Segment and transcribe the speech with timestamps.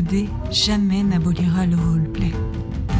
[0.00, 2.32] de jamais n'abolira le roleplay.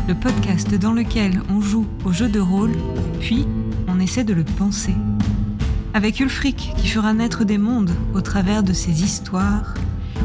[0.07, 2.73] Le podcast dans lequel on joue au jeu de rôle,
[3.21, 3.47] puis
[3.89, 4.95] on essaie de le penser.
[5.93, 9.75] Avec Ulfric qui fera naître des mondes au travers de ses histoires,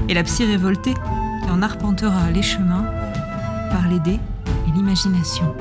[0.07, 2.85] et la psy révoltée qui en arpentera les chemins
[3.71, 4.19] par les dés
[4.67, 5.55] et l'imagination.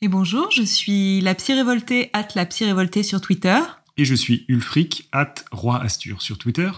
[0.00, 3.58] Et bonjour, je suis la psy révoltée, at la psy révoltée sur Twitter.
[3.96, 5.82] Et je suis Ulfric, at Roi
[6.18, 6.70] sur Twitter.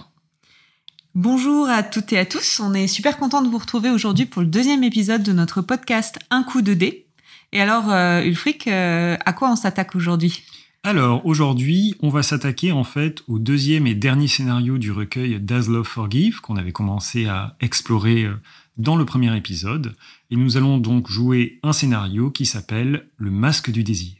[1.20, 4.40] Bonjour à toutes et à tous, on est super content de vous retrouver aujourd'hui pour
[4.40, 7.06] le deuxième épisode de notre podcast Un coup de dé.
[7.50, 10.44] Et alors, euh, Ulfric, euh, à quoi on s'attaque aujourd'hui?
[10.84, 15.68] Alors, aujourd'hui, on va s'attaquer en fait au deuxième et dernier scénario du recueil Does
[15.68, 18.34] Love Forgive qu'on avait commencé à explorer euh,
[18.76, 19.96] dans le premier épisode.
[20.30, 24.17] Et nous allons donc jouer un scénario qui s'appelle Le Masque du Désir.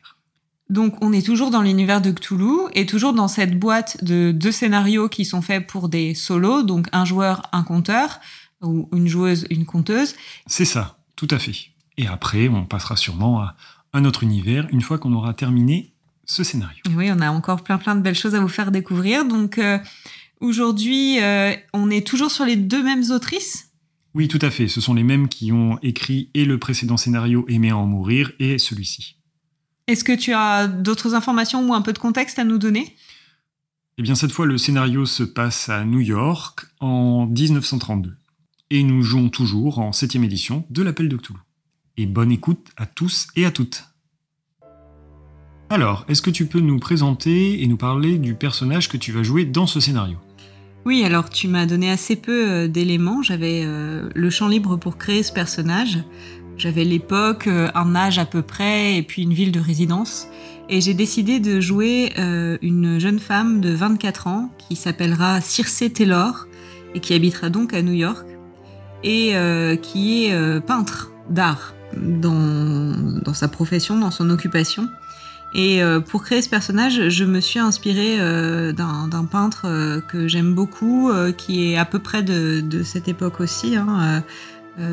[0.71, 4.53] Donc on est toujours dans l'univers de Cthulhu et toujours dans cette boîte de deux
[4.53, 8.21] scénarios qui sont faits pour des solos, donc un joueur, un conteur,
[8.63, 10.15] ou une joueuse, une conteuse.
[10.47, 11.71] C'est ça, tout à fait.
[11.97, 13.57] Et après, on passera sûrement à
[13.93, 15.93] un autre univers une fois qu'on aura terminé
[16.27, 16.83] ce scénario.
[16.95, 19.25] oui, on a encore plein plein de belles choses à vous faire découvrir.
[19.25, 19.79] Donc euh,
[20.41, 23.71] aujourd'hui, euh, on est toujours sur les deux mêmes autrices?
[24.15, 24.69] Oui, tout à fait.
[24.69, 28.59] Ce sont les mêmes qui ont écrit et le précédent scénario Aimer en mourir et
[28.59, 29.18] celui-ci.
[29.89, 32.95] Est-ce que tu as d'autres informations ou un peu de contexte à nous donner?
[33.97, 38.15] Eh bien, cette fois, le scénario se passe à New York en 1932.
[38.69, 41.39] Et nous jouons toujours en septième édition de l'Appel de Cthulhu.
[41.97, 43.85] Et bonne écoute à tous et à toutes.
[45.71, 49.23] Alors, est-ce que tu peux nous présenter et nous parler du personnage que tu vas
[49.23, 50.19] jouer dans ce scénario?
[50.85, 53.23] Oui, alors tu m'as donné assez peu euh, d'éléments.
[53.23, 55.99] J'avais euh, le champ libre pour créer ce personnage.
[56.59, 60.27] J'avais l'époque, euh, un âge à peu près, et puis une ville de résidence.
[60.69, 65.85] Et j'ai décidé de jouer euh, une jeune femme de 24 ans qui s'appellera Circe
[65.95, 66.49] Taylor
[66.95, 68.27] et qui habitera donc à New York
[69.05, 74.89] et euh, qui est peintre d'art dans, dans, sa profession, dans son occupation.
[75.55, 75.81] Et
[76.11, 78.19] pour créer ce personnage, je me suis inspirée
[78.75, 83.75] d'un peintre que j'aime beaucoup, qui est à peu près de, cette époque aussi.
[83.75, 84.23] Hein,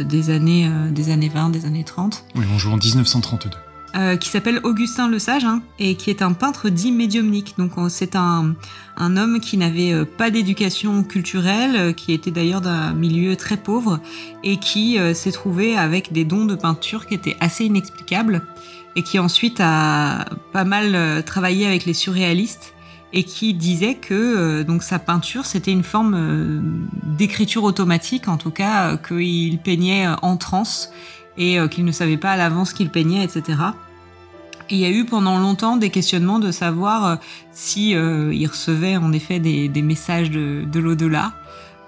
[0.04, 2.26] des, années, euh, des années 20, des années 30.
[2.36, 3.50] Oui, on joue en 1932.
[3.96, 7.56] Euh, qui s'appelle Augustin Le Sage hein, et qui est un peintre dit médiumnique.
[7.58, 8.54] Donc c'est un,
[8.98, 14.02] un, homme qui n'avait pas d'éducation culturelle, qui était d'ailleurs d'un milieu très pauvre
[14.44, 18.42] et qui s'est trouvé avec des dons de peinture qui étaient assez inexplicables
[18.98, 22.75] et qui ensuite a pas mal travaillé avec les surréalistes
[23.16, 26.60] et qui disait que euh, donc sa peinture c'était une forme euh,
[27.18, 30.92] d'écriture automatique, en tout cas euh, qu'il peignait en transe
[31.38, 33.44] et qu'il ne savait pas à l'avance qu'il peignait, etc.
[34.70, 37.18] Et il y a eu pendant longtemps des questionnements de savoir
[37.52, 41.34] si il recevait en effet des, messages de, de l'au-delà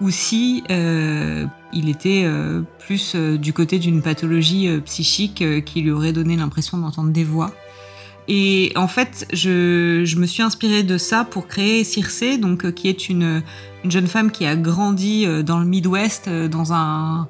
[0.01, 2.29] ou si il était
[2.77, 7.53] plus du côté d'une pathologie psychique qui lui aurait donné l'impression d'entendre des voix.
[8.27, 12.71] Et en fait, je, je, me suis inspirée de ça pour créer Circe, donc euh,
[12.71, 13.41] qui est une,
[13.83, 17.27] une, jeune femme qui a grandi euh, dans le Midwest, euh, dans un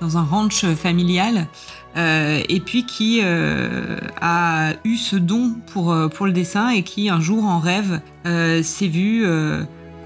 [0.00, 1.48] dans un ranch familial,
[1.96, 7.44] et puis qui a eu ce don pour pour le dessin et qui un jour
[7.44, 9.26] en rêve s'est vue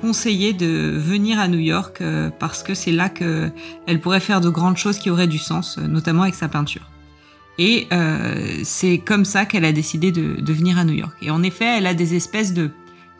[0.01, 2.03] conseiller de venir à New York
[2.39, 3.51] parce que c'est là que
[3.87, 6.92] elle pourrait faire de grandes choses qui auraient du sens, notamment avec sa peinture.
[7.59, 11.15] Et euh, c'est comme ça qu'elle a décidé de, venir à New York.
[11.21, 12.71] Et en effet, elle a des espèces de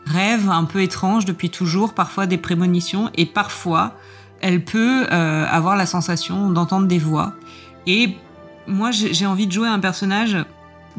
[0.05, 3.97] rêves un peu étranges depuis toujours, parfois des prémonitions, et parfois
[4.41, 7.33] elle peut euh, avoir la sensation d'entendre des voix.
[7.87, 8.17] Et
[8.67, 10.37] moi, j'ai envie de jouer un personnage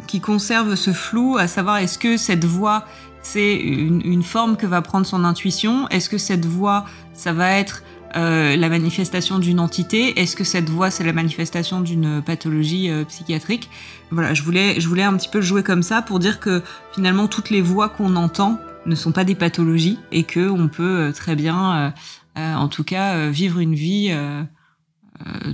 [0.06, 2.84] qui conserve ce flou, à savoir est-ce que cette voix
[3.24, 5.88] c'est une, forme que va prendre son intuition?
[5.88, 6.84] Est-ce que cette voix,
[7.14, 7.82] ça va être
[8.16, 13.04] euh, la manifestation d'une entité Est-ce que cette voix, c'est la manifestation d'une pathologie euh,
[13.04, 13.68] psychiatrique?
[14.10, 16.62] Voilà, je voulais, je voulais un petit peu jouer comme ça pour dire que
[16.94, 21.08] finalement, toutes les voix qu'on entend ne sont pas des pathologies et que on peut
[21.08, 21.92] euh, très bien,
[22.36, 24.12] en tout cas, vivre une vie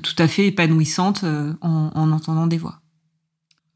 [0.02, 1.24] tout à fait épanouissante
[1.60, 2.80] en, en entendant des voix.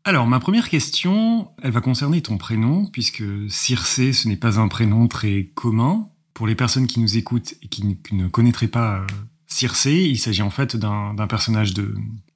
[0.06, 4.68] Alors, ma première question, elle va concerner ton prénom, puisque Circe, ce n'est pas un
[4.68, 6.08] prénom très commun.
[6.34, 9.06] Pour les personnes qui nous écoutent et qui ne connaîtraient pas euh,
[9.46, 11.94] Circe, il s'agit en fait d'un personnage de,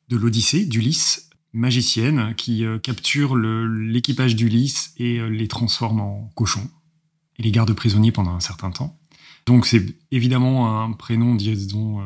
[0.08, 6.70] de l'Odyssée, d'Ulysse, magicienne, qui euh, capture l'équipage d'Ulysse et euh, les transforme en cochons,
[7.38, 8.96] et les garde prisonniers pendant un certain temps.
[9.46, 12.02] Donc c'est évidemment un prénom, disons,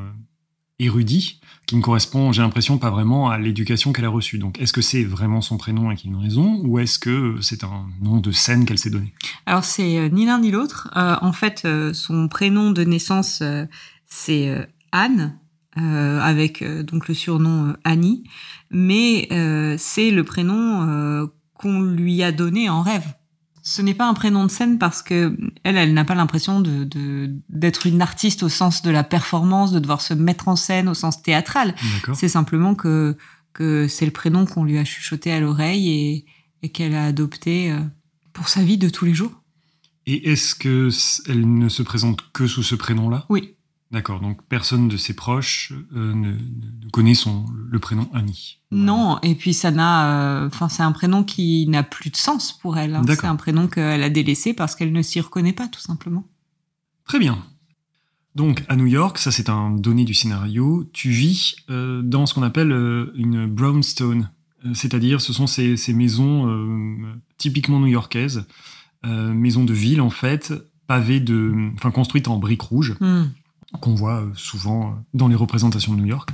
[0.83, 4.39] érudit, qui ne correspond, j'ai l'impression, pas vraiment à l'éducation qu'elle a reçue.
[4.39, 7.87] Donc, est-ce que c'est vraiment son prénom avec une raison, ou est-ce que c'est un
[8.01, 9.15] nom de scène qu'elle s'est donné?
[9.47, 10.91] Alors c'est ni l'un ni l'autre.
[10.95, 13.43] en fait, son prénom de naissance
[14.07, 15.39] c'est Anne,
[15.77, 18.25] avec donc le surnom Annie,
[18.71, 19.29] mais
[19.79, 23.07] c'est le prénom qu'on lui a donné en rêve.
[23.65, 27.33] Ce n'est pas un prénom de scène parce que elle, elle n'a pas l'impression de
[27.49, 30.95] d'être une artiste au sens de la performance, de devoir se mettre en scène au
[30.95, 31.75] sens théâtral.
[32.13, 33.17] C'est simplement que
[33.53, 36.27] que c'est le prénom qu'on lui a chuchoté à l'oreille et,
[36.63, 37.81] et qu'elle a adopté euh,
[38.33, 39.43] pour sa vie de tous les jours.
[40.07, 40.89] Et est-ce que
[41.29, 43.27] elle ne se présente que sous ce prénom-là?
[43.29, 43.55] Oui.
[43.93, 46.35] D'accord, donc personne de ses proches euh, ne,
[46.91, 48.59] connaît son, le prénom Annie.
[48.71, 52.53] Non, et puis ça n'a, euh, enfin c'est un prénom qui n'a plus de sens
[52.53, 52.95] pour elle.
[52.95, 53.03] Hein.
[53.07, 56.25] C'est un prénom qu'elle a délaissé parce qu'elle ne s'y reconnaît pas, tout simplement.
[57.07, 57.45] Très bien.
[58.35, 62.33] Donc à New York, ça c'est un donné du scénario, tu vis euh, dans ce
[62.33, 62.73] qu'on appelle
[63.15, 64.31] une brownstone,
[64.73, 66.49] c'est-à-dire ce sont ces, ces maisons
[67.37, 68.47] typiquement new-yorkaises,
[69.05, 70.55] maisons de ville en fait,
[70.87, 72.95] pavées de, enfin construites en briques rouges.
[72.99, 73.25] Hmm
[73.81, 76.31] qu'on voit euh, souvent euh, dans les représentations de New York,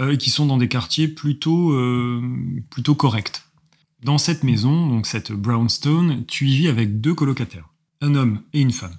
[0.00, 1.74] euh, et qui sont dans des quartiers plutôt,
[2.70, 3.42] plutôt corrects.
[4.02, 7.68] Dans cette maison, donc cette brownstone, tu y vis avec deux colocataires,
[8.00, 8.96] un homme et une femme.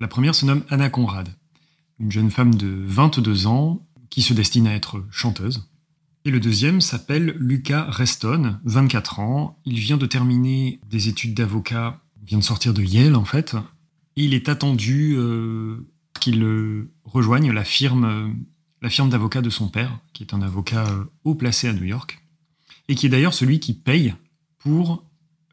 [0.00, 1.28] La première se nomme Anna Conrad,
[1.98, 5.68] une jeune femme de 22 ans qui se destine à être chanteuse.
[6.24, 9.58] Et le deuxième s'appelle Lucas Reston, 24 ans.
[9.64, 13.54] Il vient de terminer des études d'avocat, vient de sortir de Yale en fait.
[14.16, 15.16] Et il est attendu
[16.20, 18.28] qu'il euh, rejoigne la firme, euh,
[18.82, 21.84] la firme d'avocat de son père, qui est un avocat euh, haut placé à New
[21.84, 22.22] York,
[22.88, 24.14] et qui est d'ailleurs celui qui paye
[24.58, 25.04] pour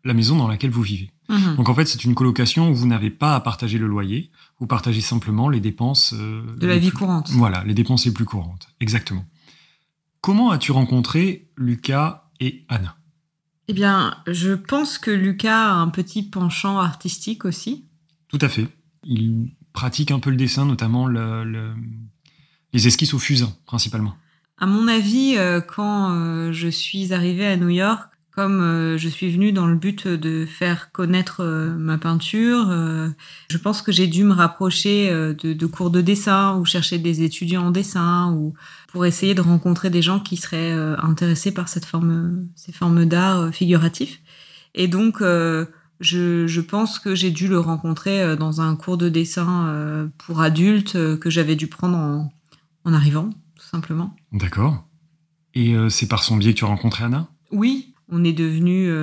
[0.04, 1.12] la maison dans laquelle vous vivez.
[1.30, 1.56] Mhm.
[1.56, 4.68] Donc en fait, c'est une colocation où vous n'avez pas à partager le loyer, vous
[4.68, 7.32] partagez simplement les dépenses de la vie courante.
[7.32, 9.26] Voilà, les dépenses les plus courantes, exactement.
[10.22, 12.98] Comment as-tu rencontré Lucas et Anna?
[13.68, 17.86] Eh bien, je pense que Lucas a un petit penchant artistique aussi.
[18.30, 18.68] Tout à fait.
[19.04, 24.16] Il pratique un peu le dessin, notamment les esquisses au fusain, principalement
[24.58, 29.08] À mon avis, euh, quand euh, je suis arrivée à New York, comme euh, je
[29.08, 31.44] suis venue dans le but de faire connaître
[31.78, 32.74] ma peinture,
[33.52, 37.68] je pense que j'ai dû me rapprocher de, cours de dessin ou chercher des étudiants
[37.68, 38.56] en dessin ou
[38.92, 43.54] pour essayer de rencontrer des gens qui seraient intéressés par cette forme, ces formes d'art
[43.54, 44.22] figuratif.
[44.74, 45.22] Et donc,
[46.00, 50.42] je, pense que j'ai dû le rencontrer euh, dans un cours de dessin euh, pour
[50.42, 54.16] adultes euh, que j'avais dû prendre en, arrivant, tout simplement.
[54.32, 54.86] D'accord.
[55.54, 57.28] Et c'est par son biais que tu as rencontré Anna?
[57.52, 58.94] Oui, on est devenus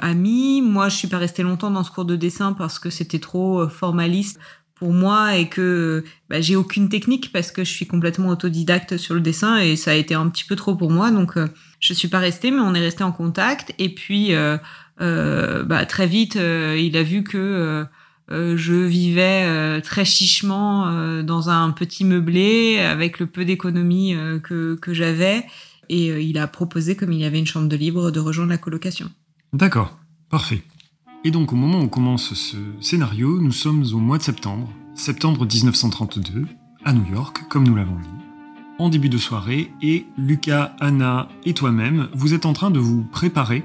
[0.00, 0.62] amis.
[0.62, 3.68] Moi, je suis pas restée longtemps dans ce cours de dessin parce que c'était trop
[3.68, 4.38] formaliste
[4.76, 9.14] pour moi et que bah, j'ai aucune technique parce que je suis complètement autodidacte sur
[9.14, 11.10] le dessin et ça a été un petit peu trop pour moi.
[11.10, 11.34] Donc,
[11.80, 13.72] je suis pas restée, mais on est resté en contact.
[13.78, 14.58] Et puis, euh,
[14.98, 17.86] bah, très vite, euh, il a vu que
[18.30, 24.92] euh, je vivais très chichement dans un petit meublé avec le peu d'économie que, que
[24.92, 25.44] j'avais.
[25.88, 28.58] Et il a proposé, comme il y avait une chambre de libre, de rejoindre la
[28.58, 29.10] colocation.
[29.54, 29.98] D'accord,
[30.28, 30.62] parfait.
[31.24, 34.70] Et donc au moment où on commence ce scénario, nous sommes au mois de septembre,
[34.94, 36.46] septembre 1932,
[36.84, 38.24] à New York, comme nous l'avons dit,
[38.78, 43.02] en début de soirée, et Lucas, Anna et toi-même, vous êtes en train de vous
[43.02, 43.64] préparer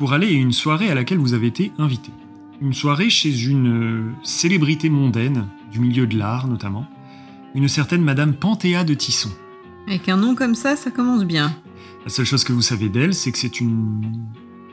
[0.00, 2.10] pour aller à une soirée à laquelle vous avez été invité.
[2.62, 6.86] Une soirée chez une euh, célébrité mondaine, du milieu de l'art notamment,
[7.54, 9.28] une certaine Madame Panthéa de Tisson.
[9.86, 11.54] Avec un nom comme ça, ça commence bien.
[12.04, 14.24] La seule chose que vous savez d'elle, c'est que c'est une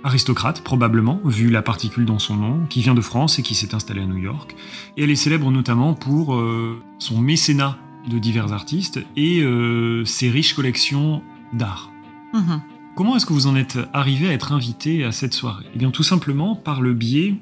[0.06, 3.76] aristocrate, probablement, vu la particule dans son nom, qui vient de France et qui s'est
[3.76, 4.56] installée à New York.
[4.96, 7.78] Et elle est célèbre notamment pour euh, son mécénat
[8.10, 11.22] de divers artistes et euh, ses riches collections
[11.52, 11.92] d'art.
[12.34, 12.62] Mhm.
[12.98, 15.66] Comment est-ce que vous en êtes arrivé à être invité à cette soirée?
[15.76, 17.36] Eh bien tout simplement par le biais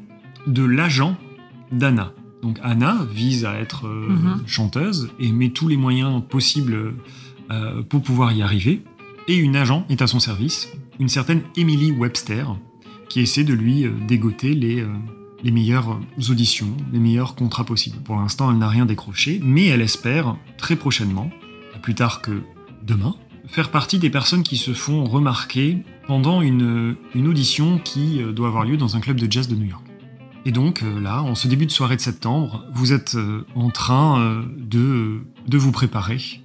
[0.48, 1.16] de l'agent
[1.72, 2.12] d'Anna.
[2.42, 4.44] Donc Anna vise à être euh, mhm.
[4.46, 6.96] chanteuse et met tous les moyens possibles
[7.52, 8.84] euh, pour pouvoir y arriver.
[9.30, 12.58] Et une agent est à son service, une certaine Emily Webster,
[13.08, 14.86] qui essaie de lui euh, dégoter les,
[15.42, 18.00] les meilleures auditions, les meilleurs contrats possibles.
[18.04, 21.30] Pour l'instant, elle n'a rien décroché, mais elle espère très prochainement,
[21.82, 22.42] plus tard que
[22.84, 23.16] demain,
[23.48, 28.66] faire partie des personnes qui se font remarquer pendant une, audition qui euh, doit avoir
[28.66, 29.84] lieu dans un club de jazz de New York.
[30.46, 33.70] Et donc euh, là, en ce début de soirée de septembre, vous êtes euh, en
[33.70, 36.42] train de, de vous préparer.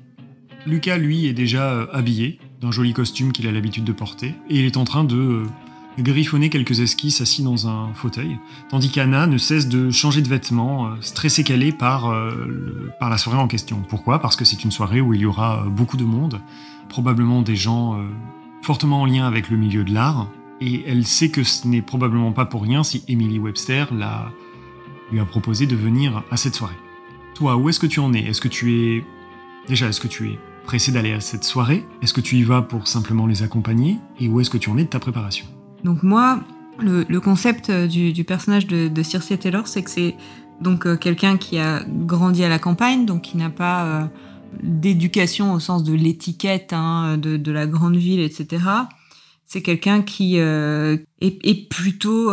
[0.66, 4.66] Lucas, lui, est déjà habillé d'un joli costume qu'il a l'habitude de porter, et il
[4.66, 5.45] est en train de
[5.99, 8.38] griffonner quelques esquisses assis dans un fauteuil,
[8.69, 12.14] tandis qu'Anna ne cesse de changer de vêtements, stressée qu'elle est par,
[12.99, 13.83] par la soirée en question.
[13.88, 14.19] Pourquoi?
[14.19, 16.40] Parce que c'est une soirée où il y aura beaucoup de monde,
[16.91, 18.05] probablement des gens euh,
[18.61, 20.29] fortement en lien avec le milieu de l'art,
[20.61, 24.31] Et elle sait que ce n'est probablement pas pour rien si Emily Webster l'a,
[25.11, 26.77] lui a proposé de venir à cette soirée.
[27.35, 28.21] Toi, où est-ce que tu en es?
[28.21, 29.05] Est-ce que tu es...
[29.69, 31.87] Déjà, est-ce que tu es pressé d'aller à cette soirée?
[32.03, 33.97] Est-ce que tu y vas pour simplement les accompagner?
[34.19, 35.47] Et où est-ce que tu en es de ta préparation?
[35.83, 36.41] Donc moi,
[36.79, 40.17] le, concept du, personnage de, Circe Taylor, c'est que c'est
[40.61, 44.07] donc euh, quelqu'un qui a grandi à la campagne, donc qui n'a pas euh,
[44.62, 48.64] d'éducation au sens de l'étiquette hein, de, la grande ville, etc.
[49.47, 52.33] C'est quelqu'un qui euh, est, plutôt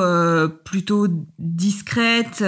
[0.64, 1.08] plutôt
[1.40, 2.44] discrète,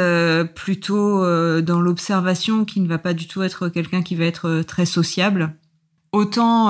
[0.56, 1.22] plutôt
[1.62, 5.56] dans l'observation, qui ne va pas du tout être quelqu'un qui va être très sociable.
[6.12, 6.68] Autant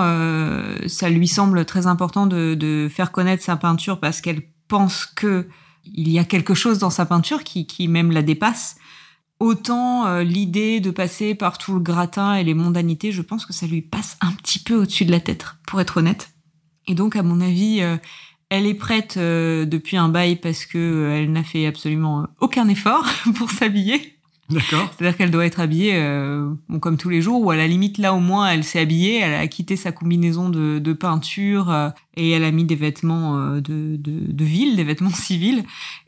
[0.88, 5.48] ça lui semble très important de, de faire connaître sa peinture parce qu'elle pense que
[5.86, 8.78] il y a quelque chose dans sa peinture qui, qui même la dépasse.
[9.40, 13.54] Autant euh, l'idée de passer par tout le gratin et les mondanités, je pense que
[13.54, 16.32] ça lui passe un petit peu au-dessus de la tête, pour être honnête.
[16.88, 17.96] Et donc, à mon avis, euh,
[18.50, 23.08] elle est prête euh, depuis un bail parce que elle n'a fait absolument aucun effort
[23.36, 24.19] pour s'habiller.
[24.50, 24.92] D'accord.
[24.98, 28.14] C'est-à-dire qu'elle doit être habillée euh, comme tous les jours, ou à la limite, là
[28.14, 32.32] au moins, elle s'est habillée, elle a quitté sa combinaison de, de peinture euh, et
[32.32, 35.64] elle a mis des vêtements euh, de, de, de, ville, des vêtements civils.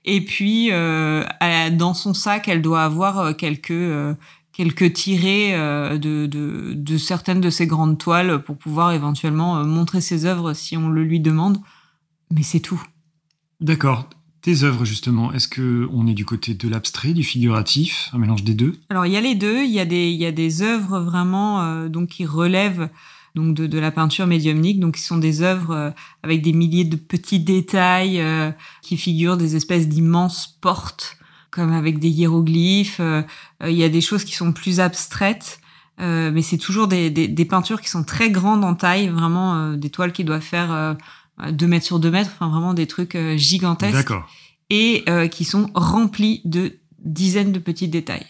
[0.05, 4.17] Et puis, dans son sac, elle doit avoir quelques
[4.51, 10.25] quelques tirés de, de, de, certaines de ses grandes toiles pour pouvoir éventuellement montrer ses
[10.25, 11.59] œuvres si on le lui demande.
[12.31, 12.81] Mais c'est tout.
[13.59, 14.09] D'accord.
[14.41, 18.43] Tes œuvres, justement, est-ce que on est du côté de l'abstrait, du figuratif, un mélange
[18.43, 18.73] des deux?
[18.89, 19.63] Alors, il y a les deux.
[19.63, 22.89] Il y a des, il y a des œuvres vraiment euh, donc qui relèvent
[23.35, 25.91] donc de, de, la peinture médiumnique, donc qui sont des œuvres euh,
[26.23, 31.17] avec des milliers de petits détails euh, qui figurent des espèces d'immenses portes,
[31.51, 32.99] comme avec des hiéroglyphes.
[33.63, 35.59] il y a des choses qui sont plus abstraites.
[35.99, 39.89] mais c'est toujours des, des, des, peintures qui sont très grandes en taille, vraiment des
[39.89, 40.95] toiles qui doivent faire
[41.49, 43.93] 2 mètres sur 2 mètres, enfin vraiment des trucs euh, gigantesques.
[43.93, 44.29] D'accord.
[44.69, 48.25] Et euh, qui sont remplis de dizaines de petits détails.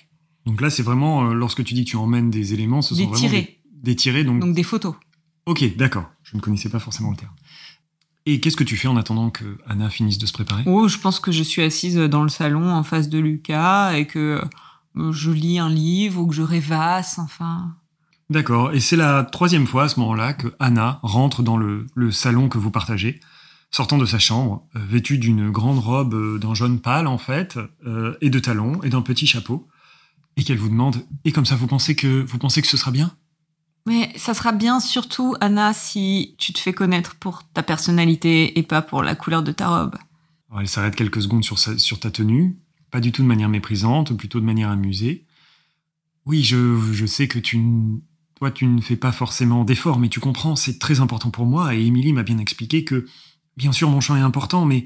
[0.46, 3.04] Donc là, c'est vraiment, euh, lorsque tu dis que tu emmènes des éléments, ce des
[3.04, 3.60] sont vraiment tirés.
[3.84, 4.24] Des, tirés.
[4.24, 4.40] Donc...
[4.40, 4.96] donc des photos.
[5.46, 6.06] Ok, d'accord.
[6.24, 7.34] Je ne connaissais pas forcément le terme.
[8.26, 10.64] Et qu'est-ce que tu fais en attendant que Anna finisse de se préparer?
[10.68, 14.06] Oh, je pense que je suis assise dans le salon en face de Lucas et
[14.06, 14.42] que
[14.96, 17.76] je lis un livre ou que je rêvasse, enfin.
[18.32, 18.72] D'accord.
[18.72, 22.58] Et c'est la troisième fois à ce moment-là que Anna rentre dans le, salon que
[22.58, 23.20] vous partagez,
[23.72, 27.60] sortant de sa chambre, euh, vêtue d'une grande robe euh, d'un jaune pâle en fait,
[27.86, 29.68] euh, et de talons et d'un petit chapeau,
[30.38, 32.92] et qu'elle vous demande Et comme ça, vous pensez que vous pensez que ce sera
[32.92, 33.14] bien?
[33.86, 38.64] Mais ça sera bien surtout Anna si tu te fais connaître pour ta personnalité et
[38.64, 39.98] pas pour la couleur de ta robe.
[40.58, 42.58] elle s'arrête quelques secondes sur, sur ta tenue,
[42.92, 45.26] pas du tout de manière méprisante, plutôt de manière amusée.
[46.26, 47.58] Oui, je, je sais que tu
[48.42, 51.76] toi, tu ne fais pas forcément d'efforts, mais tu comprends, c'est très important pour moi,
[51.76, 53.06] et Émilie m'a bien expliqué que,
[53.56, 54.84] bien sûr, mon chant est important, mais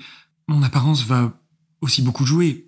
[0.49, 1.39] mon apparence va
[1.79, 2.67] aussi beaucoup jouer.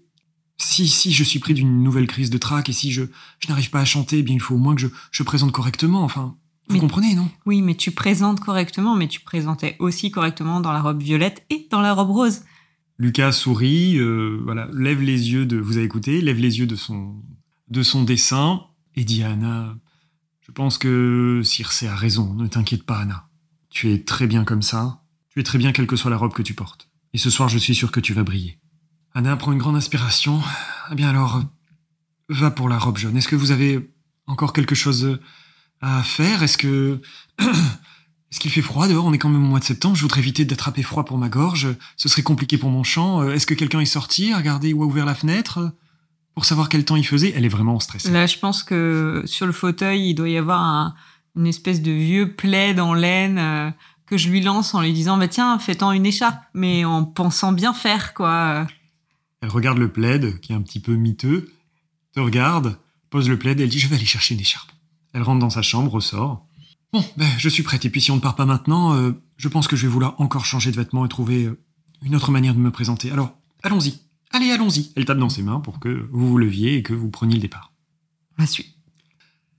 [0.57, 3.03] Si, si je suis pris d'une nouvelle crise de trac et si je,
[3.39, 5.51] je n'arrive pas à chanter, eh bien il faut au moins que je, je présente
[5.51, 6.37] correctement, enfin,
[6.69, 7.29] vous comprenez, non?
[7.45, 11.67] Oui, mais tu présentes correctement, mais tu présentais aussi correctement dans la robe violette et
[11.69, 12.43] dans la robe rose.
[12.97, 16.77] Lucas sourit, euh, voilà, lève les yeux de, vous avez écouté, lève les yeux de
[16.77, 17.15] son,
[17.69, 18.61] de son dessin
[18.95, 19.75] et dit à Anna,
[20.47, 23.27] je pense que Circe a raison, ne t'inquiète pas Anna.
[23.69, 26.33] Tu es très bien comme ça, tu es très bien quelle que soit la robe
[26.33, 26.89] que tu portes.
[27.13, 28.57] Et ce soir je suis sûr que tu vas briller.
[29.13, 30.41] Anna prend une grande inspiration.
[30.91, 31.43] Eh bien alors,
[32.29, 33.17] va pour la robe jaune.
[33.17, 33.91] Est-ce que vous avez
[34.25, 35.19] encore quelque chose
[35.81, 36.43] à faire?
[36.43, 37.01] Est-ce que...
[38.29, 39.05] Est-ce qu'il fait froid dehors?
[39.05, 39.95] On est quand même au mois de septembre.
[39.95, 41.69] Je voudrais éviter d'attraper froid pour ma gorge.
[41.95, 43.23] Ce serait compliqué pour mon chant.
[43.29, 45.71] Est-ce que quelqu'un est sorti Regardez où a ouvert la fenêtre?
[46.37, 47.33] Pour savoir quel temps il faisait.
[47.35, 48.11] Elle est vraiment stressée.
[48.11, 50.93] Là, je pense que sur le fauteuil, il doit y avoir
[51.35, 53.71] une espèce de vieux plaid en laine euh,
[54.05, 57.53] que je lui lance en lui disant bah tiens, fais-t'en une écharpe, mais en pensant
[57.53, 58.67] bien faire quoi.
[59.41, 61.51] Elle regarde le plaid qui est un petit peu miteux,
[62.13, 62.77] te regarde,
[63.09, 64.71] pose le plaid, et elle dit je vais aller chercher une écharpe.
[65.13, 66.45] Elle rentre dans sa chambre, ressort.
[66.93, 67.83] Bon, ben, je suis prête.
[67.85, 70.13] Et puis si on ne part pas maintenant, euh, je pense que je vais vouloir
[70.21, 71.59] encore changer de vêtements et trouver euh,
[72.03, 73.09] une autre manière de me présenter.
[73.09, 73.31] Alors,
[73.63, 74.06] allons-y.
[74.31, 74.91] Allez, allons-y.
[74.95, 77.41] Elle tape dans ses mains pour que vous vous leviez et que vous preniez le
[77.41, 77.73] départ.
[78.37, 78.75] La suite.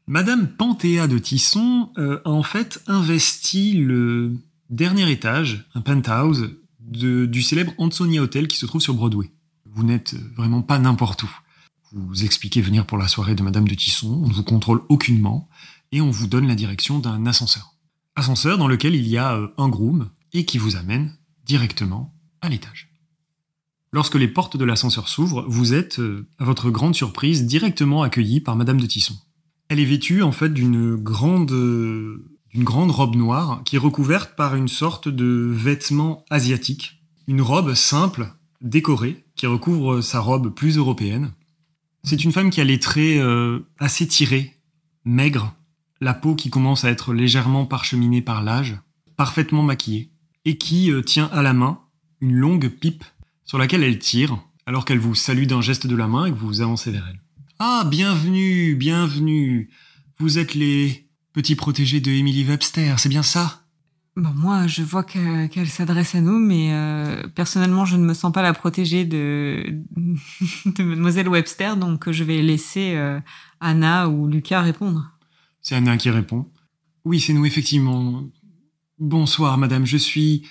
[0.06, 4.37] Madame Panthéa de Tisson euh, a en fait investi le
[4.70, 9.30] dernier étage, un penthouse, du célèbre Ansonia Hotel qui se trouve sur Broadway.
[9.66, 11.30] Vous n'êtes vraiment pas n'importe où.
[11.92, 15.48] Vous expliquez venir pour la soirée de Madame de Tisson, on ne vous contrôle aucunement,
[15.92, 17.75] et on vous donne la direction d'un ascenseur.
[18.16, 22.48] Ascenseur dans lequel il y a euh, un groom et qui vous amène directement à
[22.48, 22.88] l'étage.
[23.92, 28.40] Lorsque les portes de l'ascenseur s'ouvrent, vous êtes, euh, à votre grande surprise, directement accueilli
[28.40, 29.16] par Madame de Tisson.
[29.68, 34.37] Elle est vêtue en fait d'une grande, euh, d'une grande robe noire qui est recouverte
[34.37, 36.95] par une sorte de vêtement asiatique.
[37.26, 41.33] une robe simple, décorée, qui recouvre sa robe plus européenne.
[42.02, 44.57] C'est une femme qui a les traits euh, assez tirés,
[45.04, 45.54] maigres,
[46.00, 48.78] la peau qui commence à être légèrement parcheminée par l'âge,
[49.18, 50.11] parfaitement maquillée,
[50.47, 51.80] et qui tient à la main
[52.23, 53.04] une longue pipe
[53.48, 56.36] sur laquelle elle tire, alors qu'elle vous salue d'un geste de la main et que
[56.36, 57.18] vous vous avancez vers elle.
[57.58, 59.70] Ah, bienvenue, bienvenue.
[60.18, 63.62] Vous êtes les petits protégés de Emily Webster, c'est bien ça?
[64.16, 68.32] Bon, moi, je vois qu'elle s'adresse à nous, mais euh, personnellement, je ne me sens
[68.32, 69.64] pas la protégée de,
[70.66, 73.18] de Mademoiselle Webster, donc je vais laisser euh,
[73.60, 75.10] Anna ou Lucas répondre.
[75.62, 76.46] C'est Anna qui répond.
[77.06, 78.24] Oui, c'est nous, effectivement.
[78.98, 80.46] Bonsoir, madame, je suis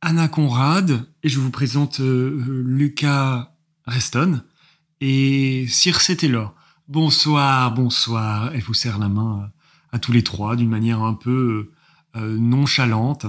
[0.00, 3.52] Anna Conrad, et je vous présente euh, Lucas
[3.84, 4.42] Reston
[5.00, 6.54] et Circe Taylor.
[6.86, 8.52] Bonsoir, bonsoir.
[8.54, 9.50] Elle vous serre la main
[9.90, 11.72] à tous les trois d'une manière un peu
[12.14, 13.26] euh, nonchalante.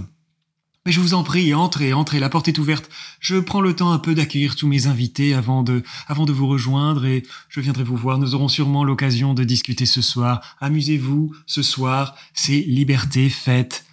[0.85, 2.87] Mais je vous en prie, entrez, entrez, la porte est ouverte.
[3.19, 6.47] Je prends le temps un peu d'accueillir tous mes invités avant de, avant de vous
[6.47, 8.19] rejoindre et je viendrai vous voir.
[8.19, 10.41] Nous aurons sûrement l'occasion de discuter ce soir.
[10.59, 13.85] Amusez-vous, ce soir, c'est liberté, fête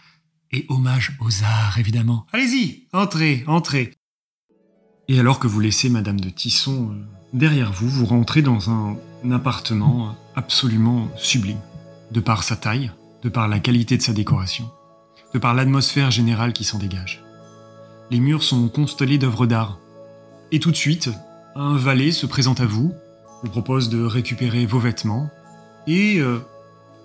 [0.52, 2.26] et hommage aux arts, évidemment.
[2.32, 3.92] Allez-y, entrez, entrez.
[5.08, 8.96] Et alors que vous laissez Madame de Tisson euh, derrière vous, vous rentrez dans un
[9.30, 11.60] appartement absolument sublime,
[12.10, 12.90] de par sa taille,
[13.22, 14.70] de par la qualité de sa décoration,
[15.34, 17.22] de par l'atmosphère générale qui s'en dégage.
[18.10, 19.80] Les murs sont constellés d'œuvres d'art.
[20.52, 21.10] Et tout de suite,
[21.56, 22.92] un valet se présente à vous,
[23.42, 25.30] vous propose de récupérer vos vêtements,
[25.86, 26.38] et, euh,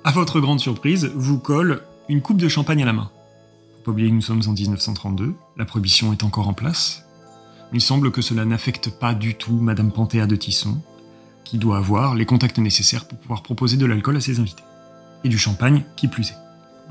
[0.04, 3.12] à votre grande surprise, vous colle une coupe de champagne à la main.
[3.84, 7.04] Pas oublier que nous sommes en 1932, la prohibition est encore en place.
[7.74, 10.80] Il semble que cela n'affecte pas du tout Madame Panthéa de Tisson,
[11.44, 14.64] qui doit avoir les contacts nécessaires pour pouvoir proposer de l'alcool à ses invités
[15.24, 16.38] et du champagne qui plus est.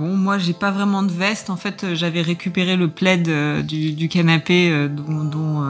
[0.00, 1.50] Bon, moi, j'ai pas vraiment de veste.
[1.50, 5.62] En fait, euh, j'avais récupéré le plaid euh, du, canapé euh, dont,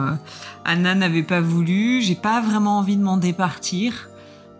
[0.63, 2.01] Anna n'avait pas voulu.
[2.01, 4.09] J'ai pas vraiment envie de m'en départir.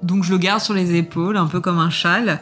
[0.04, 2.42] Donc, je le garde sur les épaules, un peu comme un châle.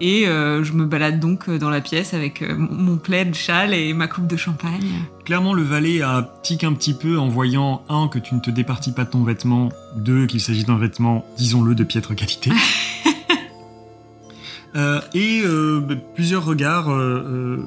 [0.00, 4.26] Et je me balade donc dans la pièce avec mon plaid, châle et ma coupe
[4.26, 4.92] de champagne.
[5.24, 8.50] Clairement, le valet a tic un petit peu en voyant, un, que tu ne te
[8.50, 12.50] départis pas de ton vêtement, deux, qu'il s'agit d'un vêtement, disons-le, de piètre qualité.
[14.76, 17.58] Euh, et euh, bah, plusieurs regards euh,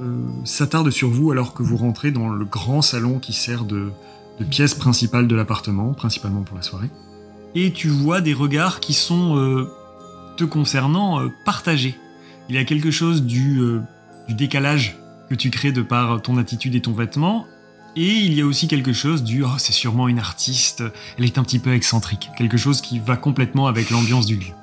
[0.45, 3.91] s'attardent sur vous alors que vous rentrez dans le grand salon qui sert de,
[4.49, 6.89] pièce principale de l'appartement, principalement pour la soirée.
[7.55, 9.67] Et tu vois des regards qui sont,
[10.37, 11.95] te concernant, partagés.
[12.49, 13.59] Il y a quelque chose du,
[14.27, 14.97] du décalage
[15.29, 17.45] que tu crées de par ton attitude et ton vêtement,
[17.95, 20.83] et il y a aussi quelque chose du oh, c'est sûrement une artiste,
[21.17, 24.53] elle est un petit peu excentrique, quelque chose qui va complètement avec l'ambiance du lieu.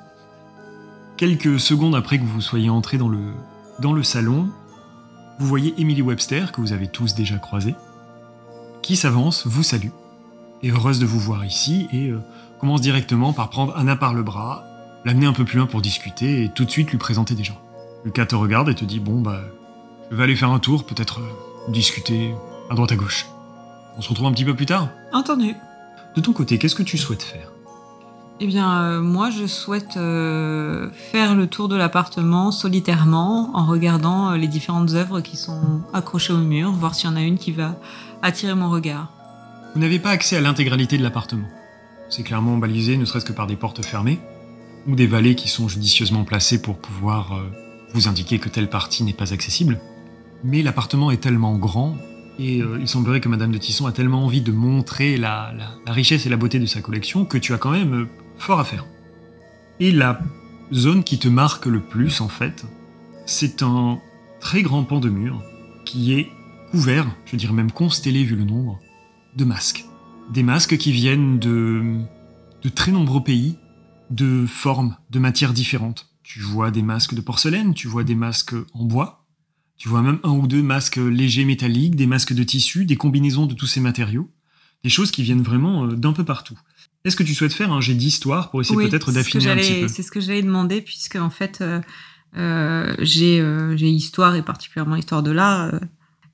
[1.16, 3.34] Quelques secondes après que vous soyez entré dans le,
[3.78, 4.50] dans le salon,
[5.38, 7.76] vous voyez Emily Webster, que vous avez tous déjà croisé,
[8.82, 9.90] qui s'avance, vous salue,
[10.62, 12.20] est heureuse de vous voir ici et euh,
[12.58, 14.64] commence directement par prendre Anna par le bras,
[15.04, 17.60] l'amener un peu plus loin pour discuter et tout de suite lui présenter des gens.
[18.04, 19.40] Lucas te regarde et te dit Bon, bah,
[20.10, 22.34] je vais aller faire un tour, peut-être euh, discuter
[22.70, 23.26] à droite à gauche.
[23.96, 25.54] On se retrouve un petit peu plus tard Entendu.
[26.16, 27.52] De ton côté, qu'est-ce que tu souhaites faire?
[28.42, 34.30] Eh bien, euh, moi, je souhaite euh, faire le tour de l'appartement solitairement en regardant
[34.30, 37.36] euh, les différentes œuvres qui sont accrochées au mur, voir s'il y en a une
[37.36, 37.78] qui va
[38.22, 39.12] attirer mon regard.
[39.74, 41.48] Vous n'avez pas accès à l'intégralité de l'appartement.
[42.08, 44.18] C'est clairement balisé, ne serait-ce que par des portes fermées,
[44.86, 47.38] ou des valets qui sont judicieusement placés pour pouvoir
[47.94, 49.80] vous indiquer que telle partie n'est pas accessible.
[50.44, 51.96] Mais l'appartement est tellement grand,
[52.38, 55.52] et il semblerait que Madame de Tisson a tellement envie de montrer la,
[55.86, 58.86] richesse et la beauté de sa collection que tu as quand même fort à faire.
[59.78, 60.20] Et la
[60.72, 62.64] zone qui te marque le plus, en fait,
[63.26, 63.98] c'est un
[64.40, 65.42] très grand pan de mur
[65.84, 66.28] qui est
[66.70, 68.78] couvert, je dirais même constellé vu le nombre,
[69.36, 69.84] de masques.
[70.32, 72.06] Des masques qui viennent de
[72.74, 73.58] très nombreux pays,
[74.10, 76.09] de formes, de matières différentes.
[76.32, 79.26] Tu vois des masques de porcelaine, tu vois des masques en bois,
[79.76, 83.46] tu vois même un ou deux masques légers métalliques, des masques de tissu, des combinaisons
[83.46, 84.30] de tous ces matériaux,
[84.84, 86.56] des choses qui viennent vraiment euh, d'un peu partout.
[87.04, 89.88] Est-ce que tu souhaites faire un jet d'histoire pour essayer peut-être d'affiner un petit peu?
[89.88, 91.80] C'est ce que j'allais demander, puisque en fait, euh,
[92.36, 95.80] euh, euh, j'ai histoire et particulièrement histoire de l'art.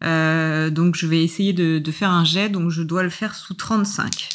[0.02, 3.54] donc je vais essayer de, de, faire un jet, donc je dois le faire sous
[3.54, 4.28] 35.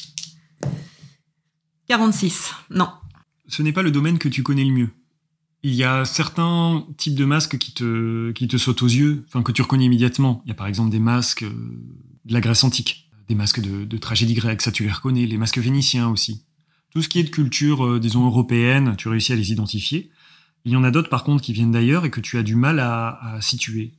[1.88, 2.90] 46, non.
[3.48, 4.90] Ce n'est pas le domaine que tu connais le mieux.
[5.64, 9.44] Il y a certains types de masques qui te, qui te sautent aux yeux, enfin
[9.44, 10.42] que tu reconnais immédiatement.
[10.46, 14.34] Il y a par exemple des masques de la Grèce antique des masques de, tragédie
[14.34, 16.44] grecque, ça tu les reconnais, les masques vénitiens aussi.
[16.90, 20.12] Tout ce qui est de culture, euh, disons, européenne, tu réussis à les identifier.
[20.66, 22.56] Il y en a d'autres, par contre, qui viennent d'ailleurs et que tu as du
[22.56, 23.94] mal à, situer.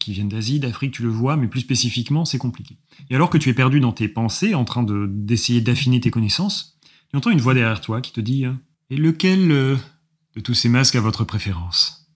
[0.00, 2.76] qui viennent d'Asie, d'Afrique, tu le vois, mais plus spécifiquement, c'est compliqué.
[3.10, 6.10] Et alors que tu es perdu dans tes pensées, en train de, d'essayer d'affiner tes
[6.10, 6.76] connaissances,
[7.10, 8.44] tu entends une voix derrière toi qui te dit
[8.90, 9.76] Et lequel euh,
[10.36, 12.08] de tous ces masques a votre préférence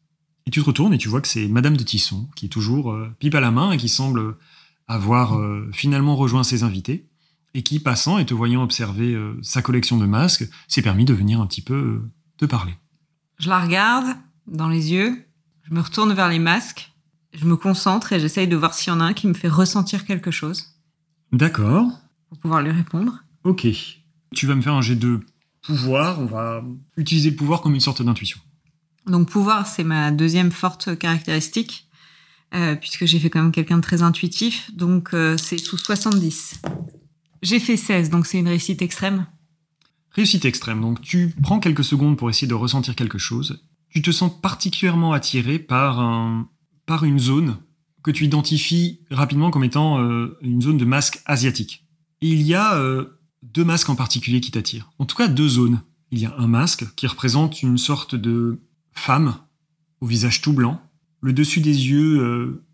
[0.46, 2.92] Et tu te retournes et tu vois que c'est Madame de Tisson, qui est toujours
[2.92, 4.37] euh, pipe à la main et qui semble
[4.87, 7.07] avoir euh, finalement rejoint ses invités,
[7.54, 11.40] et qui, passant et te voyant observer sa collection de masques, s'est permis de venir
[11.40, 12.02] un petit peu
[12.37, 12.74] te parler.
[13.38, 15.26] Je la regarde dans les yeux,
[15.68, 16.92] je me retourne vers les masques,
[17.35, 19.48] je me concentre et j'essaye de voir s'il y en a un qui me fait
[19.48, 20.74] ressentir quelque chose.
[21.33, 21.87] D'accord.
[22.28, 23.22] Pour pouvoir lui répondre.
[23.44, 23.66] Ok.
[24.35, 25.20] Tu vas me faire un jet de
[25.76, 26.20] pouvoir.
[26.20, 26.62] On va
[26.96, 28.38] utiliser le pouvoir comme une sorte d'intuition.
[29.07, 31.88] Donc pouvoir, c'est ma deuxième forte caractéristique,
[32.54, 34.70] euh, puisque j'ai fait quand même quelqu'un de très intuitif.
[34.74, 36.61] Donc euh, c'est sous 70.
[37.42, 39.26] J'ai fait 16, donc c'est une réussite extrême.
[40.11, 40.81] Réussite extrême.
[40.81, 45.12] Donc tu prends quelques secondes pour essayer de ressentir quelque chose tu te sens particulièrement
[45.12, 46.48] attiré par, un,
[46.87, 47.59] par une zone
[48.02, 51.87] que tu identifies rapidement comme étant euh, une zone de masque asiatique.
[52.20, 52.76] Et il y a
[53.42, 54.90] deux masques en particulier qui t'attirent.
[54.98, 55.83] En tout cas, deux zones.
[56.11, 58.61] Il y a un masque qui représente une sorte de
[58.92, 59.37] femme
[60.01, 60.81] au visage tout blanc,
[61.20, 62.64] le dessus des yeux, euh,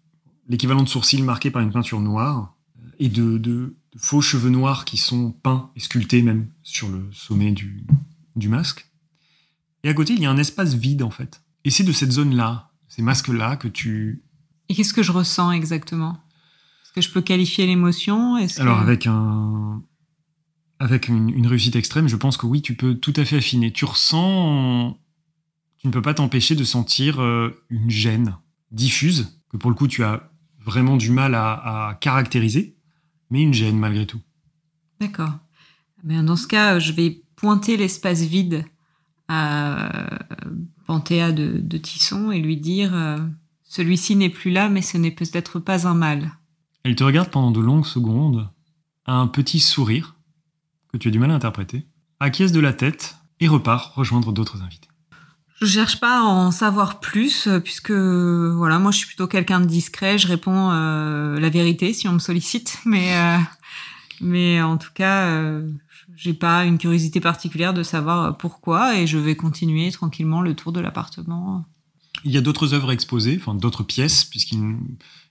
[0.48, 2.54] l'équivalent de sourcils marqué par une peinture noire,
[2.98, 7.52] et de, de, faux cheveux noirs qui sont peints et sculptés même sur le sommet
[7.52, 7.84] du,
[8.36, 8.88] du masque.
[9.84, 11.42] Et à côté, il y a un espace vide, en fait.
[11.64, 14.22] Et c'est de cette zone-là, ces masques-là, que tu...
[14.68, 16.18] Et qu'est-ce que je ressens exactement?
[16.82, 18.36] Est-ce que je peux qualifier l'émotion?
[18.58, 19.82] Alors, avec un...
[20.78, 23.72] Avec une, réussite extrême, je pense que oui, tu peux tout à fait affiner.
[23.72, 24.98] Tu ressens...
[25.78, 28.38] Tu ne peux pas t'empêcher de sentir euh, une gêne
[28.70, 30.30] diffuse, que pour le coup, tu as
[30.64, 32.76] vraiment du mal à, à caractériser,
[33.30, 34.20] mais une gêne malgré tout.
[34.98, 35.32] D'accord.
[36.04, 38.64] Dans ce cas, je vais pointer l'espace vide
[39.28, 40.08] à
[40.86, 43.18] Panthéa de, de Tisson et lui dire euh,
[43.64, 46.32] Celui-ci n'est plus là, mais ce n'est peut-être pas un mal.
[46.82, 48.50] Elle te regarde pendant de longues secondes,
[49.06, 50.13] a un petit sourire,
[50.94, 51.88] que tu as du mal à interpréter,
[52.20, 54.86] acquiesce de la tête et repart rejoindre d'autres invités.
[55.60, 59.60] Je cherche pas à en savoir plus, euh, puisque voilà, moi je suis plutôt quelqu'un
[59.60, 63.12] de discret, je réponds euh, la vérité si on me sollicite, mais,
[64.20, 65.42] mais en tout cas,
[66.14, 70.70] j'ai pas une curiosité particulière de savoir pourquoi et je vais continuer tranquillement le tour
[70.70, 71.64] de l'appartement.
[72.24, 74.76] Il y a d'autres œuvres exposées, enfin d'autres pièces, puisqu'il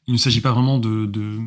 [0.10, 1.39] ne s'agit pas vraiment de,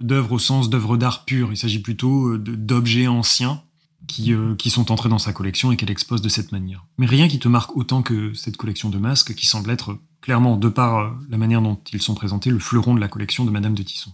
[0.00, 3.62] d'œuvres au sens d'œuvres d'art pures, il s'agit plutôt euh, d'objets anciens
[4.06, 6.86] qui, euh, qui sont entrés dans sa collection et qu'elle expose de cette manière.
[6.98, 10.56] Mais rien qui te marque autant que cette collection de masques qui semble être clairement,
[10.56, 13.50] de par euh, la manière dont ils sont présentés, le fleuron de la collection de
[13.50, 14.12] Madame de Tisson.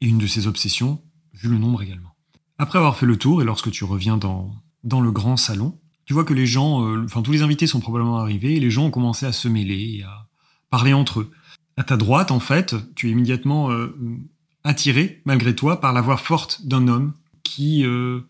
[0.00, 1.00] Et une de ses obsessions,
[1.34, 2.14] vu le nombre également.
[2.58, 6.12] Après avoir fait le tour, et lorsque tu reviens dans, dans le grand salon, tu
[6.12, 8.90] vois que les gens, enfin tous les invités sont probablement arrivés, et les gens ont
[8.90, 10.28] commencé à se mêler et à
[10.68, 11.30] parler entre eux.
[11.76, 13.70] À ta droite, en fait, tu es immédiatement
[14.64, 18.20] attiré, malgré toi, par la voix forte d'un homme qui euh,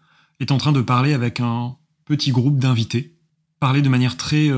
[0.41, 3.17] est en train de parler avec un petit groupe d'invités,
[3.61, 4.51] parler de manière très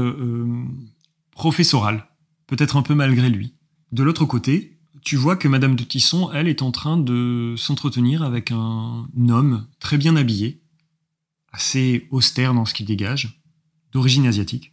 [1.33, 2.09] professorale,
[2.47, 3.55] peut-être un peu malgré lui.
[3.93, 8.23] De l'autre côté, tu vois que Madame de Tisson, elle, est en train de s'entretenir
[8.23, 10.63] avec un homme très bien habillé,
[11.53, 13.43] assez austère dans ce qu'il dégage,
[13.93, 14.73] d'origine asiatique,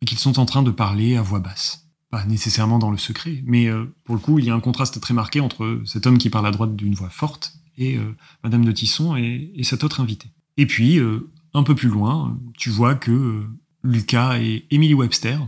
[0.00, 1.83] et qu'ils sont en train de parler à voix basse.
[2.14, 5.00] Pas nécessairement dans le secret, mais euh, pour le coup, il y a un contraste
[5.00, 8.64] très marqué entre cet homme qui parle à droite d'une voix forte et euh, Madame
[8.64, 10.28] de Tisson et, cet autre invité.
[10.56, 13.42] Et puis, euh, un peu plus loin, tu vois que
[13.82, 15.40] Lucas et Emily Webster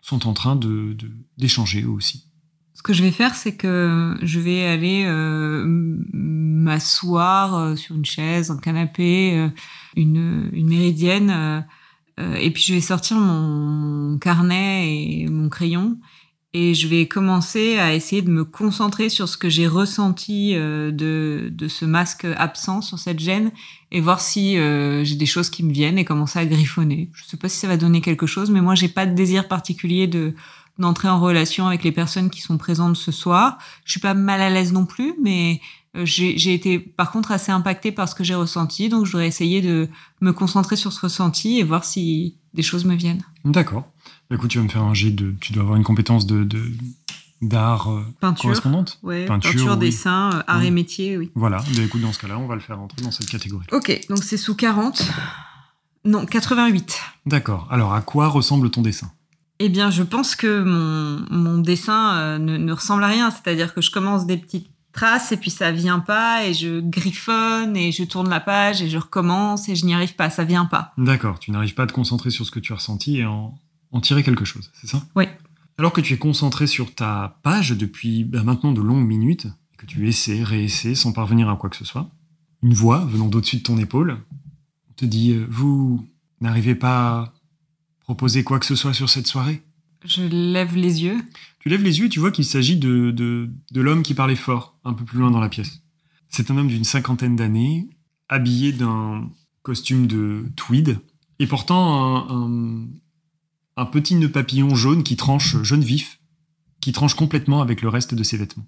[0.00, 0.58] sont en train
[1.36, 2.24] d'échanger eux aussi.
[2.72, 5.04] Ce que je vais faire, c'est que je vais aller
[6.14, 9.50] m'asseoir sur une chaise, un canapé,
[9.94, 11.66] une, une méridienne,
[12.38, 15.98] et puis je vais sortir mon, carnet et mon crayon,
[16.54, 21.48] et je vais commencer à essayer de me concentrer sur ce que j'ai ressenti de,
[21.52, 23.52] de ce masque absent, sur cette gêne,
[23.92, 27.10] et voir si j'ai des choses qui me viennent et commencer à griffonner.
[27.12, 29.46] Je sais pas si ça va donner quelque chose, mais moi j'ai pas de désir
[29.46, 30.34] particulier de
[30.78, 33.58] d'entrer en relation avec les personnes qui sont présentes ce soir.
[33.84, 37.52] Je suis pas mal à l'aise non plus, mais euh, j'ai été par contre assez
[37.52, 39.88] impactée par ce que j'ai ressenti, donc je voudrais essayer de
[40.20, 43.22] me concentrer sur ce ressenti et voir si des choses me viennent.
[43.44, 43.90] D'accord.
[44.28, 45.34] Bah, écoute, tu vas me faire un jet de.
[45.40, 46.46] Tu dois avoir une compétence de.
[47.40, 51.30] d'art euh, correspondante ouais, peinture, dessin, euh, art et métier, oui.
[51.34, 53.66] Voilà, bah, écoute, dans ce cas-là, on va le faire entrer dans cette catégorie.
[53.72, 55.02] Ok, donc c'est sous 40.
[56.04, 57.00] Non, 88.
[57.26, 57.66] D'accord.
[57.70, 59.10] Alors, à quoi ressemble ton dessin?
[59.58, 63.30] Eh bien, je pense que mon, dessin euh, ne, ressemble à rien.
[63.30, 64.68] C'est-à-dire que je commence des petites
[65.32, 68.98] et puis ça vient pas et je griffonne et je tourne la page et je
[68.98, 70.30] recommence et je n'y arrive pas.
[70.30, 70.92] Ça vient pas.
[70.98, 71.38] D'accord.
[71.38, 73.58] Tu n'arrives pas à te concentrer sur ce que tu as ressenti et en,
[73.92, 75.02] en tirer quelque chose, c'est ça?
[75.16, 75.24] Oui.
[75.78, 79.76] Alors que tu es concentré sur ta page depuis bah, maintenant de longues minutes, et
[79.76, 82.10] que tu essaies, réessaies sans parvenir à quoi que ce soit,
[82.62, 84.18] une voix venant d'au-dessus de ton épaule
[84.96, 86.04] te dit euh, Vous
[86.40, 87.32] n'arrivez pas à
[88.00, 89.62] proposer quoi que ce soit sur cette soirée?
[90.04, 91.18] Je lève les yeux.
[91.58, 94.36] Tu lèves les yeux et tu vois qu'il s'agit de, de, de l'homme qui parlait
[94.36, 95.82] fort, un peu plus loin dans la pièce.
[96.28, 97.88] C'est un homme d'une cinquantaine d'années,
[98.28, 99.28] habillé d'un
[99.62, 100.98] costume de tweed
[101.38, 102.86] et portant un, un,
[103.76, 106.20] un petit nœud papillon jaune qui tranche, jaune vif,
[106.80, 108.66] qui tranche complètement avec le reste de ses vêtements.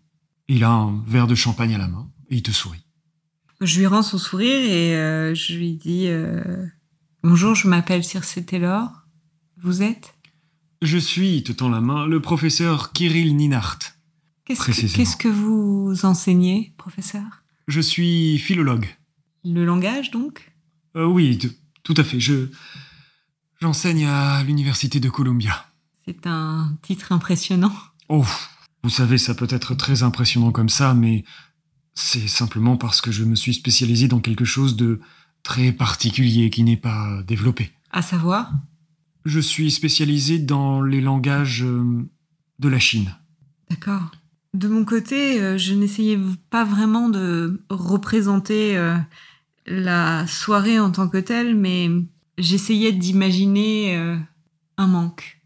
[0.48, 2.84] Il a un verre de champagne à la main et il te sourit.
[3.60, 6.66] Je lui rends son sourire et euh, je lui dis euh,
[7.22, 8.90] Bonjour, je m'appelle Circe Taylor.
[9.62, 10.14] Vous êtes?
[10.82, 13.78] Je suis, te tend la main, le professeur Kirill Ninart.
[14.44, 17.42] Qu'est-ce que, qu'est-ce que vous enseignez, professeur?
[17.68, 18.86] Je suis philologue.
[19.44, 20.52] Le langage, donc?
[20.96, 21.50] Euh, oui, t-
[21.82, 22.18] tout à fait.
[22.18, 22.48] Je
[23.60, 25.66] j'enseigne à l'université de Columbia.
[26.06, 27.74] C'est un titre impressionnant.
[28.08, 28.24] Oh,
[28.82, 31.24] vous savez, ça peut être très impressionnant comme ça, mais
[31.94, 35.00] c'est simplement parce que je me suis spécialisé dans quelque chose de
[35.42, 37.70] très particulier qui n'est pas développé.
[37.92, 38.50] À savoir?
[39.24, 42.08] Je suis spécialisé dans les langages euh,
[42.58, 43.14] de la Chine.
[43.68, 44.10] D'accord.
[44.54, 46.18] De mon côté, euh, je n'essayais
[46.50, 48.96] pas vraiment de représenter euh,
[49.66, 51.88] la soirée en tant que telle, mais
[52.38, 53.94] j'essayais d'imaginer
[54.78, 55.40] un manque.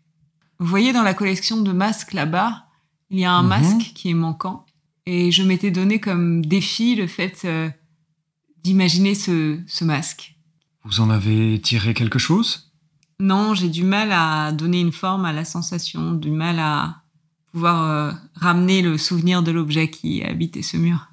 [0.61, 2.67] Vous voyez dans la collection de masques là-bas,
[3.11, 3.49] il y a un Mhm.
[3.49, 4.65] masque qui est manquant.
[5.05, 7.47] Et je m'étais donné comme défi le fait
[8.63, 10.37] d'imaginer ce, ce masque.
[10.85, 12.73] Vous en avez tiré quelque chose?
[13.21, 17.03] Non, j'ai du mal à donner une forme à la sensation, du mal à
[17.53, 21.09] pouvoir euh, ramener le souvenir de l'objet qui habitait ce mur.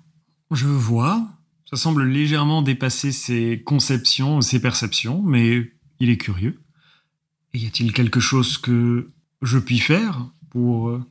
[0.50, 1.28] Je vois.
[1.70, 6.60] Ça semble légèrement dépasser ses conceptions, ses perceptions, mais il est curieux.
[7.54, 9.10] Et y a-t-il quelque chose que
[9.42, 11.06] je puis faire pour euh,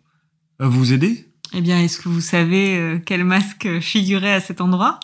[0.59, 1.26] vous aider?
[1.53, 5.00] Eh bien, est-ce que vous savez euh, quel masque figurait à cet endroit?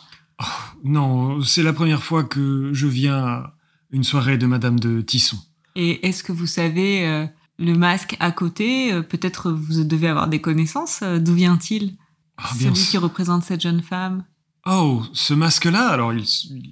[0.84, 3.56] Non, c'est la première fois que je viens à
[3.90, 5.38] une soirée de Madame de Tisson.
[5.76, 7.26] Et est-ce que vous savez euh,
[7.58, 11.00] le masque à côté Euh, Peut-être vous devez avoir des connaissances.
[11.02, 11.94] euh, D'où vient-il?
[12.38, 14.24] Ah, Celui qui représente cette jeune femme.
[14.66, 16.24] Oh, ce masque-là, alors il,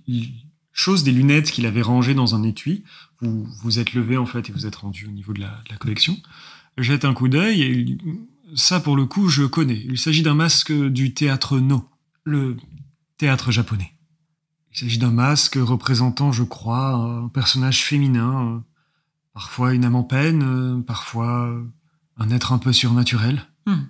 [0.09, 0.33] il
[0.73, 2.83] chose des lunettes qu'il avait rangées dans un étui.
[3.21, 5.71] Vous vous êtes levé en fait et vous êtes rendu au niveau de la, de
[5.71, 6.17] la collection.
[6.77, 7.99] Jette un coup d'œil et il-
[8.57, 9.81] ça pour le coup je connais.
[9.89, 11.89] Il s'agit d'un masque du théâtre No,
[12.25, 12.57] le
[13.17, 13.93] théâtre japonais.
[14.73, 18.65] Il s'agit d'un masque représentant, je crois, un personnage féminin,
[19.35, 21.63] parfois une âme en peine, euh, parfois euh,
[22.17, 23.47] un être un peu surnaturel.
[23.67, 23.83] Hmm.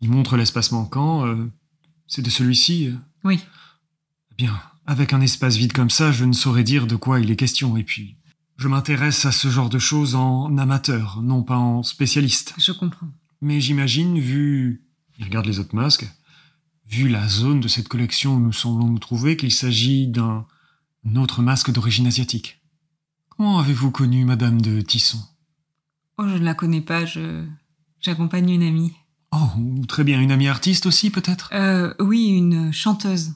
[0.00, 1.26] Il montre l'espace manquant.
[1.26, 1.50] euh,
[2.08, 2.90] c'est de celui-ci.
[3.24, 3.40] Oui.
[4.32, 7.30] eh Bien, avec un espace vide comme ça, je ne saurais dire de quoi il
[7.30, 7.76] est question.
[7.76, 8.16] Et puis,
[8.56, 12.54] je m'intéresse à ce genre de choses en amateur, non pas en spécialiste.
[12.58, 13.08] Je comprends.
[13.40, 14.82] Mais j'imagine, vu...
[15.18, 16.06] Il regarde les autres masques.
[16.88, 20.46] Vu la zone de cette collection où nous semblons nous trouver, qu'il s'agit d'un
[21.06, 22.55] un autre masque d'origine asiatique.
[23.36, 25.18] Comment avez-vous connu Madame de Tisson?
[26.16, 27.04] Oh, je ne la connais pas.
[27.04, 27.44] Je
[28.00, 28.92] j'accompagne une amie.
[29.32, 29.48] Oh,
[29.88, 31.50] très bien, une amie artiste aussi, peut-être?
[31.52, 33.34] Euh, oui, une chanteuse.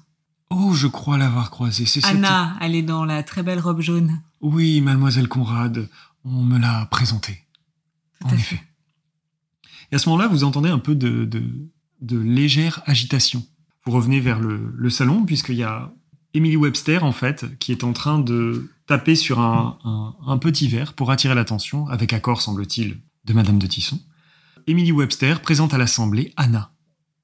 [0.49, 1.85] Oh, je crois l'avoir croisée.
[1.85, 2.15] C'est cette...
[2.17, 4.23] Anna, elle est dans la très belle robe jaune.
[4.41, 5.89] Oui, mademoiselle Conrad,
[6.25, 7.45] on me l'a présentée.
[8.21, 8.57] Tout En à effet.
[8.57, 8.63] fait.
[9.93, 11.43] Et à ce moment-là, vous entendez un peu de, de,
[12.01, 13.45] de légère agitation.
[13.85, 15.93] Vous revenez vers le, le salon, puisqu'il y a
[16.33, 20.67] Emily Webster, en fait, qui est en train de taper sur un, un- un petit
[20.67, 24.01] verre pour attirer l'attention, avec accord, semble-t-il, de Madame de Tisson.
[24.67, 26.73] Emily Webster présente à l'Assemblée Anna,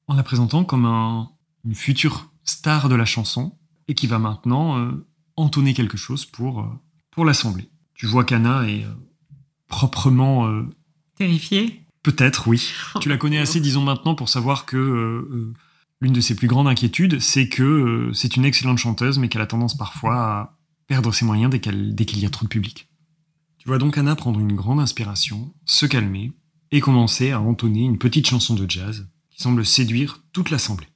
[0.06, 1.28] en la présentant comme un-
[1.64, 6.60] une future star de la chanson, et qui va maintenant euh, entonner quelque chose pour,
[6.60, 6.68] euh,
[7.10, 7.68] pour l'Assemblée.
[7.94, 8.94] Tu vois qu'Anna est euh,
[9.66, 10.48] proprement...
[11.16, 11.82] Terrifiée?
[12.04, 12.70] Peut-être, oui.
[13.00, 15.52] Tu la connais assez, disons maintenant, pour savoir que
[16.00, 19.46] l'une de ses plus grandes inquiétudes, c'est que c'est une excellente chanteuse, mais qu'elle a
[19.46, 20.55] tendance parfois à
[20.86, 22.88] perdre ses moyens dès qu'il y a trop de public.
[23.58, 26.32] Tu vois donc Anna prendre une grande inspiration, se calmer,
[26.70, 30.88] et commencer à entonner une petite chanson de jazz qui semble séduire toute l'assemblée.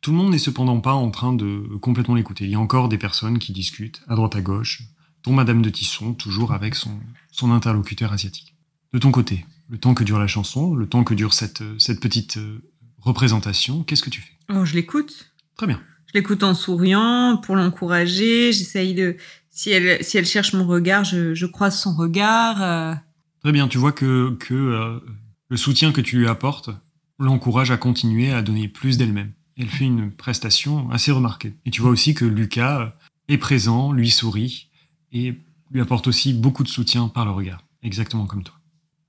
[0.00, 2.44] Tout le monde n'est cependant pas en train de complètement l'écouter.
[2.44, 4.82] Il y a encore des personnes qui discutent à droite à gauche,
[5.24, 7.00] dont Madame de Tisson, toujours avec son,
[7.32, 8.54] son interlocuteur asiatique.
[8.92, 12.00] De ton côté, le temps que dure la chanson, le temps que dure cette, cette
[12.00, 12.62] petite euh,
[12.98, 14.32] représentation, qu'est-ce que tu fais?
[14.50, 15.32] Oh, je l'écoute.
[15.56, 15.80] Très bien.
[16.06, 18.52] Je l'écoute en souriant pour l'encourager.
[18.52, 19.16] J'essaye de.
[19.58, 22.62] Si elle, si elle cherche mon regard, je, je croise son regard.
[22.62, 22.94] euh,
[23.40, 25.00] Très bien, tu vois que, que euh,
[25.48, 26.70] le soutien que tu lui apportes
[27.18, 29.32] l'encourage à continuer à donner plus d'elle-même.
[29.56, 31.56] Elle fait une prestation assez remarquée.
[31.64, 32.90] Et tu vois aussi que Lucas euh,
[33.26, 34.70] est présent, lui sourit,
[35.10, 35.40] et
[35.72, 38.54] lui apporte aussi beaucoup de soutien par le regard, exactement comme toi.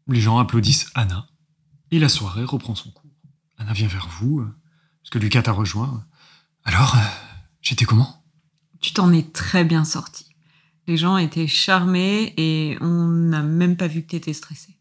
[0.07, 1.27] Les gens applaudissent Anna,
[1.91, 3.11] Et la soirée reprend son cours.
[3.59, 4.43] Anna vient vers vous,
[5.03, 6.03] parce que Lucas t'a rejoint.
[6.63, 6.95] Alors,
[7.61, 8.23] j'étais comment?
[8.81, 10.28] Tu t'en es très bien sorti.
[10.89, 14.75] Les gens étaient charmés et on n'a même pas vu que t'étais stressé.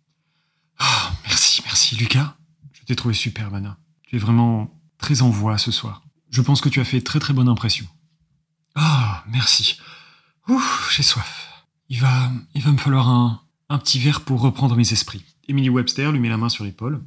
[0.78, 2.34] Ah, merci, merci Lucas.
[2.72, 3.76] Je t'ai trouvé super, Anna.
[4.04, 6.02] Tu es vraiment très en voix ce soir.
[6.30, 7.86] Je pense que tu as fait très très bonne impression.
[8.74, 9.78] Ah, merci.
[10.48, 10.62] Ouh,
[10.96, 11.66] j'ai soif.
[11.90, 15.26] Il va, il va me falloir un, un petit verre pour reprendre mes esprits.
[15.46, 17.04] Emily Webster lui met la main sur l'épaule.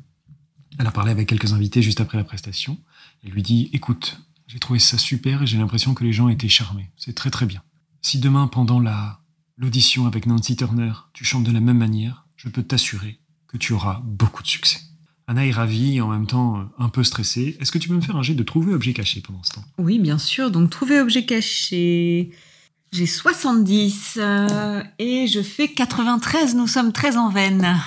[0.77, 2.77] Elle a parlé avec quelques invités juste après la prestation.
[3.23, 6.47] Elle lui dit Écoute, j'ai trouvé ça super et j'ai l'impression que les gens étaient
[6.47, 6.91] charmés.
[6.97, 7.63] C'est très très bien.
[8.01, 9.19] Si demain, pendant la
[9.57, 13.73] l'audition avec Nancy Turner, tu chantes de la même manière, je peux t'assurer que tu
[13.73, 14.79] auras beaucoup de succès.
[15.27, 17.57] Anna est ravie et en même temps euh, un peu stressée.
[17.59, 19.63] Est-ce que tu peux me faire un jet de trouver objet caché pendant ce temps?
[19.77, 20.49] Oui, bien sûr.
[20.49, 22.31] Donc, trouver objet caché.
[22.91, 26.55] J'ai 70 euh, et je fais 93.
[26.55, 27.79] Nous sommes très en veine.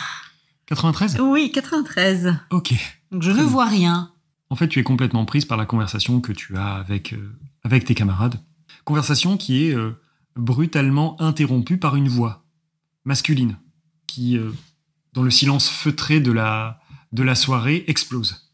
[0.66, 2.36] 93 Oui, 93.
[2.50, 2.72] Ok.
[3.10, 4.12] Donc, je ne vois rien.
[4.48, 7.84] En fait, tu es complètement prise par la conversation que tu as avec, euh, avec
[7.84, 8.36] tes camarades.
[8.84, 9.98] Conversation qui est euh,
[10.36, 12.44] brutalement interrompue par une voix
[13.04, 13.56] masculine
[14.06, 14.50] qui, euh,
[15.12, 18.50] dans le silence feutré de la, soirée, explose.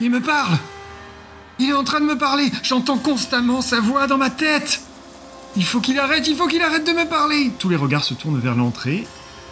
[0.00, 0.58] Il me parle
[1.58, 4.82] Il est en train de me parler J'entends constamment sa voix dans ma tête
[5.56, 8.14] Il faut qu'il arrête, il faut qu'il arrête de me parler Tous les regards se
[8.14, 9.06] tournent vers l'entrée.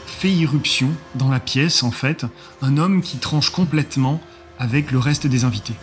[0.06, 2.26] Fait irruption dans la pièce, en fait,
[2.62, 4.20] un homme qui tranche complètement
[4.58, 5.74] avec le reste des invités.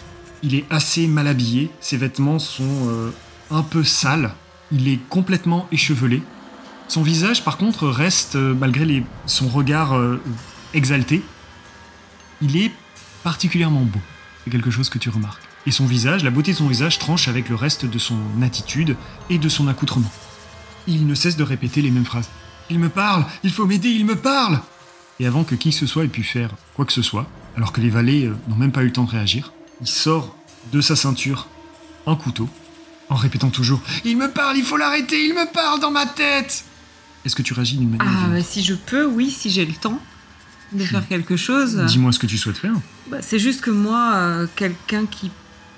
[0.44, 3.12] Il est assez mal habillé, ses vêtements sont euh,
[3.50, 4.34] un peu sales,
[4.72, 6.24] il est complètement échevelé.
[6.88, 10.22] Son visage, par contre, reste, euh, malgré son regard euh,
[10.74, 11.24] exalté,
[12.42, 12.72] il est
[13.24, 14.00] particulièrement beau.
[14.44, 15.42] C'est quelque chose que tu remarques.
[15.66, 18.98] Et son visage, la beauté de son visage tranche avec le reste de son attitude
[19.30, 20.12] et de son accoutrement.
[20.88, 22.30] Il ne cesse de répéter les mêmes phrases.
[22.70, 24.60] Il me parle, il faut m'aider, il me parle
[25.20, 27.74] Et avant que qui que ce soit ait pu faire quoi que ce soit, alors
[27.74, 30.36] que les valets euh, n'ont même pas eu le temps de réagir, il sort
[30.72, 31.48] de sa ceinture
[32.08, 32.50] un couteau,
[33.12, 36.64] en répétant toujours Il me parle, il faut l'arrêter, il me parle dans ma tête
[37.26, 39.74] Est-ce que tu réagis d'une manière Ah, bah, si je peux, oui, si j'ai le
[39.74, 40.00] temps
[40.72, 41.76] de faire quelque chose.
[41.88, 42.72] Dis-moi ce que tu souhaites faire.
[43.10, 45.30] Bah, c'est juste que moi, euh, quelqu'un qui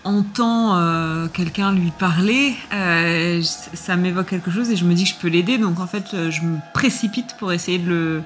[0.04, 3.42] entend euh, quelqu'un lui parler, euh,
[3.74, 5.58] ça m'évoque quelque chose et je me dis que je peux l'aider.
[5.58, 8.22] Donc en fait, je me précipite pour essayer de le,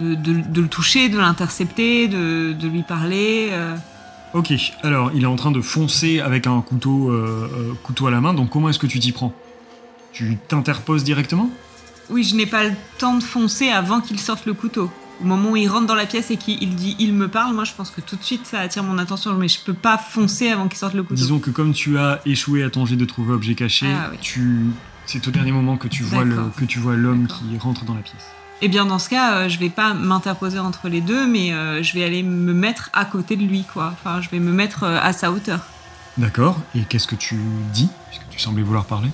[0.00, 3.48] de, de- de le toucher, de l'intercepter, de, de lui parler.
[4.36, 8.10] Ok, alors il est en train de foncer avec un couteau, euh, euh, couteau à
[8.10, 9.32] la main, donc comment est-ce que tu t'y prends?
[10.12, 11.48] Tu t'interposes directement?
[12.10, 14.90] Oui, je n'ai pas le temps de foncer avant qu'il sorte le couteau.
[15.22, 17.64] Au moment où il rentre dans la pièce et qu'il dit il me parle, moi
[17.64, 20.50] je pense que tout de suite ça attire mon attention, mais je peux pas foncer
[20.50, 21.14] avant qu'il sorte le couteau.
[21.14, 24.66] Disons que comme tu as échoué à ton jet de trouver objet caché, Ah tu...
[25.06, 26.54] c'est au dernier moment que tu vois le, D'accord.
[26.54, 28.26] que tu vois l'homme qui rentre dans la pièce.
[28.62, 31.82] Eh bien, dans ce cas, euh, je vais pas m'interposer entre les deux, mais euh,
[31.82, 33.92] je vais aller me mettre à côté de lui, quoi.
[33.92, 35.60] Enfin, je vais me mettre euh, à sa hauteur.
[36.16, 37.36] D'accord, et qu'est-ce que tu
[37.74, 37.88] dis?
[38.08, 39.10] Puisque tu semblais vouloir parler?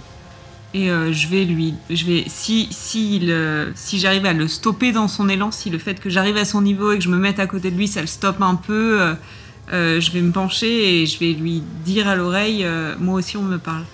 [0.75, 4.93] Et euh, je vais lui, je vais, si, si, il, si j'arrive à le stopper
[4.93, 7.19] dans son élan, si le fait que j'arrive à son niveau et que je me
[7.19, 9.15] mette à côté de lui, ça le stoppe un peu, euh,
[9.73, 12.65] euh, je vais me pencher et je vais lui dire à l'oreille,
[12.99, 13.85] moi aussi on me parle.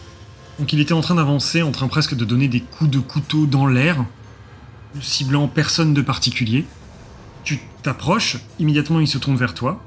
[0.61, 3.47] Donc il était en train d'avancer, en train presque de donner des coups de couteau
[3.47, 4.05] dans l'air,
[5.01, 6.65] ciblant personne de particulier.
[7.45, 9.83] Tu t'approches, immédiatement il se tourne vers toi,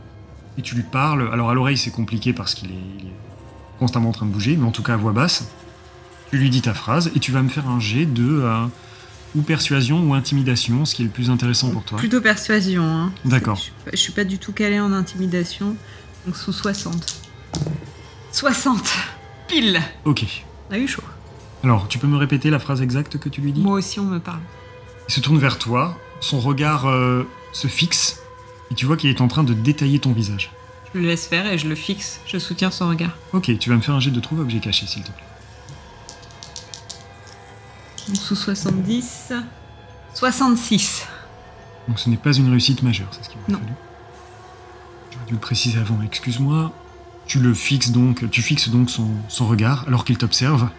[0.57, 1.29] et tu lui parles.
[1.33, 3.13] Alors à l'oreille c'est compliqué parce qu'il est, il est
[3.79, 5.47] constamment en train de bouger, mais en tout cas à voix basse.
[6.29, 8.65] Tu lui dis ta phrase et tu vas me faire un jet de euh,
[9.35, 11.97] ou persuasion ou intimidation, ce qui est le plus intéressant pour toi.
[11.97, 13.11] Plutôt persuasion, hein.
[13.25, 13.55] D'accord.
[13.57, 15.75] Je suis pas- je suis pas du tout calée en intimidation,
[16.25, 17.21] donc sous 60.
[18.31, 18.91] 60
[19.47, 20.25] Pile Ok.
[20.69, 21.03] On a eu chaud.
[21.63, 23.61] Alors tu peux me répéter la phrase exacte que tu lui dis?
[23.61, 24.39] Moi aussi on me parle.
[25.07, 28.21] Il se tourne vers toi, son regard euh, se fixe,
[28.71, 30.51] et tu vois qu'il est en train de détailler ton visage.
[30.93, 33.11] Je le laisse faire et je le fixe, je soutiens son regard.
[33.33, 35.23] Ok, tu vas me faire un jet de trouve objet caché, s'il te plaît.
[38.07, 39.33] Donc, sous 70.
[40.13, 41.07] 66.
[41.87, 43.59] Donc ce n'est pas une réussite majeure, c'est ce qu'il m'a Non.
[43.59, 43.71] fallu.
[45.11, 46.73] J'aurais dû le préciser avant, excuse-moi.
[47.25, 50.69] Tu le fixes donc, tu fixes donc son, son regard alors qu'il t'observe.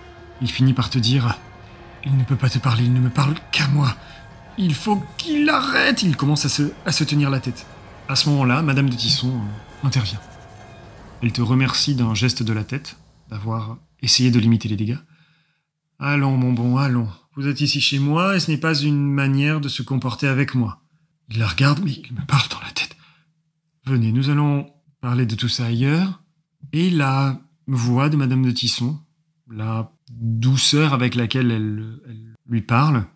[0.42, 1.38] Il finit par te dire
[2.04, 3.94] Il ne peut pas te parler, il ne me parle qu'à moi.
[4.62, 7.66] Il faut qu'il arrête Il commence à se, tenir la tête.
[8.08, 10.20] À ce moment-là, Madame de Tisson euh, intervient.
[11.20, 12.96] Elle te remercie d'un geste de la tête,
[13.28, 15.00] d'avoir essayé de limiter les dégâts.
[15.98, 17.08] Allons, mon bon, allons.
[17.34, 20.54] Vous êtes ici chez moi et ce n'est pas une manière de se comporter avec
[20.54, 20.80] moi.
[21.28, 22.96] Il la regarde, mais il me parle dans la tête.
[23.84, 26.22] Venez, nous allons parler de tout ça ailleurs.
[26.72, 29.00] Et la voix de Madame de Tisson,
[29.50, 33.06] la douceur avec laquelle elle, elle lui parle,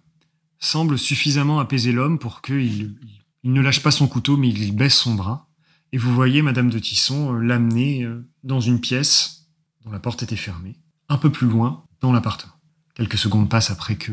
[0.59, 2.97] semble suffisamment apaiser l'homme pour qu'il
[3.43, 5.49] il, ne lâche pas son couteau, mais il baisse son bras.
[5.93, 9.47] Et vous voyez Madame de Tisson euh, l'amener euh, dans une pièce
[9.85, 10.77] dont la porte était fermée,
[11.09, 12.55] un peu plus loin, dans l'appartement.
[12.95, 14.13] Quelques secondes passent après que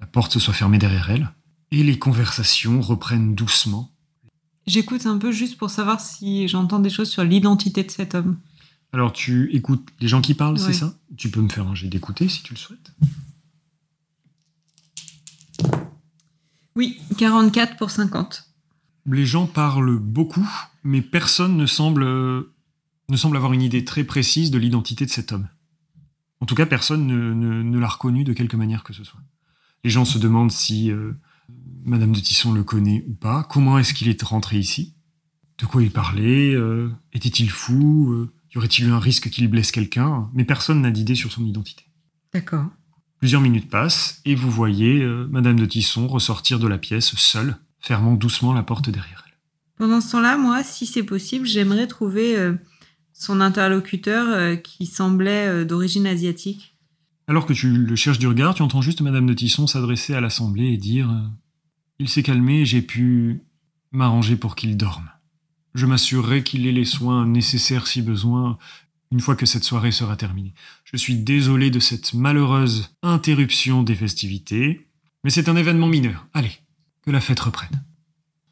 [0.00, 1.32] la porte se soit fermée derrière elle,
[1.70, 3.90] et les conversations reprennent doucement.
[4.66, 8.36] J'écoute un peu juste pour savoir si j'entends des choses sur l'identité de cet homme.
[8.92, 10.94] Alors tu écoutes les gens qui parlent, c'est ça?
[11.16, 12.92] Tu peux me faire un jet d'écouter si tu le souhaites.
[16.78, 18.44] Oui, 44 pour 50.
[19.06, 20.48] Les gens parlent beaucoup,
[20.84, 25.32] mais personne ne semble, ne semble avoir une idée très précise de l'identité de cet
[25.32, 25.48] homme.
[26.40, 29.18] En tout cas, personne ne, ne- ne l'a reconnu de quelque manière que ce soit.
[29.82, 31.14] Les gens se demandent si euh,
[31.84, 33.42] Madame de Tisson le connaît ou pas.
[33.50, 34.94] Comment est-ce qu'il est rentré ici?
[35.58, 36.54] De quoi il parlait?
[36.54, 38.12] Euh, Était-il fou?
[38.12, 40.30] Euh, Y aurait-il eu un risque qu'il blesse quelqu'un?
[40.32, 41.84] Mais personne n'a d'idée sur son identité.
[42.32, 42.66] D'accord.
[43.18, 47.56] Plusieurs minutes passent et vous voyez euh, Madame de Tisson ressortir de la pièce seule,
[47.80, 49.34] fermant doucement la porte derrière elle.
[49.76, 52.54] Pendant ce temps-là, moi, si c'est possible, j'aimerais trouver euh,
[53.12, 56.76] son interlocuteur euh, qui semblait d'origine asiatique.
[57.26, 60.20] Alors que tu le cherches du regard, tu entends juste Madame de Tisson s'adresser à
[60.20, 61.10] l'assemblée et dire
[61.98, 63.42] Il s'est calmé, j'ai pu
[63.90, 65.10] m'arranger pour qu'il dorme.
[65.74, 68.58] Je m'assurerai qu'il ait les soins nécessaires si besoin,
[69.10, 70.54] une fois que cette soirée sera terminée.
[70.84, 74.88] Je suis désolé de cette malheureuse interruption des festivités,
[75.24, 76.26] mais c'est un événement mineur.
[76.34, 76.52] Allez,
[77.04, 77.84] que la fête reprenne.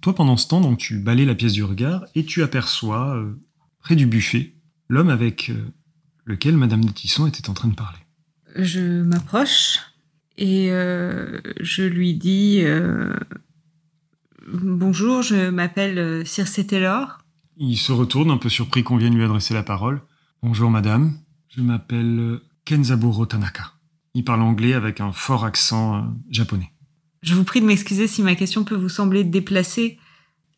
[0.00, 3.38] Toi, pendant ce temps, donc, tu balais la pièce du regard et tu aperçois, euh,
[3.80, 4.54] près du buffet,
[4.88, 5.72] l'homme avec euh,
[6.24, 7.98] lequel Madame de Tisson était en train de parler.
[8.56, 9.80] Je m'approche
[10.38, 12.62] et euh, je lui dis
[14.48, 17.18] Bonjour, je m'appelle Circe Taylor.
[17.56, 20.00] Il se retourne, un peu surpris qu'on vienne lui adresser la parole.
[20.48, 21.18] Bonjour madame,
[21.48, 23.72] je m'appelle euh, Kenzaburo Tanaka.
[24.14, 26.70] Il parle anglais avec un fort accent euh, japonais.
[27.22, 29.98] Je vous prie de m'excuser si ma question peut vous sembler déplacée.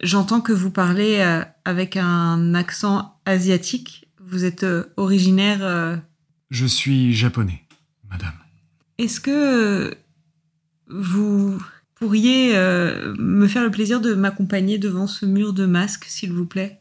[0.03, 4.11] J'entends que vous parlez euh, avec un accent asiatique.
[4.20, 6.03] Vous êtes euh, originaire.
[6.51, 7.64] Je suis japonais,
[8.11, 8.34] madame.
[8.99, 9.97] Est-ce que
[10.91, 11.59] vous
[11.95, 16.78] pourriez me faire le plaisir de m'accompagner devant ce mur de masques, s'il vous plaît?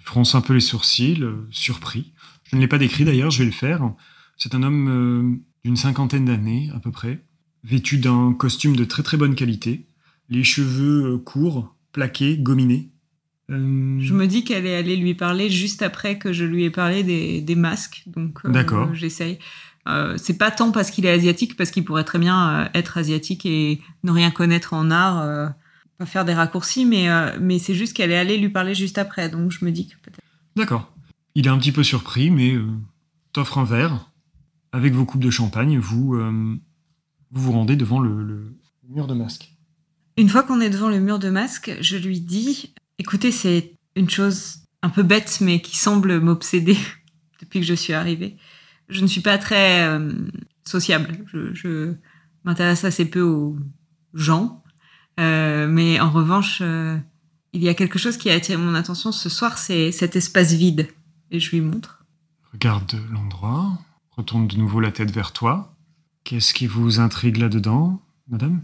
[0.00, 2.12] Il fronce un peu les sourcils, surpris.
[2.44, 3.92] Je ne l'ai pas décrit d'ailleurs, je vais le faire.
[4.36, 7.24] C'est un homme euh, d'une cinquantaine d'années à peu près,
[7.62, 9.86] vêtu d'un costume de très très bonne qualité,
[10.28, 12.90] les cheveux euh, courts, plaqués, gominés.
[13.50, 16.70] Euh, Je me dis qu'elle est allée lui parler juste après que je lui ai
[16.70, 18.94] parlé des, des masques, donc euh, D'accord.
[18.94, 19.38] j'essaye.
[19.86, 23.44] Euh, c'est pas tant parce qu'il est asiatique, parce qu'il pourrait très bien être asiatique
[23.44, 25.52] et ne rien connaître en art,
[25.98, 27.06] pas faire des raccourcis, mais,
[27.38, 29.94] mais c'est juste qu'elle est allée lui parler juste après, donc je me dis que
[30.02, 30.24] peut-être.
[30.56, 30.93] D'accord.
[31.34, 32.66] Il est un petit peu surpris, mais euh,
[33.32, 34.10] t'offre un verre.
[34.72, 36.56] Avec vos coupes de champagne, vous euh,
[37.30, 38.56] vous, rendez devant le,
[38.88, 39.52] mur de masque.
[40.16, 44.10] Une fois qu'on est devant le mur de masques, je lui dis Écoutez, c'est une
[44.10, 46.76] chose un peu bête, mais qui semble m'obséder
[47.40, 48.36] depuis que je suis arrivée.
[48.88, 50.12] Je ne suis pas très euh,
[50.64, 51.24] sociable.
[51.32, 51.94] Je,
[52.44, 53.56] m'intéresse assez peu aux
[54.12, 54.62] gens.
[55.18, 59.30] Euh, mais en revanche, il y a quelque chose qui a attiré mon attention ce
[59.30, 60.88] soir c'est cet espace vide.
[61.34, 62.04] Et je lui montre.
[62.52, 63.76] Regarde l'endroit,
[64.12, 65.74] retourne de nouveau la tête vers toi.
[66.22, 68.62] Qu'est-ce qui vous intrigue là-dedans, madame?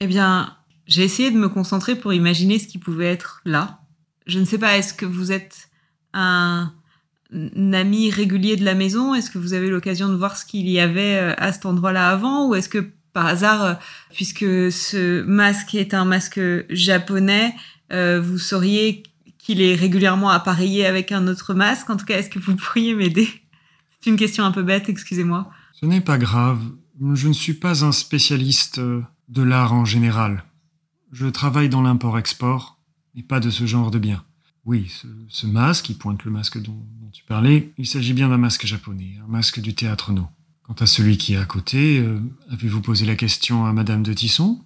[0.00, 3.80] Eh bien, j'ai essayé de me concentrer pour imaginer ce qui pouvait être là.
[4.26, 5.68] Je ne sais pas, est-ce que vous êtes
[6.14, 6.72] un,
[7.30, 9.14] un ami régulier de la maison?
[9.14, 12.08] Est-ce que vous avez l'occasion de voir ce qu'il y avait euh, à cet endroit-là
[12.08, 12.48] avant?
[12.48, 13.74] Ou est-ce que par hasard, euh,
[14.14, 16.40] puisque ce masque est un masque
[16.70, 17.54] japonais,
[17.92, 19.02] euh, vous sauriez
[19.42, 22.94] qu'il est régulièrement appareillé avec un autre masque En tout cas, est-ce que vous pourriez
[22.94, 23.28] m'aider?
[24.00, 25.50] C'est une question un peu bête, excusez-moi.
[25.72, 26.60] Ce n'est pas grave.
[27.14, 30.44] Je ne suis pas un spécialiste euh, de l'art en général.
[31.10, 32.78] Je travaille dans l'import-export,
[33.16, 34.24] et pas de ce genre de biens.
[34.64, 38.28] Oui, ce, ce masque, il pointe le masque dont, dont tu parlais, il s'agit bien
[38.28, 40.28] d'un masque japonais, un masque du théâtre No.
[40.62, 42.20] Quant à celui qui est à côté, euh,
[42.50, 44.60] avez-vous posé la question à Madame de Tisson?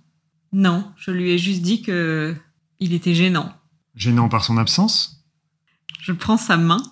[0.53, 2.37] Non, je lui ai juste dit que
[2.79, 3.53] il était gênant.
[3.97, 5.25] Gênant par son absence
[6.01, 6.83] Je prends sa main,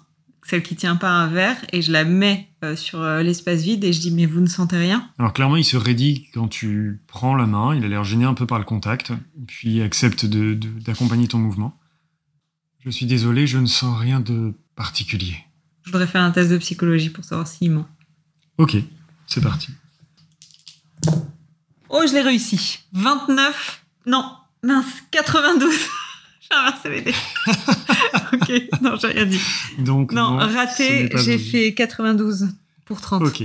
[0.46, 3.84] celle qui tient pas un verre, et je la mets euh, sur euh, l'espace vide
[3.84, 5.10] et je dis mais vous ne sentez rien?
[5.18, 8.34] Alors clairement, il se raidit quand tu prends la main, il a l'air gêné un
[8.34, 9.12] peu par le contact,
[9.46, 11.78] puis il accepte de- de- d'accompagner ton mouvement.
[12.80, 15.36] Je suis désolé, je ne sens rien de particulier.
[15.84, 17.86] Je voudrais faire un test de psychologie pour savoir s'il ment.
[18.58, 18.76] Ok,
[19.26, 19.68] c'est parti.
[21.90, 22.80] Oh, je l'ai réussi.
[22.92, 23.84] 29.
[24.06, 24.30] Non,
[24.62, 25.72] mince, 92.
[28.32, 28.52] ok,
[28.82, 29.40] non, j'ai rien dit.
[29.78, 32.48] Donc Non, raté, j'ai fait 92
[32.84, 33.22] pour 30.
[33.22, 33.44] Ok.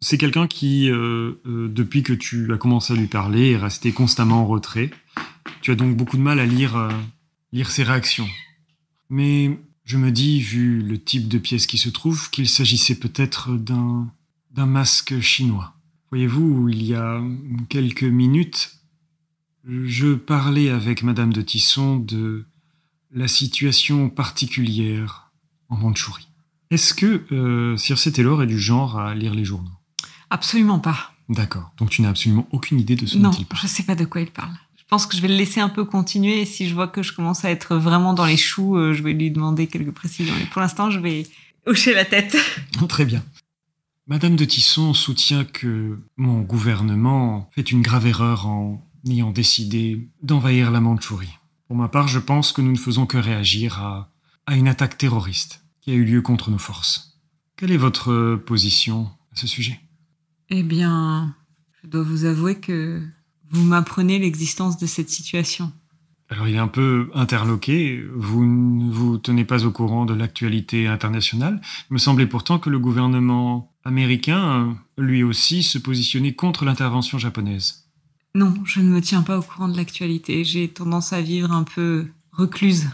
[0.00, 3.92] C'est quelqu'un qui, euh, euh, depuis que tu as commencé à lui parler, est resté
[3.92, 4.90] constamment en retrait.
[5.62, 6.90] Tu as donc beaucoup de mal à lire euh,
[7.52, 8.28] lire ses réactions.
[9.08, 13.52] Mais je me dis, vu le type de pièce qui se trouve, qu'il s'agissait peut-être
[13.52, 14.08] d'un
[14.50, 15.74] d'un masque chinois.
[16.10, 17.20] Voyez-vous, il y a
[17.68, 18.75] quelques minutes,
[19.66, 22.44] je parlais avec Madame de Tisson de
[23.12, 25.30] la situation particulière
[25.68, 26.28] en Mandchourie.
[26.70, 29.70] Est-ce que euh, Circe Taylor est du genre à lire les journaux?
[30.30, 31.12] Absolument pas.
[31.28, 31.72] D'accord.
[31.78, 33.62] Donc tu n'as absolument aucune idée de ce non, dont il parle.
[33.62, 34.52] je sais pas de quoi il parle.
[34.76, 36.40] Je pense que je vais le laisser un peu continuer.
[36.42, 39.02] Et si je vois que je commence à être vraiment dans les choux, euh, je
[39.02, 40.34] vais lui demander quelques précisions.
[40.38, 41.26] Mais pour l'instant, je vais
[41.66, 42.36] hocher la tête.
[42.88, 43.24] Très bien.
[44.06, 50.70] Madame de Tisson soutient que mon gouvernement fait une grave erreur en ayant décidé d'envahir
[50.70, 51.38] la Mandchourie.
[51.68, 54.12] Pour ma part, je pense que nous ne faisons que réagir à,
[54.46, 57.20] à une attaque terroriste qui a eu lieu contre nos forces.
[57.56, 59.80] Quelle est votre position à ce sujet?
[60.50, 61.34] Eh bien,
[61.82, 63.02] je dois vous avouer que
[63.50, 65.72] vous m'apprenez l'existence de cette situation.
[66.28, 70.88] Alors il est un peu interloqué, vous ne vous tenez pas au courant de l'actualité
[70.88, 71.60] internationale.
[71.88, 77.85] Il me semblait pourtant que le gouvernement américain, lui aussi, se positionnait contre l'intervention japonaise.
[78.36, 80.44] Non, je ne me tiens pas au courant de l'actualité.
[80.44, 82.90] J'ai tendance à vivre un peu recluse.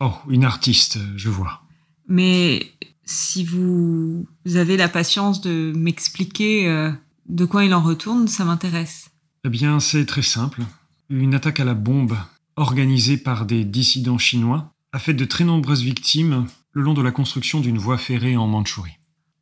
[0.00, 1.62] Oh, une artiste, je vois.
[2.08, 2.72] Mais
[3.04, 4.26] si vous
[4.56, 6.90] avez la patience de m'expliquer euh,
[7.28, 9.12] de quoi il en retourne, ça m'intéresse.
[9.44, 10.62] Eh bien, c'est très simple.
[11.10, 12.16] Une attaque à la bombe,
[12.56, 17.12] organisée par des dissidents chinois, a fait de très nombreuses victimes le long de la
[17.12, 18.98] construction d'une voie ferrée en Mandchourie.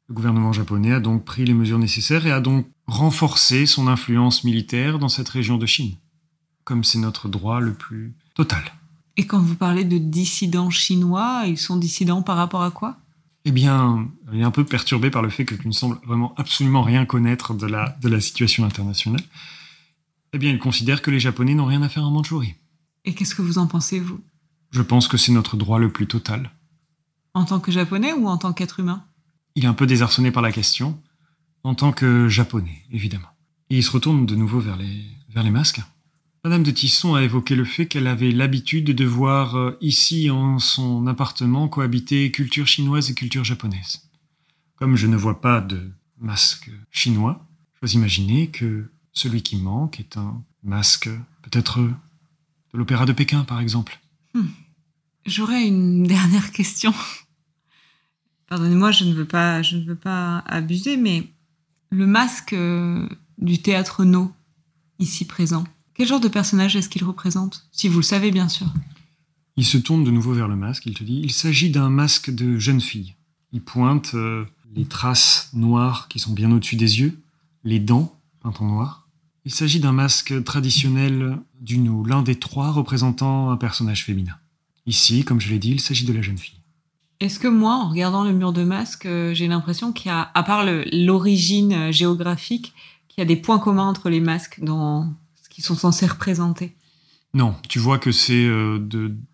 [0.09, 4.43] Le gouvernement japonais a donc pris les mesures nécessaires et a donc renforcé son influence
[4.43, 5.95] militaire dans cette région de Chine,
[6.65, 8.65] comme c'est notre droit le plus total.
[9.17, 12.97] Et quand vous parlez de dissidents chinois, ils sont dissidents par rapport à quoi?
[13.45, 16.35] Eh bien, il est un peu perturbé par le fait que tu ne sembles vraiment
[16.37, 19.23] absolument rien connaître de la, de la situation internationale.
[20.33, 22.55] Eh bien, il considère que les Japonais n'ont rien à faire en Mandchourie.
[23.05, 24.21] Et qu'est-ce que vous en pensez, vous?
[24.71, 26.51] Je pense que c'est notre droit le plus total.
[27.35, 29.05] En tant que japonais ou en tant qu'être humain?
[29.55, 31.01] Il est un peu désarçonné par la question,
[31.69, 33.29] en tant que japonais, évidemment.
[33.69, 35.83] Il se retourne de nouveau vers les, vers les masques.
[36.43, 40.59] Madame de Tisson a évoqué le fait qu'elle avait l'habitude de voir euh, ici, en
[40.61, 44.09] son appartement, cohabiter culture chinoise et culture japonaise.
[44.77, 47.47] Comme je ne vois pas de masque chinois,
[47.83, 51.11] j'ose imaginer que celui qui manque est un masque
[51.43, 51.93] peut-être de
[52.79, 54.01] l'opéra de Pékin, par exemple.
[54.33, 54.47] Hmm.
[55.27, 56.95] J'aurais une dernière question.
[58.47, 61.29] Pardonnez-moi, je ne veux pas, je ne veux pas abuser, mais
[61.91, 63.09] le masque euh,
[63.39, 64.33] du théâtre No,
[64.99, 65.65] ici présent,
[65.95, 68.67] quel genre de personnage est-ce qu'il représente Si vous le savez, bien sûr?
[69.57, 72.31] Il se tourne de nouveau vers le masque, il te dit Il s'agit d'un masque
[72.31, 73.15] de jeune fille.
[73.53, 77.21] Il pointe euh, les traces noires qui sont bien au-dessus des yeux,
[77.65, 79.09] les dents peintes en noir.
[79.45, 84.37] Il s'agit d'un masque traditionnel du Nou, l'un des trois représentant un personnage féminin.
[84.87, 86.58] Ici, comme je l'ai dit, il s'agit de la jeune fille.
[87.21, 90.31] Est-ce que moi, en regardant le mur de masque, euh, j'ai l'impression qu'il y a,
[90.35, 92.75] à part l'origine euh, géographique,
[93.09, 95.13] qu'il y a des points communs entre les masques dans
[95.43, 96.77] ce qu'ils sont censés représenter?
[97.35, 98.79] Non, tu vois que c'est euh,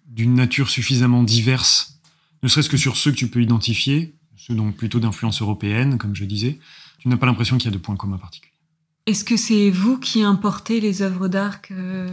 [0.06, 2.00] d'une nature suffisamment diverse,
[2.42, 6.14] ne serait-ce que sur ceux que tu peux identifier, ceux donc plutôt d'influence européenne, comme
[6.14, 6.58] je disais.
[6.98, 8.52] Tu n'as pas l'impression qu'il y a de points communs particuliers.
[9.06, 12.08] Est-ce que c'est vous qui importez les œuvres d'art que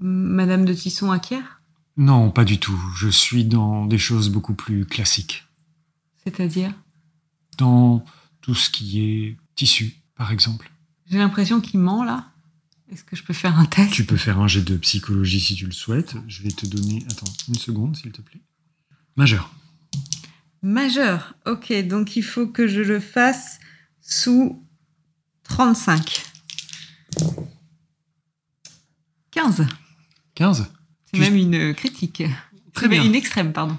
[0.00, 1.59] Madame de Tisson acquiert?
[2.00, 2.80] Non, pas du tout.
[2.96, 5.44] Je suis dans des choses beaucoup plus classiques.
[6.24, 6.72] C'est-à-dire?
[7.58, 8.02] Dans
[8.40, 10.70] tout ce qui est tissu, par exemple.
[11.10, 12.32] J'ai l'impression qu'il ment là.
[12.90, 13.92] Est-ce que je peux faire un test?
[13.92, 16.16] Tu peux faire un jet de psychologie si tu le souhaites.
[16.26, 17.04] Je vais te donner.
[17.10, 18.40] Attends, une seconde, s'il te plaît.
[19.16, 19.52] Majeur.
[20.62, 21.34] Majeur.
[21.44, 23.58] Ok, donc il faut que je le fasse
[24.00, 24.66] sous
[25.44, 26.24] 35.
[29.32, 29.66] 15.
[30.34, 30.66] 15.
[31.12, 32.22] C'est Tu- même une critique.
[32.72, 33.02] Très bien.
[33.04, 33.76] Une extrême, pardon.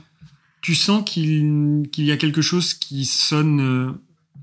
[0.62, 3.92] Tu sens qu'il qu'il y a quelque chose qui sonne euh,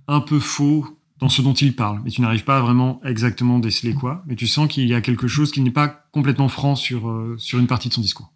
[0.09, 3.59] un peu faux dans ce dont il parle, mais tu n'arrives pas à vraiment exactement
[3.59, 6.77] déceler quoi, mais tu sens qu'il y a quelque chose qui n'est pas complètement franc
[6.77, 8.33] sur, euh, sur une partie de son discours.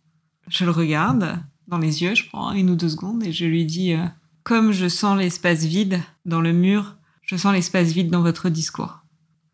[0.48, 1.38] Je le regarde
[1.68, 4.05] dans les yeux, je prends une ou deux secondes et je lui dis euh,
[4.42, 8.98] Comme je sens l'espace vide dans le mur, je sens l'espace vide dans votre discours.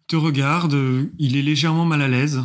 [0.04, 2.42] Il te regarde, euh, il est légèrement mal à l'aise.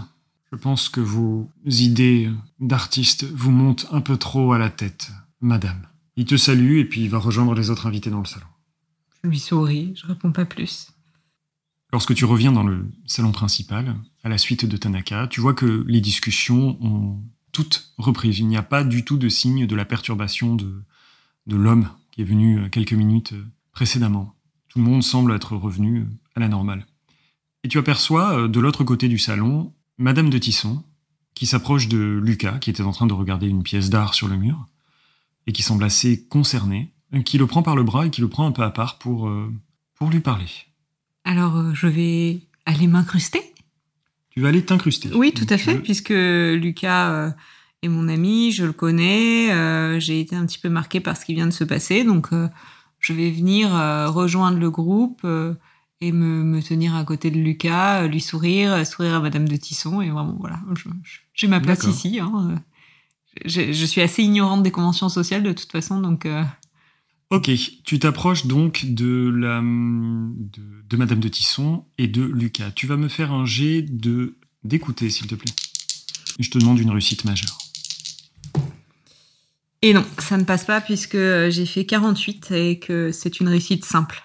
[0.53, 2.29] Je pense que vos idées
[2.59, 5.87] d'artiste vous montent un peu trop à la tête, madame.
[6.15, 8.45] Il te salue et puis il va rejoindre les autres invités dans le salon.
[9.23, 10.91] Je lui souris, je réponds pas plus.
[11.91, 15.83] Lorsque tu reviens dans le salon principal, à la suite de Tanaka, tu vois que
[15.87, 17.19] les discussions ont
[17.51, 18.29] toutes repris.
[18.37, 20.83] Il n'y a pas du tout de signe de la perturbation de,
[21.47, 24.35] de l'homme qui est venu euh, quelques minutes euh, précédemment.
[24.69, 26.85] Tout le monde semble être revenu euh, à la normale.
[27.63, 30.83] Et tu aperçois, de l'autre côté du salon, Madame de Tisson,
[31.35, 34.35] qui s'approche de Lucas, qui était en train de regarder une pièce d'art sur le
[34.37, 34.67] mur,
[35.47, 36.91] et qui semble assez concerné,
[37.25, 39.27] qui le prend par le bras et qui le prend un peu à part pour,
[39.27, 39.51] euh,
[39.95, 40.47] pour lui parler.
[41.25, 43.41] Alors, euh, je vais aller m'incruster?
[44.31, 45.09] Tu vas aller t'incruster.
[45.13, 47.31] Oui, tout à fait, veux- puisque Lucas euh,
[47.83, 51.25] est mon ami, je le connais, euh, j'ai été un petit peu marquée par ce
[51.25, 52.49] qui vient de se passer, donc euh,
[52.99, 55.53] je vais venir euh, rejoindre le groupe euh,
[56.07, 59.47] et me, me tenir à côté de Lucas, euh, lui sourire, euh, sourire à Madame
[59.47, 60.59] de Tisson, et vraiment, voilà,
[61.33, 62.19] j'ai ma place ici.
[62.19, 62.57] hein, euh.
[63.45, 66.43] Je, je suis assez ignorante des conventions sociales de toute façon, donc euh,
[67.29, 67.49] Ok,
[67.83, 72.69] tu t'approches donc de, la, de, de Madame de Tisson et de Lucas.
[72.75, 75.51] Tu vas me faire un jet de d'écouter, s'il te plaît.
[76.39, 77.57] Je te demande une réussite majeure.
[79.81, 83.83] Et non, ça ne passe pas puisque j'ai fait 48 et que c'est une réussite
[83.83, 84.23] simple.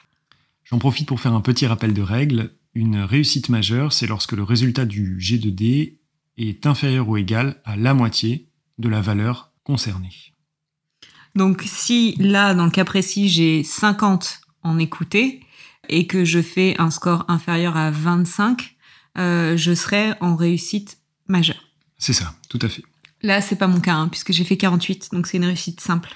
[0.70, 2.52] J'en profite pour faire un petit rappel de règle.
[2.74, 6.00] Une réussite majeure, c'est lorsque le résultat du jet de dés
[6.36, 10.12] est inférieur ou égal à la moitié de la valeur concernée.
[11.34, 15.40] Donc si là, dans le cas précis, j'ai 50 en écouté
[15.88, 18.76] et que je fais un score inférieur à 25,
[19.16, 20.98] euh, je serai en réussite
[21.28, 21.72] majeure.
[21.98, 22.82] C'est ça, tout à fait.
[23.22, 26.10] Là, c'est pas mon cas, hein, puisque j'ai fait 48, donc c'est une réussite simple.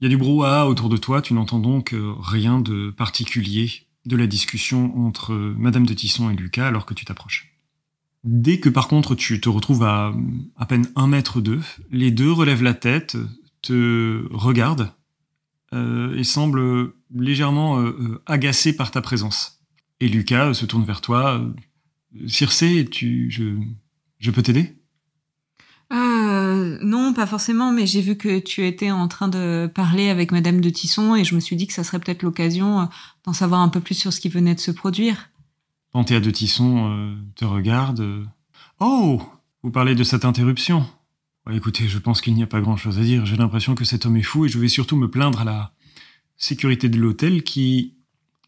[0.00, 3.86] Il y a du brouhaha autour de toi, tu n'entends donc euh, rien de particulier
[4.06, 7.52] de la discussion entre euh, Madame de Tisson et Lucas alors que tu t'approches.
[8.24, 10.14] Dès que par contre tu te retrouves à
[10.56, 13.18] à peine un mètre d'eux, les deux relèvent la tête,
[13.60, 14.90] te regardent
[15.74, 17.84] euh, et semblent légèrement
[18.24, 19.60] agacés par ta présence.
[20.00, 21.46] Et Lucas se tourne vers toi.
[22.26, 23.30] Circé, tu,
[24.18, 24.79] je peux t'aider?
[26.60, 30.32] Euh, non, pas forcément, mais j'ai vu que tu étais en train de parler avec
[30.32, 32.84] Madame de Tisson et je me suis dit que ça serait peut-être l'occasion euh,
[33.24, 35.30] d'en savoir un peu plus sur ce qui venait de se produire.
[35.92, 38.26] Panthea de Tisson euh, te regarde.
[38.78, 39.20] Oh
[39.62, 40.86] Vous parlez de cette interruption
[41.46, 43.26] Ouais, Écoutez, je pense qu'il n'y a pas grand-chose à dire.
[43.26, 45.72] J'ai l'impression que cet homme est fou et je vais surtout me plaindre à la
[46.36, 47.94] sécurité de l'hôtel qui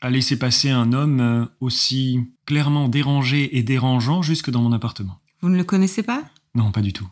[0.00, 5.20] a laissé passer un homme aussi clairement dérangé et dérangeant jusque dans mon appartement.
[5.40, 6.22] Vous ne le connaissez pas?
[6.54, 7.08] Non, pas du tout.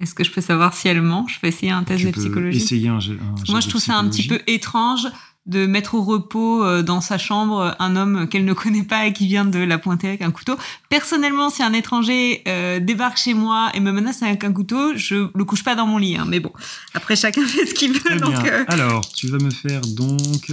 [0.00, 1.26] Est-ce que je peux savoir si elle ment?
[1.28, 2.58] Je peux essayer un test Tu de peux psychologie.
[2.58, 5.06] essayer un, un Moi, je trouve ça un petit peu étrange
[5.46, 9.12] de mettre au repos euh, dans sa chambre un homme qu'elle ne connaît pas et
[9.12, 10.56] qui vient de la pointer avec un couteau.
[10.90, 15.28] Personnellement, si un étranger euh, débarque chez moi et me menace avec un couteau, je
[15.32, 16.16] le couche pas dans mon lit.
[16.16, 16.24] hein.
[16.26, 16.52] Mais bon,
[16.94, 18.16] après chacun fait ce qu'il veut.
[18.18, 20.52] Donc, euh, Alors, tu vas me faire donc...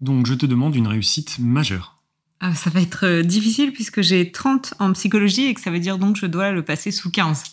[0.00, 2.02] Donc, je te demande une réussite majeure.
[2.40, 5.96] ah, ça va être difficile puisque j'ai 30 en psychologie et que ça veut dire
[5.98, 7.44] donc que je dois le passer sous 15.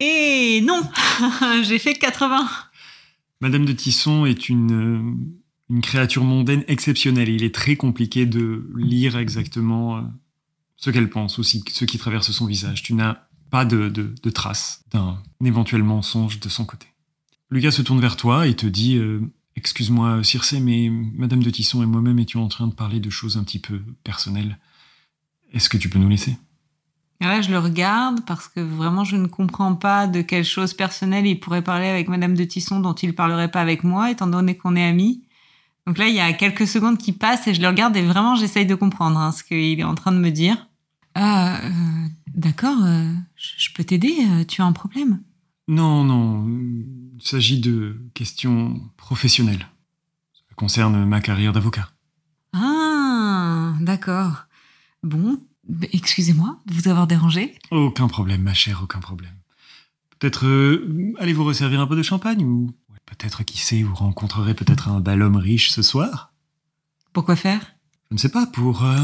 [0.00, 0.82] Et non,
[1.62, 2.48] j'ai fait 80.
[3.40, 5.34] Madame de Tisson est une, euh,
[5.70, 7.28] une créature mondaine exceptionnelle.
[7.28, 10.02] Il est très compliqué de lire exactement euh,
[10.76, 12.82] ce qu'elle pense ou ce qui traverse son visage.
[12.82, 13.18] Tu n'as
[13.50, 14.14] pas de, de,
[14.92, 16.86] d'un éventuel mensonge de son côté.
[17.50, 19.20] Lucas se tourne vers toi et te dit euh,
[19.56, 23.36] Excuse-moi, Circé, mais Madame de Tisson et moi-même étions en train de parler de choses
[23.36, 24.58] un petit peu personnelles.
[25.52, 26.36] Est-ce que tu peux nous laisser?
[27.26, 31.26] Là, je le regarde parce que vraiment, je ne comprends pas de quelle chose personnelle
[31.26, 34.56] il pourrait parler avec Madame de Tisson dont il parlerait pas avec moi, étant donné
[34.56, 35.24] qu'on est amis.
[35.86, 38.36] Donc là, il y a quelques secondes qui passent et je le regarde et vraiment,
[38.36, 40.68] j'essaye de comprendre hein, ce qu'il est en train de me dire.
[41.14, 41.70] Ah, euh,
[42.34, 45.20] d'accord, euh, je peux t'aider, euh, tu as un problème?
[45.66, 49.66] Non, non, il s'agit de questions professionnelles.
[50.32, 51.88] Ça concerne ma carrière d'avocat.
[52.52, 54.46] Ah, d'accord.
[55.02, 55.38] Bon,
[55.92, 57.54] excusez-moi de vous avoir dérangé.
[57.70, 59.34] Aucun problème, ma chère, aucun problème.
[60.18, 62.72] Peut-être euh, allez-vous resservir un peu de champagne ou
[63.06, 66.32] peut-être, qui sait, vous rencontrerez peut-être un bel homme riche ce soir
[67.12, 67.74] Pourquoi faire?
[68.10, 68.98] Je ne sais pas, pour euh,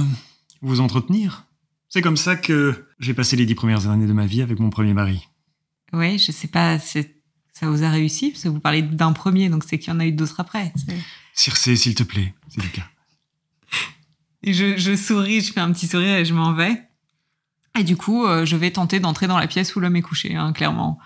[0.60, 1.46] vous entretenir.
[1.88, 4.70] C'est comme ça que j'ai passé les dix premières années de ma vie avec mon
[4.70, 5.28] premier mari.
[5.92, 7.00] Oui, je sais pas, ça
[7.62, 8.30] vous a réussi?
[8.30, 10.72] Parce que vous parlez d'un premier, donc c'est qu'il y en a eu d'autres après.
[11.34, 12.88] Circé, s'il te plaît, c'est le cas.
[14.44, 16.82] Et je, je souris, je fais un petit sourire et je m'en vais.
[17.78, 20.36] Et du coup, euh, je vais tenter d'entrer dans la pièce où l'homme est couché,
[20.36, 20.98] hein, clairement.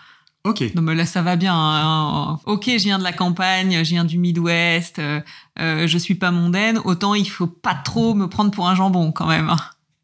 [0.45, 1.55] Ok, Non, mais là, ça va bien.
[1.55, 2.39] hein.
[2.47, 5.20] Ok, je viens de la campagne, je viens du Midwest, euh,
[5.59, 6.78] euh, je suis pas mondaine.
[6.84, 9.49] Autant il faut pas trop me prendre pour un jambon, quand même.
[9.51, 9.57] hein.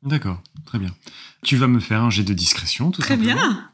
[0.02, 0.90] d'accord, très bien.
[1.42, 3.34] Tu vas me faire un jet de discrétion, tout Très simplement.
[3.34, 3.70] bien.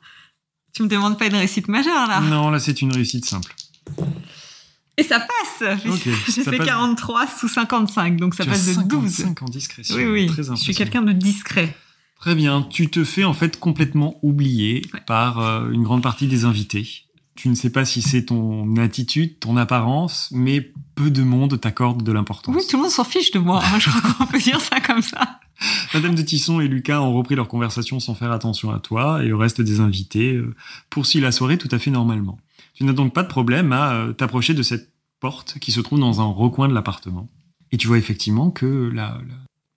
[0.74, 2.20] Tu me demandes pas une réussite majeure, là.
[2.20, 3.54] Non, là c'est une réussite simple.
[4.96, 5.78] Et ça passe.
[5.88, 6.66] Ok, J'ai fait passe.
[6.66, 9.10] 43 sous 55, donc ça Tu passe de 12.
[9.10, 9.96] 55 en discrétion.
[9.96, 10.26] Oui, oui.
[10.26, 11.74] Très Je suis quelqu'un de discret.
[12.20, 15.00] Très bien, tu te fais en fait complètement oublier Ouais.
[15.06, 17.06] par euh, une grande partie des invités.
[17.34, 22.02] Tu ne sais pas si c'est ton attitude, ton apparence, mais peu de monde t'accorde
[22.02, 22.54] de l'importance.
[22.54, 23.62] Oui, tout le monde s'en fiche de moi.
[23.78, 25.38] Je crois qu'on peut dire ça comme ça.
[25.94, 29.28] Madame de Tisson et Lucas ont repris leur conversation sans faire attention à toi et
[29.28, 30.54] le reste des invités euh,
[30.90, 32.38] poursuit la soirée tout à fait normalement.
[32.80, 36.00] Tu n'as donc pas de problème à euh, t'approcher de cette porte qui se trouve
[36.00, 37.28] dans un recoin de l'appartement.
[37.72, 39.34] Et tu vois effectivement que la, la,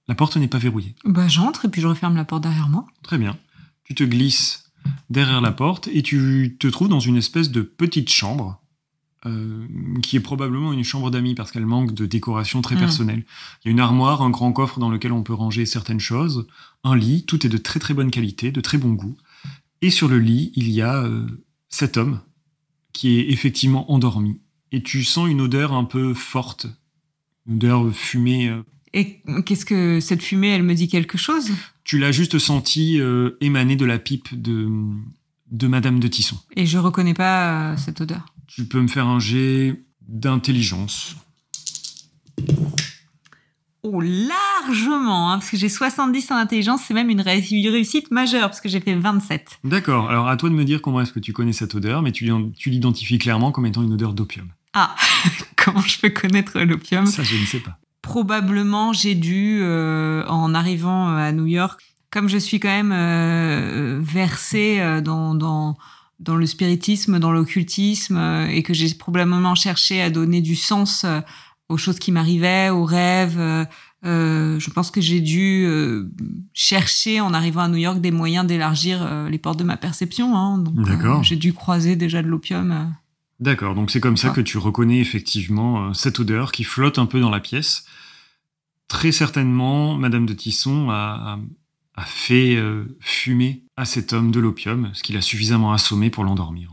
[0.07, 0.95] la porte n'est pas verrouillée.
[1.03, 2.85] Bah, j'entre et puis je referme la porte derrière moi.
[3.03, 3.37] Très bien.
[3.83, 4.71] Tu te glisses
[5.09, 8.61] derrière la porte et tu te trouves dans une espèce de petite chambre
[9.25, 9.67] euh,
[10.01, 12.79] qui est probablement une chambre d'amis parce qu'elle manque de décoration très Mm.
[12.79, 13.25] personnelle.
[13.63, 16.47] Il y a une armoire, un grand coffre dans lequel on peut ranger certaines choses,
[16.85, 19.17] un lit, tout est de très très bonne qualité, de très bon goût.
[19.81, 21.27] Et sur le lit, il y a euh,
[21.67, 22.21] cet homme
[22.93, 24.39] qui est effectivement endormi.
[24.71, 26.67] Et tu sens une odeur un peu forte,
[27.47, 28.47] une odeur fumée.
[28.49, 28.63] euh.
[28.93, 31.51] Et qu'est-ce que cette fumée, elle me dit quelque chose?
[31.83, 34.69] Tu l'as juste senti euh, émaner de la pipe de,
[35.51, 36.37] de Madame de Tisson.
[36.55, 38.25] Et je reconnais pas euh, cette odeur.
[38.47, 41.15] Tu peux me faire un jet d'intelligence.
[43.85, 48.11] Oh, largement, hein, parce que j'ai 70 en intelligence, c'est même une ré- une réussite
[48.11, 49.59] majeure, parce que j'ai fait 27.
[49.65, 52.11] D'accord, alors à toi de me dire comment est-ce que tu connais cette odeur, mais
[52.13, 54.47] tu, l'ident- tu l'identifies clairement comme étant une odeur d'opium.
[54.73, 54.95] Ah,
[55.57, 57.05] comment je peux connaître l'opium?
[57.05, 57.77] Ça, je ne sais pas.
[58.01, 62.93] Probablement, j'ai dû, euh, en arrivant euh, à New York, comme je suis quand même
[62.93, 65.77] euh, versée euh, dans, dans,
[66.19, 68.17] dans le spiritisme, dans l'occultisme,
[68.49, 71.19] et que j'ai probablement cherché à donner du sens euh,
[71.69, 73.39] aux choses qui m'arrivaient, aux rêves.
[73.39, 73.65] euh,
[74.05, 76.11] euh, je pense que j'ai dû euh,
[76.53, 80.35] chercher, en arrivant à New York, des moyens d'élargir euh, les portes de ma perception.
[80.35, 80.57] hein.
[80.57, 80.75] Donc,
[81.23, 82.93] j'ai dû croiser déjà de l'opium.
[83.39, 87.19] D'accord, donc c'est comme ça que tu reconnais effectivement cette odeur qui flotte un peu
[87.19, 87.85] dans la pièce.
[88.87, 91.39] Très certainement, Madame de Tisson a,
[91.95, 92.57] a- fait
[92.99, 96.72] fumer à cet homme de l'opium, ce qu'il a suffisamment assommé pour l'endormir.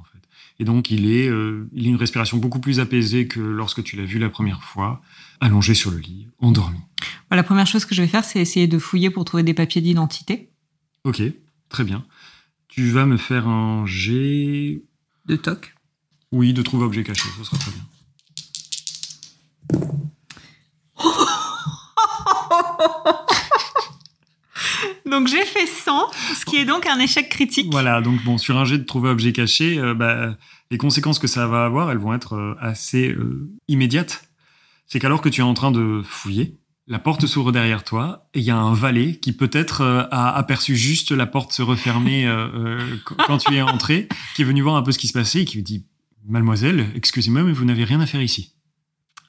[0.60, 3.96] Et donc il est, euh, il a une respiration beaucoup plus apaisée que lorsque tu
[3.96, 5.00] l'as vu la première fois,
[5.40, 6.78] allongé sur le lit, endormi.
[7.30, 9.54] Voilà, la première chose que je vais faire, c'est essayer de fouiller pour trouver des
[9.54, 10.50] papiers d'identité,
[11.04, 11.22] Ok,
[11.70, 12.04] très bien.
[12.68, 14.82] Tu vas me faire un jet,
[15.24, 15.74] de toc.
[16.30, 17.86] oui, de trouver objet caché, ce sera très bien.
[25.10, 27.68] Donc j'ai fait 100, ce qui est donc un échec critique.
[27.70, 30.36] Voilà, donc bon, sur un jet de trouver objet caché, euh, bah,
[30.70, 34.28] les conséquences que ça va avoir, elles vont être euh, assez euh, immédiates.
[34.86, 36.56] C'est qu'alors que tu es en train de fouiller,
[36.86, 40.34] la porte s'ouvre derrière toi et il y a un valet qui peut-être euh, a
[40.36, 44.44] aperçu juste la porte se refermer euh, euh, qu- quand tu es entré, qui est
[44.44, 45.86] venu voir un peu ce qui se passait et qui lui dit
[46.26, 48.54] Mademoiselle, excusez-moi, mais vous n'avez rien à faire ici.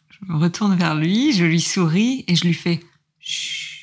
[0.09, 2.79] Je me retourne vers lui, je lui souris et je lui fais
[3.19, 3.80] Chut.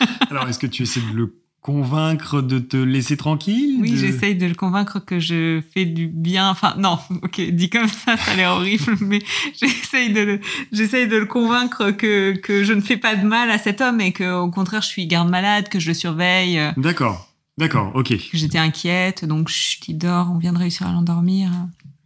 [0.30, 4.36] Alors, est-ce que tu essaies de le convaincre de te laisser tranquille Oui, de- j'essaye
[4.36, 6.48] de le convaincre que je fais du bien.
[6.50, 9.18] Enfin, non, ok, dit comme ça, ça a l'air horrible, mais
[9.60, 10.40] j'essaye de le,
[10.72, 14.00] j'essaye de le convaincre que, que je ne fais pas de mal à cet homme
[14.00, 18.14] et que, au contraire, je suis garde-malade, que je le surveille, euh, D'accord, d'accord, ok.
[18.32, 21.50] j'étais inquiète, donc chut, il dort, on vient de réussir à l'endormir.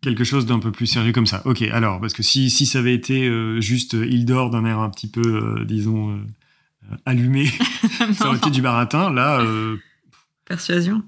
[0.00, 1.42] Quelque chose d'un peu plus sérieux comme ça.
[1.44, 4.64] Ok, alors, parce que si, si ça avait été euh, juste euh, il dort d'un
[4.64, 6.18] air un petit peu, euh, disons,
[7.04, 7.46] allumé,
[8.14, 9.12] ça aurait été du baratin.
[9.12, 9.76] Là, euh,
[10.44, 11.02] Persuasion.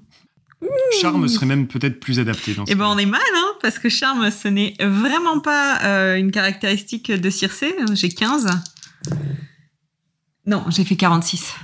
[1.01, 3.89] charme serait même peut-être plus adapté dans Eh ben, on est mal, hein, parce que
[3.89, 7.75] charme, ce n'est vraiment pas euh, une caractéristique de Circé.
[7.93, 8.47] J'ai 15.
[10.45, 11.55] Non, j'ai fait 46.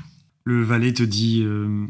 [0.43, 1.88] Le valet te dit euh,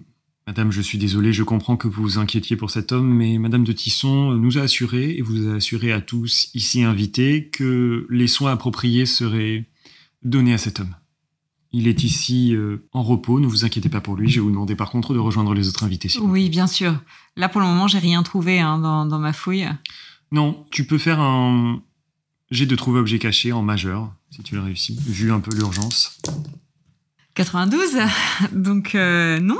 [0.47, 3.63] Madame, je suis désolé, je comprends que vous vous inquiétiez pour cet homme, mais Madame
[3.63, 8.27] de Tisson nous a assuré, et vous a assuré à tous ici invités, que les
[8.27, 9.65] soins appropriés seraient
[10.23, 10.93] donnés à cet homme.
[11.73, 14.29] Il est ici euh, en repos, ne vous inquiétez pas pour lui.
[14.29, 16.09] Je vais vous demander par contre de rejoindre les autres invités.
[16.19, 16.99] Oui, bien sûr.
[17.37, 19.69] Là, pour le moment, j'ai rien trouvé hein, dans, dans ma fouille.
[20.31, 21.81] Non, tu peux faire un
[22.51, 26.19] jet de trouver objet caché en majeur, si tu le réussis, vu un peu l'urgence.
[27.35, 27.97] 92,
[28.51, 29.59] donc euh, non.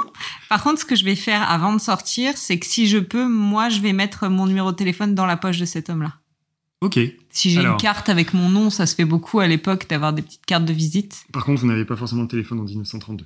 [0.49, 3.27] Par contre, ce que je vais faire avant de sortir, c'est que si je peux,
[3.27, 6.20] moi, je vais mettre mon numéro de téléphone dans la poche de cet homme-là.
[6.81, 6.99] Ok.
[7.29, 7.73] Si j'ai Alors.
[7.73, 10.65] une carte avec mon nom, ça se fait beaucoup à l'époque d'avoir des petites cartes
[10.65, 11.25] de visite.
[11.31, 13.25] Par contre, vous n'avez pas forcément de téléphone en 1932.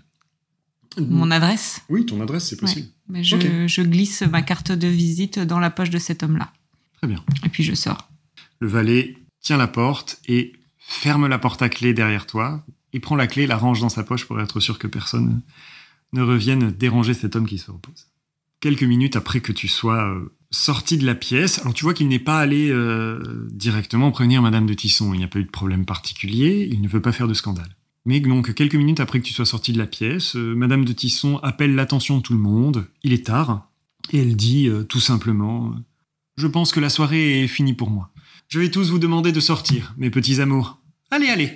[0.99, 1.81] Mon adresse.
[1.89, 2.87] Oui, ton adresse, c'est possible.
[3.09, 6.51] Mais je, glisse ma carte de visite dans la poche de cet homme-là.
[6.97, 7.23] Très bien.
[7.45, 8.09] Et puis je sors.
[8.59, 12.63] Le valet tient la porte et ferme la porte à clé derrière toi.
[12.93, 15.41] Il prend la clé et la range dans sa poche pour être sûr que personne
[16.13, 18.07] ne revienne déranger cet homme qui se repose.
[18.61, 22.07] Quelques minutes après que tu sois euh, sorti de la pièce, alors tu vois qu'il
[22.07, 25.13] n'est pas allé euh, directement prévenir Madame de Tisson.
[25.13, 26.67] Il n'y a pas eu de problème particulier.
[26.71, 27.75] Il ne veut pas faire de scandale.
[28.05, 30.93] Mais donc, quelques minutes après que tu sois sorti de la pièce, euh, Madame de
[30.93, 32.87] Tisson appelle l'attention de tout le monde.
[33.03, 33.69] Il est tard.
[34.11, 35.73] Et elle dit euh, tout simplement
[36.37, 38.11] Je pense que la soirée est finie pour moi.
[38.47, 40.79] Je vais tous vous demander de sortir, mes petits amours.
[41.11, 41.51] Allez, allez.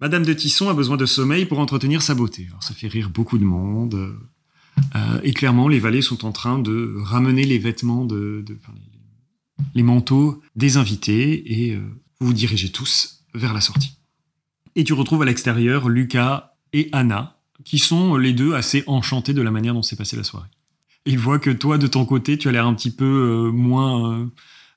[0.00, 2.46] Madame de Tisson a besoin de sommeil pour entretenir sa beauté.
[2.48, 4.18] Alors, ça fait rire beaucoup de monde.
[4.94, 8.44] Euh, et clairement, les valets sont en train de ramener les vêtements, de,
[9.74, 11.80] les, manteaux des invités et euh,
[12.20, 13.98] vous dirigez tous vers la sortie.
[14.74, 19.42] Et tu retrouves à l'extérieur Lucas et Anna, qui sont les deux assez enchantés de
[19.42, 20.48] la manière dont s'est passée la soirée.
[21.04, 24.30] Ils voient que toi, de ton côté, tu as l'air un petit peu euh, moins,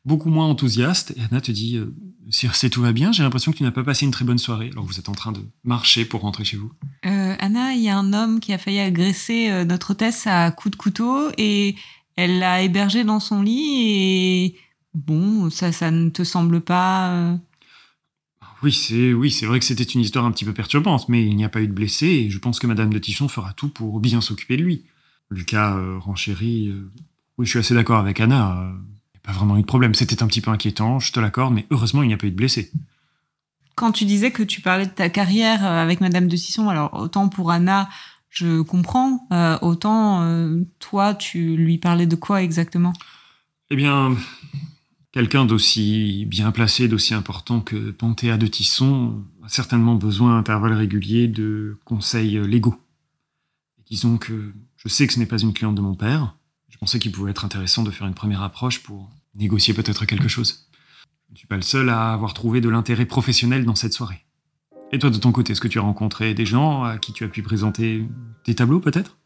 [0.05, 1.13] beaucoup moins enthousiaste.
[1.17, 1.93] Et Anna te dit, euh,
[2.29, 4.69] Circe, tout va bien J'ai l'impression que tu n'as pas passé une très bonne soirée.
[4.71, 6.71] Alors vous êtes en train de marcher pour rentrer chez vous.
[7.05, 10.51] Euh, Anna, il y a un homme qui a failli agresser euh, notre hôtesse à
[10.51, 11.75] coups de couteau et
[12.15, 14.55] elle l'a hébergé dans son lit et
[14.93, 17.35] bon, ça, ça ne te semble pas euh,
[18.63, 21.35] Oui, c'est oui, c'est vrai que c'était une histoire un petit peu perturbante, mais il
[21.35, 23.69] n'y a pas eu de blessés et je pense que Madame de Tichon fera tout
[23.69, 24.85] pour bien s'occuper de lui.
[25.29, 26.69] Lucas euh, renchérit.
[26.69, 26.91] euh,
[27.37, 28.73] oui, je suis assez d'accord avec Anna.
[29.25, 29.95] Pas vraiment eu de problème.
[29.95, 32.31] C'était un petit peu inquiétant, je te l'accorde, mais heureusement, il n'y a pas eu
[32.31, 32.71] de blessés.
[33.75, 36.93] Quand tu disais que tu parlais de ta carrière euh, avec Madame de Sisson, alors
[36.93, 37.89] autant pour Anna,
[38.29, 42.93] je comprends, euh, autant euh, toi, tu lui parlais de quoi exactement?
[43.71, 44.15] Eh bien,
[45.11, 50.73] quelqu'un d'aussi bien placé, d'aussi important que Panthéa de Tisson a certainement besoin à intervalles
[50.73, 52.75] réguliers de conseils légaux.
[53.79, 56.35] Et disons que je sais que ce n'est pas une cliente de mon père.
[56.75, 60.27] Je pensais qu'il pouvait être intéressant de faire une première approche pour négocier peut-être quelque
[60.27, 60.67] chose.
[61.29, 64.25] Je ne suis pas le seul à avoir trouvé de l'intérêt professionnel dans cette soirée.
[64.91, 67.23] Et toi, de ton côté, est-ce que tu as rencontré des gens à qui tu
[67.23, 68.05] as pu présenter
[68.43, 69.17] tes tableaux, peut-être?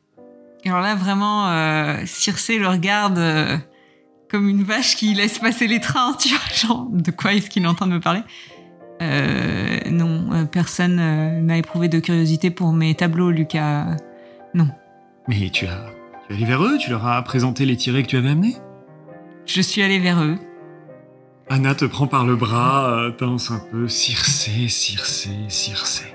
[0.64, 3.58] Alors là, vraiment, euh, Circé le regarde euh,
[4.30, 7.64] comme une vache qui laisse passer les trains, tu vois, genre, de quoi est-ce qu'il
[7.64, 8.22] est en train de me parler?
[9.02, 13.97] Euh, Non, euh, personne euh, n'a éprouvé de curiosité pour mes tableaux, Lucas.
[14.54, 14.70] Non.
[15.28, 15.99] Mais tu as,
[16.30, 18.56] tu es allé vers eux, tu leur as présenté les tirés que tu avais amenés?
[19.46, 20.38] Je suis allée vers eux.
[21.50, 23.88] Anna te prend par le bras, euh, pince un peu.
[23.88, 26.06] Circé, Circé, Circé.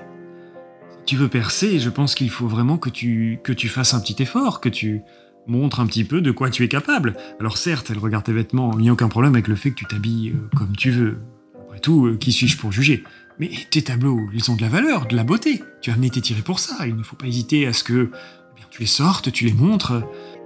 [0.91, 3.99] Si tu veux percer, je pense qu'il faut vraiment que tu, que tu fasses un
[3.99, 5.01] petit effort, que tu
[5.47, 7.15] montres un petit peu de quoi tu es capable.
[7.41, 9.75] Alors certes, elle regarde tes vêtements, il n'y a aucun problème avec le fait que
[9.75, 11.19] tu t'habilles euh, comme tu veux.
[11.65, 13.03] Après tout, euh, qui suis-je pour juger?
[13.37, 15.61] Mais tes tableaux, ils ont de la valeur, de la beauté.
[15.81, 16.87] Tu as amené tes tirés pour ça.
[16.87, 18.09] Il ne faut pas hésiter à ce que
[18.55, 20.01] bien, tu les sortes, tu les montres.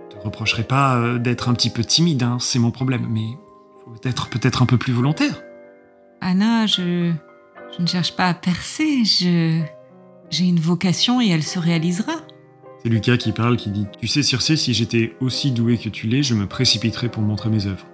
[0.10, 3.28] Je te reprocherai pas euh, d'être un petit peu timide, hein, c'est mon problème, mais
[3.86, 5.42] faut être peut-être un peu plus volontaire.
[6.22, 7.12] Anna, je,
[7.76, 9.62] je ne cherche pas à percer, je,
[10.30, 12.14] j'ai une vocation et elle se réalisera.
[12.82, 16.08] C'est Lucas qui parle, qui dit Tu sais, Circé, si j'étais aussi doué que tu
[16.08, 17.86] l'es, je me précipiterais pour montrer mes œuvres.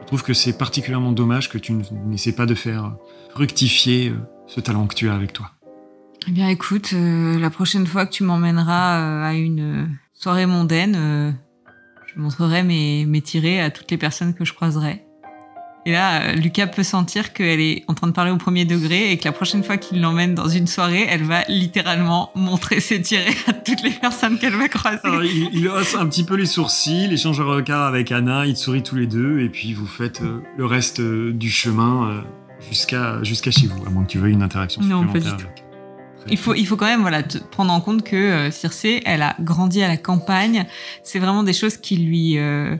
[0.00, 1.72] Je trouve que c'est particulièrement dommage que tu
[2.06, 2.96] n'essaies pas de faire
[3.30, 4.16] fructifier euh,
[4.46, 5.52] ce talent que tu as avec toi.
[6.28, 10.46] Eh bien, écoute, euh, la prochaine fois que tu m'emmèneras euh, à une euh, soirée
[10.46, 11.32] mondaine, euh,
[12.14, 15.02] je montrerai mes, mes tirés à toutes les personnes que je croiserai.
[15.84, 19.10] Et là, euh, Lucas peut sentir qu'elle est en train de parler au premier degré
[19.10, 23.02] et que la prochaine fois qu'il l'emmène dans une soirée, elle va littéralement montrer ses
[23.02, 25.00] tirés à toutes les personnes qu'elle va croiser.
[25.02, 28.46] Alors, il, il hausse un petit peu les sourcils, il échange un regard avec Anna,
[28.46, 32.20] ils sourient tous les deux, et puis vous faites euh, le reste du chemin euh,
[32.70, 35.44] jusqu'à jusqu'à chez vous, à moins que tu veuilles une interaction Non, pas supplémentaire du
[35.60, 35.61] tout.
[36.28, 39.22] Il faut, il faut quand même voilà, te- prendre en compte que euh, Circé, elle
[39.22, 40.66] a grandi à la campagne.
[41.02, 42.76] C'est vraiment des choses qui lui, euh,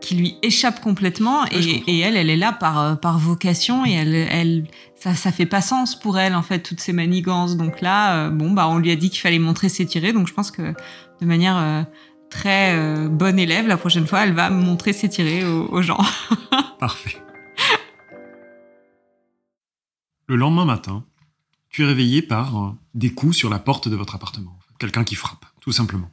[0.00, 1.44] qui lui échappent complètement.
[1.46, 5.46] et, elle, elle est là par, euh, par vocation et elle, elle, ça, ça fait
[5.46, 7.56] pas sens pour elle, en fait, toutes ces manigances.
[7.56, 10.12] Donc là, euh, bon, bah, on lui a dit qu'il fallait montrer ses tirés.
[10.12, 10.74] Donc je pense que
[11.20, 11.86] de manière
[12.30, 12.76] très
[13.08, 16.00] bonne élève, la prochaine fois, elle va montrer ses tirés aux, aux gens.
[16.78, 17.16] Parfait.
[20.26, 21.04] Le lendemain matin,
[21.74, 24.56] tu es réveillé par euh, des coups sur la porte de votre appartement.
[24.78, 26.08] Quelqu'un qui frappe, tout simplement.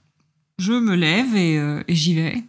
[0.58, 2.44] Je me lève et, euh, et j'y vais.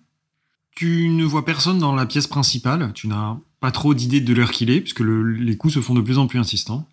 [0.75, 4.51] Tu ne vois personne dans la pièce principale, tu n'as pas trop d'idée de l'heure
[4.51, 6.89] qu'il est, puisque le- les coups se font de plus en plus insistants.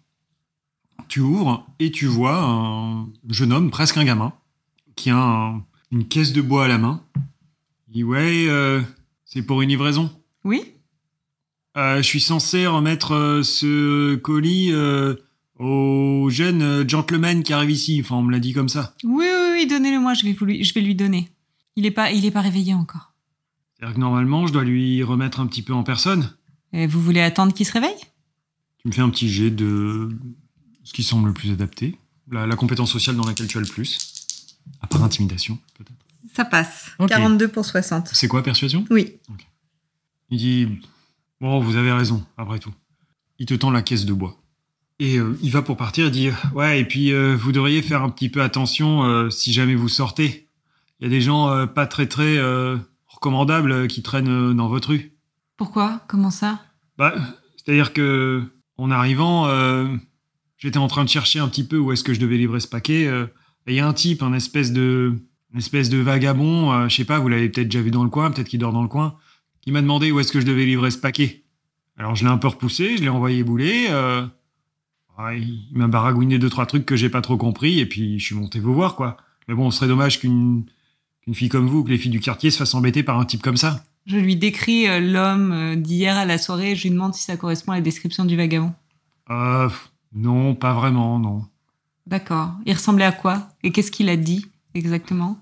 [1.08, 4.34] Tu ouvres et tu vois un jeune homme, presque un gamin,
[4.98, 7.02] qui a un- une caisse de bois à la main.
[7.88, 8.82] Il dit Ouais, euh,
[9.24, 10.12] c'est pour une livraison.
[10.44, 10.64] Oui
[11.78, 14.72] Euh, je suis censé remettre ce colis
[15.60, 18.00] au jeune euh, gentleman qui arrive ici.
[18.04, 18.94] Enfin, on me l'a dit comme ça.
[19.04, 21.30] Oui, oui, oui, donnez-le moi, je vais, vous lui, je vais lui donner.
[21.76, 23.14] Il est pas, il est pas réveillé encore.
[23.76, 26.34] C'est-à-dire que normalement, je dois lui remettre un petit peu en personne.
[26.74, 27.96] Et vous voulez attendre qu'il se réveille?
[28.80, 30.10] Tu me fais un petit jet de
[30.84, 31.98] ce qui semble le plus adapté.
[32.32, 33.98] La, la compétence sociale dans laquelle tu as le plus.
[34.82, 36.06] À part intimidation, peut-être.
[36.36, 36.92] Ça passe.
[37.00, 37.10] Ok.
[37.10, 38.10] 42 pour 60.
[38.14, 38.86] C'est quoi, persuasion?
[38.90, 39.14] Oui.
[40.30, 40.68] Il dit
[41.42, 42.74] Bon, vous avez raison, après tout.
[43.40, 44.40] Il te tend la caisse de bois.
[45.00, 48.04] Et euh, il va pour partir, il dit Ouais, et puis euh, vous devriez faire
[48.04, 50.48] un petit peu attention euh, si jamais vous sortez.
[51.00, 52.38] Il y a des gens pas très très
[53.08, 55.14] recommandables qui traînent dans votre rue.
[55.56, 56.02] Pourquoi?
[56.10, 56.60] Comment ça?
[56.98, 57.16] Bah,
[57.56, 58.44] c'est-à-dire que
[58.76, 59.48] en arrivant,
[60.58, 62.68] j'étais en train de chercher un petit peu où est-ce que je devais livrer ce
[62.68, 63.04] paquet.
[63.04, 63.28] et
[63.68, 65.14] il y a un type, un espèce de,
[65.54, 68.32] une espèce de vagabond, je sais pas, vous l'avez peut-être déjà vu dans le coin,
[68.32, 69.16] peut-être qu'il dort dans le coin,
[69.62, 71.46] qui m'a demandé où est-ce que je devais livrer ce paquet.
[71.96, 73.88] Alors je l'ai un peu repoussé, je l'ai envoyé bouler.
[75.20, 78.20] Euh, ouais, il m'a baragouiné deux trois trucs que j'ai pas trop compris et puis
[78.20, 79.18] je suis monté vous voir quoi.
[79.48, 80.66] Mais bon, ce serait dommage qu'une
[81.34, 83.58] fille comme vous, que les filles du quartier se fassent embêter par un type comme
[83.58, 83.84] ça.
[84.06, 87.24] Je lui décris euh, l'homme euh, d'hier à la soirée et je lui demande si
[87.24, 88.74] ça correspond à la description du vagabond.
[89.30, 89.70] Euh,
[90.14, 91.46] non, pas vraiment, non.
[92.08, 92.54] D'accord.
[92.66, 93.50] Il ressemblait à quoi?
[93.62, 95.40] Et qu'est-ce qu'il a dit exactement?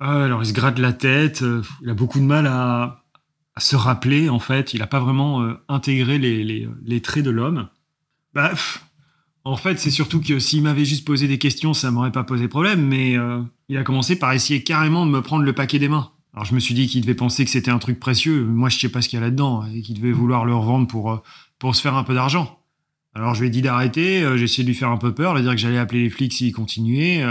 [0.00, 3.02] Ah, alors il se gratte la tête, euh, il a beaucoup de mal à,
[3.56, 7.24] à se rappeler en fait, il n'a pas vraiment euh, intégré les, les- les traits
[7.24, 7.68] de l'homme.
[8.32, 8.84] Bah, pff,
[9.48, 12.48] en fait, c'est surtout que s'il m'avait juste posé des questions, ça m'aurait pas posé
[12.48, 13.40] problème, mais euh,
[13.70, 16.10] il a commencé par essayer carrément de me prendre le paquet des mains.
[16.34, 18.78] Alors je me suis dit qu'il devait penser que c'était un truc précieux, moi je
[18.78, 21.22] sais pas ce qu'il y a là-dedans, et qu'il devait vouloir le revendre pour, euh,
[21.58, 22.60] pour se faire un peu d'argent.
[23.14, 25.34] Alors je lui ai dit d'arrêter, euh, j'ai essayé de lui faire un peu peur,
[25.34, 27.24] de dire que j'allais appeler les flics s'il continuait.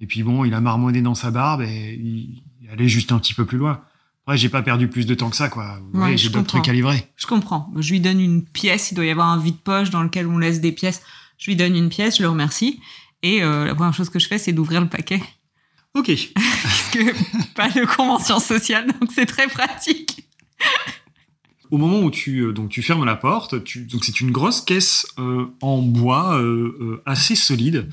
[0.00, 3.18] et puis bon, il a marmonné dans sa barbe et il, il allait juste un
[3.18, 3.80] petit peu plus loin.
[4.26, 5.78] Après, j'ai pas perdu plus de temps que ça, quoi.
[5.92, 7.10] Ouais, j'ai d'autres trucs à livrer.
[7.16, 7.70] Je comprends.
[7.76, 8.90] Je lui donne une pièce.
[8.90, 11.02] Il doit y avoir un vide-poche dans lequel on laisse des pièces.
[11.38, 12.80] Je lui donne une pièce, je le remercie.
[13.22, 15.20] Et euh, la première chose que je fais, c'est d'ouvrir le paquet.
[15.94, 16.10] Ok.
[16.34, 20.26] Parce que pas de convention sociale, donc c'est très pratique.
[21.70, 24.60] Au moment où tu, euh, donc, tu fermes la porte, tu, donc c'est une grosse
[24.60, 27.88] caisse euh, en bois euh, euh, assez solide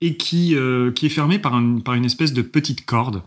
[0.00, 3.22] et qui, euh, qui est fermée par, un- par une espèce de petite corde.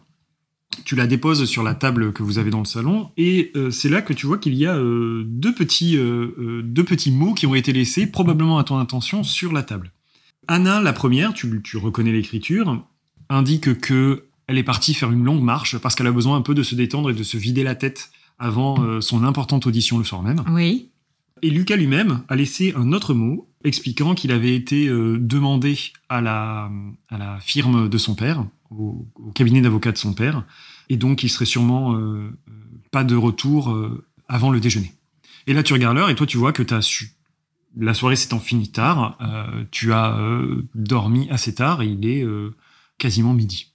[0.85, 3.89] Tu la déposes sur la table que vous avez dans le salon et euh, c'est
[3.89, 7.45] là que tu vois qu'il y a euh, deux, petits, euh, deux petits mots qui
[7.45, 9.91] ont été laissés, probablement à ton intention, sur la table.
[10.47, 12.85] Anna, la première, tu, tu reconnais l'écriture,
[13.29, 16.53] indique que elle est partie faire une longue marche parce qu'elle a besoin un peu
[16.53, 20.21] de se détendre et de se vider la tête avant son importante audition le soir
[20.21, 20.41] même.
[20.51, 20.87] Oui.
[21.41, 26.71] Et Lucas lui-même a laissé un autre mot expliquant qu'il avait été demandé à la,
[27.09, 30.43] à la firme de son père, au, au cabinet d'avocat de son père,
[30.89, 32.51] et donc il serait sûrement euh, euh,
[32.91, 34.93] pas de retour euh, avant le déjeuner.
[35.45, 37.11] Et là tu regardes l'heure et toi tu vois que t'as su...
[37.77, 39.17] la soirée s'étant finie tard,
[39.71, 40.19] tu as
[40.75, 42.25] dormi assez tard et il est
[42.97, 43.71] quasiment midi.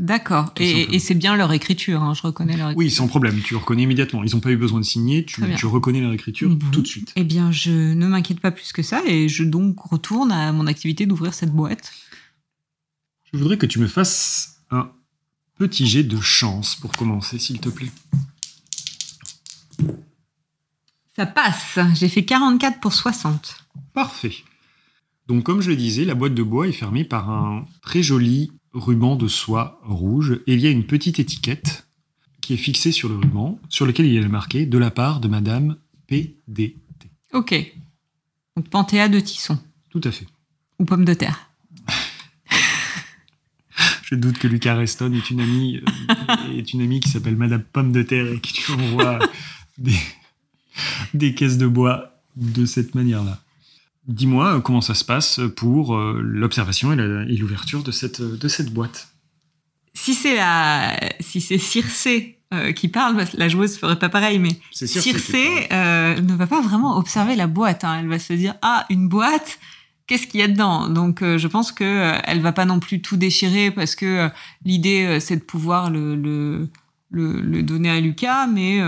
[0.00, 0.52] D'accord.
[0.58, 2.78] Et, c'est bien leur écriture, hein, je reconnais leur écriture.
[2.78, 4.24] Oui, sans problème, tu reconnais immédiatement.
[4.24, 7.12] Ils n'ont pas eu besoin de signer, tu, reconnais leur écriture tout de suite.
[7.14, 10.66] Eh bien, je ne m'inquiète pas plus que ça et je donc retourne à mon
[10.66, 11.92] activité d'ouvrir cette boîte.
[13.34, 14.92] Je voudrais que tu me fasses un
[15.58, 17.90] petit jet de chance pour commencer, s'il te plaît.
[21.16, 21.80] Ça passe.
[21.94, 23.56] J'ai fait 44 pour 60.
[23.92, 24.36] Parfait.
[25.26, 28.52] Donc, comme je le disais, la boîte de bois est fermée par un très joli
[28.72, 31.88] ruban de soie rouge et il y a une petite étiquette
[32.40, 35.26] qui est fixée sur le ruban, sur lequel il est marqué de la part de
[35.26, 35.76] Madame
[36.06, 36.76] PDT.
[37.32, 37.72] Ok.
[38.56, 39.58] Donc Panthéa de Tisson.
[39.90, 40.26] Tout à fait.
[40.78, 41.50] Ou pomme de terre.
[44.14, 47.64] Je doute que Lucas Reston est une amie, euh, est une amie qui s'appelle Madame
[47.64, 49.18] Pomme de Terre et qui lui envoie
[49.76, 49.96] des,
[51.14, 53.40] des caisses de bois de cette manière-là.
[54.06, 58.72] Dis-moi euh, comment ça se passe pour euh, l'observation et l'ouverture de cette, de cette
[58.72, 59.08] boîte?
[59.94, 64.56] Si c'est la, si c'est Circé euh, qui parle, la joueuse ferait pas pareil, mais
[64.70, 67.82] Circé euh, ne va pas vraiment observer la boîte.
[67.82, 67.98] hein.
[67.98, 69.58] Elle va se dire ah une boîte,
[70.06, 70.88] qu'est-ce qu'il y a dedans?
[70.88, 74.06] Donc euh, je pense que euh, elle va pas non plus tout déchirer parce que
[74.06, 74.28] euh,
[74.64, 76.68] l'idée euh, c'est de pouvoir le, le
[77.10, 78.80] le donner à Lucas, mais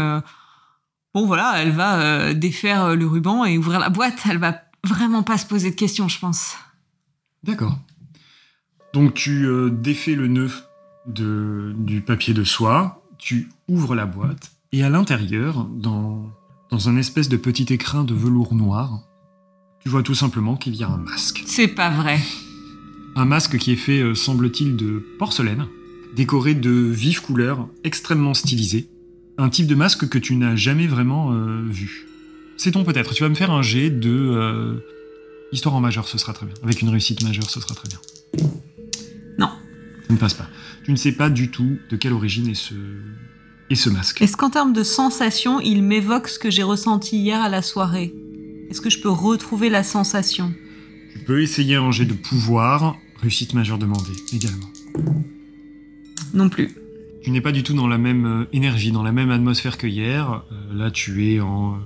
[1.14, 4.18] bon voilà, elle va défaire le ruban et ouvrir la boîte.
[4.28, 6.56] Elle va vraiment pas se poser de questions, je pense.
[7.44, 7.78] D'accord.
[8.92, 10.50] Donc tu défais le nœud
[11.06, 16.28] de, du papier de soie, tu ouvres la boîte, et à l'intérieur, dans,
[16.70, 19.05] dans un espèce de petit écrin de velours noir,
[19.87, 21.45] tu vois tout simplement qu'il y a un masque.
[21.47, 22.18] C'est pas vrai.
[23.14, 25.68] Un masque qui est fait, euh, semble-t-il, de porcelaine,
[26.16, 28.89] décoré de vives couleurs, extrêmement stylisé.
[29.39, 32.09] Un type de masque que tu n'as jamais vraiment euh, vu.
[32.57, 34.11] Sait-on peut-être Tu vas me faire un jet de...
[34.11, 34.74] euh,
[35.53, 36.57] Histoire en majeur, ce sera très bien.
[36.64, 38.01] Avec une réussite majeure, ce sera très bien.
[39.39, 39.51] Non.
[40.09, 40.49] Ça ne passe pas.
[40.82, 42.74] Tu ne sais pas du tout de quelle origine est ce,
[43.70, 44.20] est ce masque.
[44.20, 48.12] Est-ce qu'en termes de sensation, il m'évoque ce que j'ai ressenti hier à la soirée?
[48.70, 50.52] Est-ce que je peux retrouver la sensation?
[51.12, 54.68] Tu peux essayer un jet de pouvoir, réussite majeure demandée également.
[56.34, 56.70] Non plus.
[57.22, 59.86] Tu n'es pas du tout dans la même euh, énergie, dans la même atmosphère que
[59.86, 60.44] hier.
[60.52, 61.78] Euh, là, tu es en euh,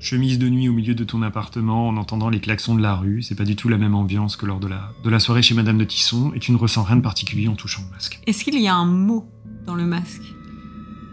[0.00, 3.22] chemise de nuit au milieu de ton appartement, en entendant les klaxons de la rue.
[3.22, 5.54] C'est pas du tout la même ambiance que lors de la, de la soirée chez
[5.54, 8.20] Madame de Tisson, et tu ne ressens rien de particulier en touchant le masque.
[8.26, 9.26] Est-ce qu'il y a un mot
[9.66, 10.25] dans le masque?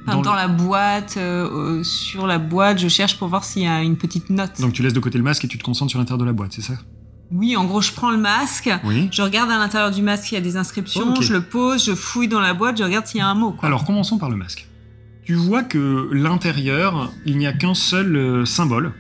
[0.06, 3.44] Enfin, Dans dans, le- la boîte, euh, euh, sur la boîte, je cherche pour voir
[3.44, 4.60] s'il y a une petite note.
[4.60, 6.34] Donc tu laisses de côté le masque et tu te concentres sur l'intérieur de la
[6.34, 6.74] boîte, c'est ça?
[7.32, 9.08] Oui, en gros, je prends le masque, Oui.
[9.12, 11.96] je regarde à l'intérieur du masque s'il y a des inscriptions, je le pose, je
[11.96, 13.54] fouille dans la boîte, je regarde s'il y a un mot.
[13.54, 13.66] Quoi.
[13.68, 14.68] Alors commençons par le masque.
[15.24, 18.92] Tu vois que l'intérieur, il n'y a qu'un seul euh, symbole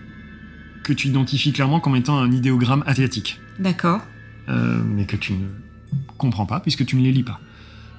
[0.83, 3.99] que tu identifies clairement comme étant un idéogramme asiatique, D'accord.
[4.49, 5.47] euh, mais que tu ne
[6.17, 7.39] comprends pas puisque tu ne les lis pas.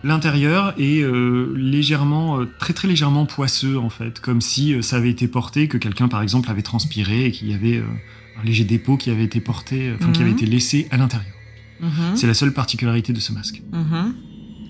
[0.04, 4.96] L'intérieur est euh, légèrement, euh, très très légèrement poisseux en fait, comme si euh, ça
[4.96, 7.86] avait été porté, que quelqu'un par exemple avait transpiré et qu'il y avait euh,
[8.38, 10.36] un léger dépôt qui avait été porté, enfin qui avait Mhm.
[10.36, 11.34] été laissé à l'intérieur.
[11.80, 12.16] Mhm.
[12.16, 13.62] C'est la seule particularité de ce masque.
[13.72, 14.14] Mhm.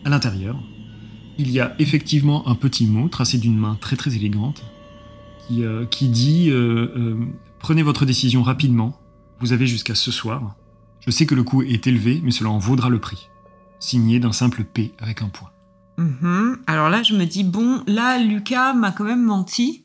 [0.05, 0.57] À l'intérieur,
[1.37, 4.63] il y a effectivement un petit mot tracé d'une main très très élégante
[5.49, 6.53] qui, euh, qui dit
[7.59, 9.01] Prenez votre décision rapidement,
[9.41, 10.55] vous avez jusqu'à ce soir.
[11.01, 13.29] Je sais que le coût est élevé, mais cela en vaudra le prix.
[13.87, 15.51] Signé d'un simple P avec un point.
[15.99, 16.57] Mhm.
[16.67, 19.85] Alors là, je me dis, bon, là, Lucas m'a quand même menti.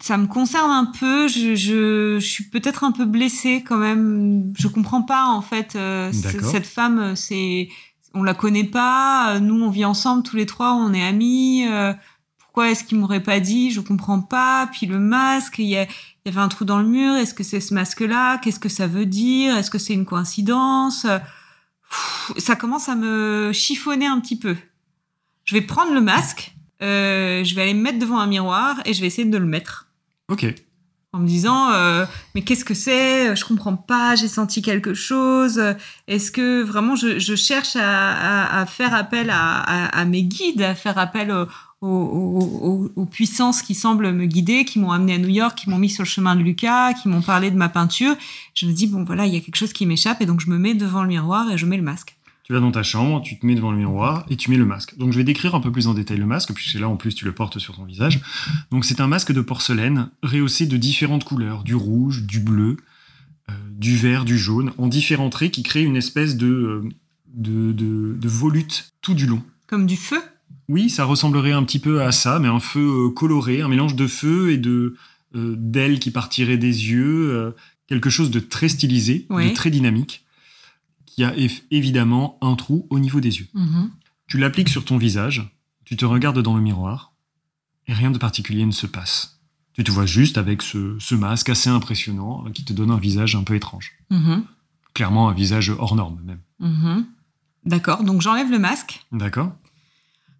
[0.00, 1.26] Ça me concerne un peu.
[1.26, 4.52] Je, je, je suis peut-être un peu blessée quand même.
[4.58, 5.74] Je comprends pas, en fait.
[5.74, 7.70] euh, cette femme, euh, c'est,
[8.12, 9.36] on la connaît pas.
[9.36, 10.74] euh, Nous, on vit ensemble tous les trois.
[10.74, 11.66] On est amis.
[11.66, 11.94] euh,
[12.38, 13.70] pourquoi est-ce qu'il m'aurait pas dit?
[13.70, 14.68] Je comprends pas.
[14.70, 15.86] Puis le masque, il y, y
[16.26, 17.14] avait un trou dans le mur.
[17.16, 18.36] Est-ce que c'est ce masque-là?
[18.38, 19.56] Qu'est-ce que ça veut dire?
[19.56, 21.06] Est-ce que c'est une coïncidence?
[22.36, 24.56] Ça commence à me chiffonner un petit peu.
[25.44, 28.92] Je vais prendre le masque, euh, je vais aller me mettre devant un miroir et
[28.92, 29.86] je vais essayer de le mettre.
[30.30, 30.44] Ok,
[31.14, 33.34] En me disant, euh, mais qu'est-ce que c'est?
[33.34, 35.58] Je comprends pas, j'ai senti quelque chose.
[36.06, 40.22] Est-ce que vraiment je, je cherche à, à- à faire appel à, à- à mes
[40.22, 41.46] guides, à faire appel aux,
[41.86, 45.70] aux- aux- aux puissances qui semblent me guider, qui m'ont amené à New York, qui
[45.70, 48.16] m'ont mis sur le chemin de Lucas, qui m'ont parlé de ma peinture
[48.54, 50.50] Je me dis, bon voilà, il y a quelque chose qui m'échappe et donc je
[50.50, 52.16] me mets devant le miroir et je mets le masque.
[52.44, 54.64] tu vas dans ta chambre, tu te mets devant le miroir et tu mets le
[54.64, 54.96] masque.
[54.98, 57.14] Donc je vais décrire un peu plus en détail le masque, puisque là en plus
[57.14, 58.20] tu le portes sur ton visage.
[58.70, 62.78] Donc c'est un masque de porcelaine rehaussé de différentes couleurs, du rouge, du bleu,
[63.50, 66.88] euh, du vert, du jaune, en différents traits qui créent une espèce de, euh,
[67.34, 69.42] de, de, de volute tout du long.
[69.66, 70.20] Comme du feu?
[70.68, 73.94] Oui, ça ressemblerait un petit peu à ça, mais un feu euh, coloré, un mélange
[73.94, 74.96] de feu et de
[75.34, 77.52] euh, d'ailes qui partiraient des yeux, euh,
[77.86, 80.24] quelque chose de très stylisé, de très dynamique,
[81.06, 81.34] qui a
[81.70, 83.48] évidemment un trou au niveau des yeux.
[83.54, 83.90] Mhm.
[84.26, 85.50] Tu l'appliques sur ton visage,
[85.84, 87.14] tu te regardes dans le miroir,
[87.86, 89.40] et rien de particulier ne se passe.
[89.72, 93.36] Tu te vois juste avec ce, ce masque assez impressionnant qui te donne un visage
[93.36, 93.92] un peu étrange.
[94.10, 94.44] Mhm.
[94.92, 96.40] Clairement un visage hors norme même.
[96.60, 97.06] Mhm.
[97.64, 99.06] D'accord, donc j'enlève le masque.
[99.12, 99.52] D'accord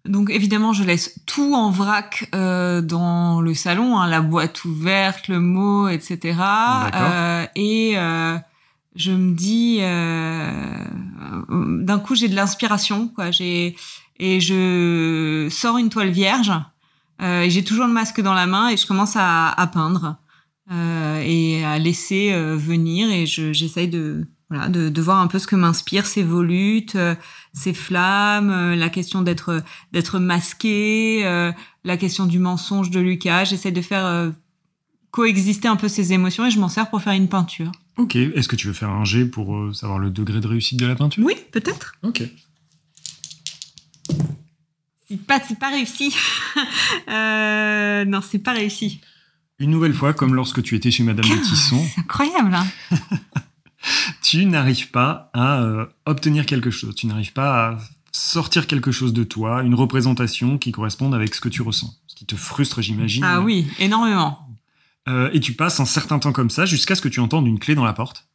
[0.05, 5.27] Donc évidemment, je laisse tout en vrac euh, dans le salon, hein, la boîte ouverte,
[5.27, 6.37] le mot, etc.
[6.95, 8.37] Euh, et euh,
[8.95, 10.85] je me dis, euh,
[11.49, 13.31] d'un coup, j'ai de l'inspiration, quoi.
[13.31, 13.75] J'ai
[14.21, 16.51] et je sors une toile vierge.
[17.21, 20.17] euh, et j'ai toujours le masque dans la main et je commence à, à peindre
[20.71, 25.37] euh, et à laisser venir et je- j'essaye de voilà de, de voir un peu
[25.37, 27.15] ce que m'inspire ces volutes, euh,
[27.53, 31.51] ces flammes, euh, la question d'être d'être masqué, euh,
[31.83, 33.43] la question du mensonge de Lucas.
[33.45, 34.31] J'essaie de faire
[35.11, 37.71] coexister un peu ces émotions et je m'en sers pour faire une peinture.
[37.97, 40.87] Ok, est-ce que tu veux faire un jet pour savoir le degré de réussite de
[40.87, 41.23] la peinture?
[41.23, 41.93] Oui, peut-être.
[42.01, 42.23] Ok.
[45.09, 46.15] C'est pas c'est pas réussi.
[47.07, 49.01] non, c'est pas réussi.
[49.59, 52.55] Une nouvelle fois, comme lorsque tu étais chez Madame de Tisson, C'est incroyable.
[52.55, 52.67] Hein
[54.23, 57.77] tu n'arrives pas à euh, obtenir quelque chose, tu n'arrives pas à
[58.11, 61.93] sortir quelque chose de toi, une représentation qui corresponde avec ce que tu ressens.
[62.07, 63.23] Ce qui te frustre, j'imagine.
[63.23, 64.49] ah oui, énormément.
[65.07, 67.59] Euh, et tu passes un certain temps comme ça jusqu'à ce que tu entendes une
[67.59, 68.27] clé dans la porte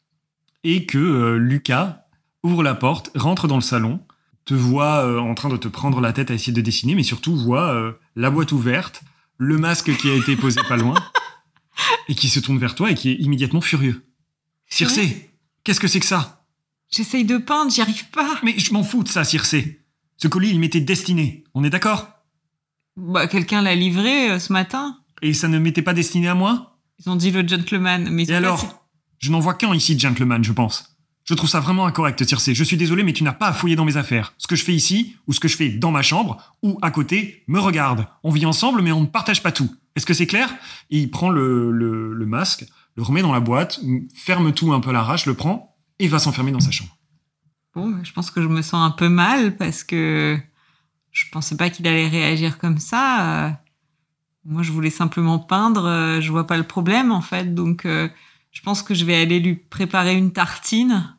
[0.65, 2.07] et que euh, Lucas
[2.43, 4.01] ouvre la porte, rentre dans le salon,
[4.45, 7.03] te voit euh, en train de te prendre la tête à essayer de dessiner, mais
[7.03, 9.03] surtout voit la boîte ouverte,
[9.39, 10.95] le masque qui a été posé pas loin,
[12.09, 14.07] et qui se tourne vers toi et qui est immédiatement furieux.
[14.66, 15.31] Circé,
[15.65, 16.45] qu'est-ce que c'est que ça?
[16.91, 18.39] J'essaye de peindre, j'y arrive pas.
[18.43, 19.81] Mais je m'en fous de ça, Circé.
[20.16, 21.45] Ce colis, il m'était destiné.
[21.55, 22.09] On est d'accord?
[22.97, 24.99] Bah, quelqu'un l'a livré euh, ce matin.
[25.23, 26.78] Et ça ne m'était pas destiné à moi?
[27.01, 28.09] Ils ont dit le gentleman.
[28.11, 28.86] Mais Et pas alors?
[29.19, 30.97] Je n'en vois qu'un ici, gentleman, je pense.
[31.24, 32.55] Je trouve ça vraiment incorrect, Circé.
[32.55, 34.35] Je suis désolé, mais tu n'as pas à fouiller dans mes affaires.
[34.39, 36.91] Ce que je fais ici, ou ce que je fais dans ma chambre, ou à
[36.91, 38.07] côté, me regarde.
[38.23, 39.74] On vit ensemble, mais on ne partage pas tout.
[39.97, 40.55] Est-ce que c'est clair?
[40.91, 42.66] Et il prend le, le- le masque,
[42.97, 43.81] le remet dans la boîte,
[44.15, 46.97] ferme tout un peu à l'arrache, le prend, et va s'enfermer dans sa chambre.
[47.75, 50.39] Bon, je pense que je me sens un peu mal parce que
[51.11, 53.47] je pensais pas qu'il allait réagir comme ça.
[53.47, 53.51] Euh,
[54.45, 55.87] Moi, je voulais simplement peindre.
[55.87, 58.09] euh, Je vois pas le problème en fait, donc euh,
[58.53, 61.16] je pense que je vais aller lui préparer une tartine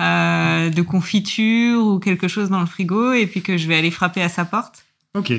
[0.00, 3.90] euh, de confiture ou quelque chose dans le frigo et puis que je vais aller
[3.92, 4.84] frapper à sa porte.
[5.14, 5.32] Ok.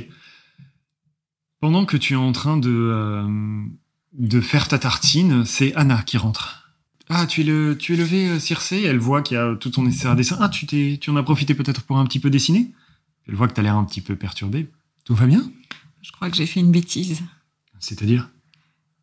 [1.61, 3.27] Pendant que tu es en train de, euh,
[4.13, 6.69] de faire ta tartine, c'est Anna qui rentre.
[7.09, 9.71] Ah, tu es, le, tu es levé, euh, Circé Elle voit qu'il y a tout
[9.71, 10.37] ton nécessaire à dessin.
[10.39, 12.71] Ah, tu, t'es, tu en as profité peut-être pour un petit peu dessiner?
[13.27, 14.69] Elle voit que tu as l'air un petit peu perturbé.
[15.05, 15.51] Tout va bien?
[16.01, 17.21] Je crois que j'ai fait une bêtise.
[17.79, 18.29] C'est-à-dire?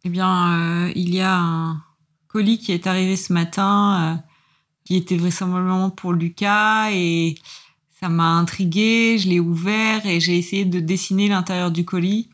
[0.05, 1.83] Eh bien, euh, il y a un
[2.29, 4.17] colis qui est arrivé ce matin, euh,
[4.85, 7.35] qui était vraisemblablement pour Lucas, et
[7.99, 9.19] ça m'a intrigué.
[9.19, 12.29] Je l'ai ouvert et j'ai essayé de dessiner l'intérieur du colis.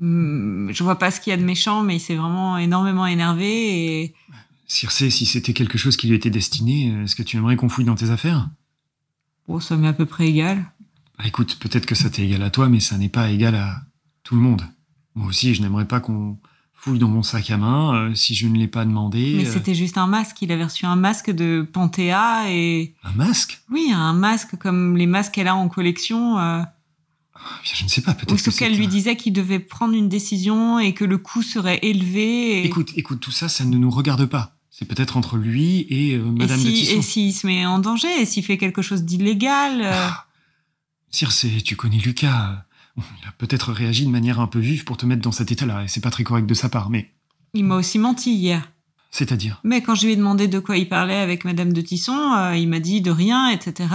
[0.00, 3.06] Hum, Je vois pas ce qu'il y a de méchant, mais il s'est vraiment énormément
[3.06, 4.14] énervé et
[4.66, 7.84] Circé, si c'était quelque chose qui lui était destiné, est-ce que tu aimerais qu'on fouille
[7.84, 8.48] dans tes affaires?
[9.48, 10.64] Bon, ça m'est à peu près égal.
[11.18, 13.82] Bah écoute, peut-être que ça t'est égal à toi, mais ça n'est pas égal à
[14.22, 14.62] tout le monde.
[15.16, 16.38] Moi aussi, je n'aimerais pas qu'on
[16.72, 19.34] fouille dans mon sac à main euh, si je ne l'ai pas demandé.
[19.36, 20.40] Mais euh, c'était juste un masque.
[20.40, 23.60] Il avait reçu un masque de Panthéa et Un masque?
[23.72, 26.38] Oui, un masque comme les masques qu'elle a en collection.
[26.38, 26.62] euh,
[27.62, 30.78] Je ne sais pas, peut-être Ou ce qu'elle lui disait qu'il devait prendre une décision
[30.78, 32.60] et que le coût serait élevé.
[32.60, 34.56] Et, Écoute, écoute, tout ça, ça ne nous regarde pas.
[34.70, 36.98] C'est peut-être entre lui et euh, et Madame de si, Tisson.
[36.98, 39.82] et s'il se met en danger, et s'il fait quelque chose d'illégal.
[39.82, 40.26] euh, Ah.
[41.10, 42.64] Circé, tu connais Lucas.
[42.96, 45.84] Il a peut-être réagi de manière un peu vive pour te mettre dans cet état-là,
[45.84, 47.10] et c'est pas très correct de sa part, mais
[47.54, 48.70] il m'a aussi menti hier.
[49.10, 49.60] c'est-à-dire.
[49.64, 52.56] Mais quand je lui ai demandé de quoi il parlait avec Madame de Tisson, euh,
[52.56, 53.88] il m'a dit de rien, etc.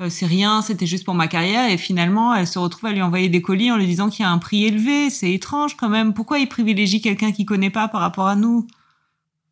[0.00, 1.70] Euh, euh, c'est rien, c'était juste pour ma carrière.
[1.70, 4.26] Et finalement, elle se retrouve à lui envoyer des colis en lui disant qu'il y
[4.26, 5.10] a un prix élevé.
[5.10, 6.14] C'est étrange quand même.
[6.14, 8.66] Pourquoi il privilégie quelqu'un qu'il connaît pas par rapport à nous?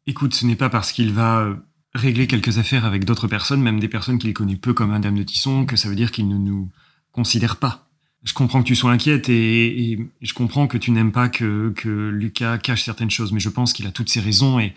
[0.07, 1.57] Écoute, ce n'est pas parce qu'il va euh,
[1.95, 5.23] régler quelques affaires avec d'autres personnes, même des personnes qu'il connaît peu comme Madame de
[5.23, 6.71] Tisson, que ça veut dire qu'il ne nous
[7.13, 7.89] considère pas.
[8.23, 12.09] Je comprends que tu sois inquiète et, je comprends que tu n'aimes pas que, que
[12.09, 14.75] Lucas cache certaines choses, mais je pense qu'il a toutes ses raisons et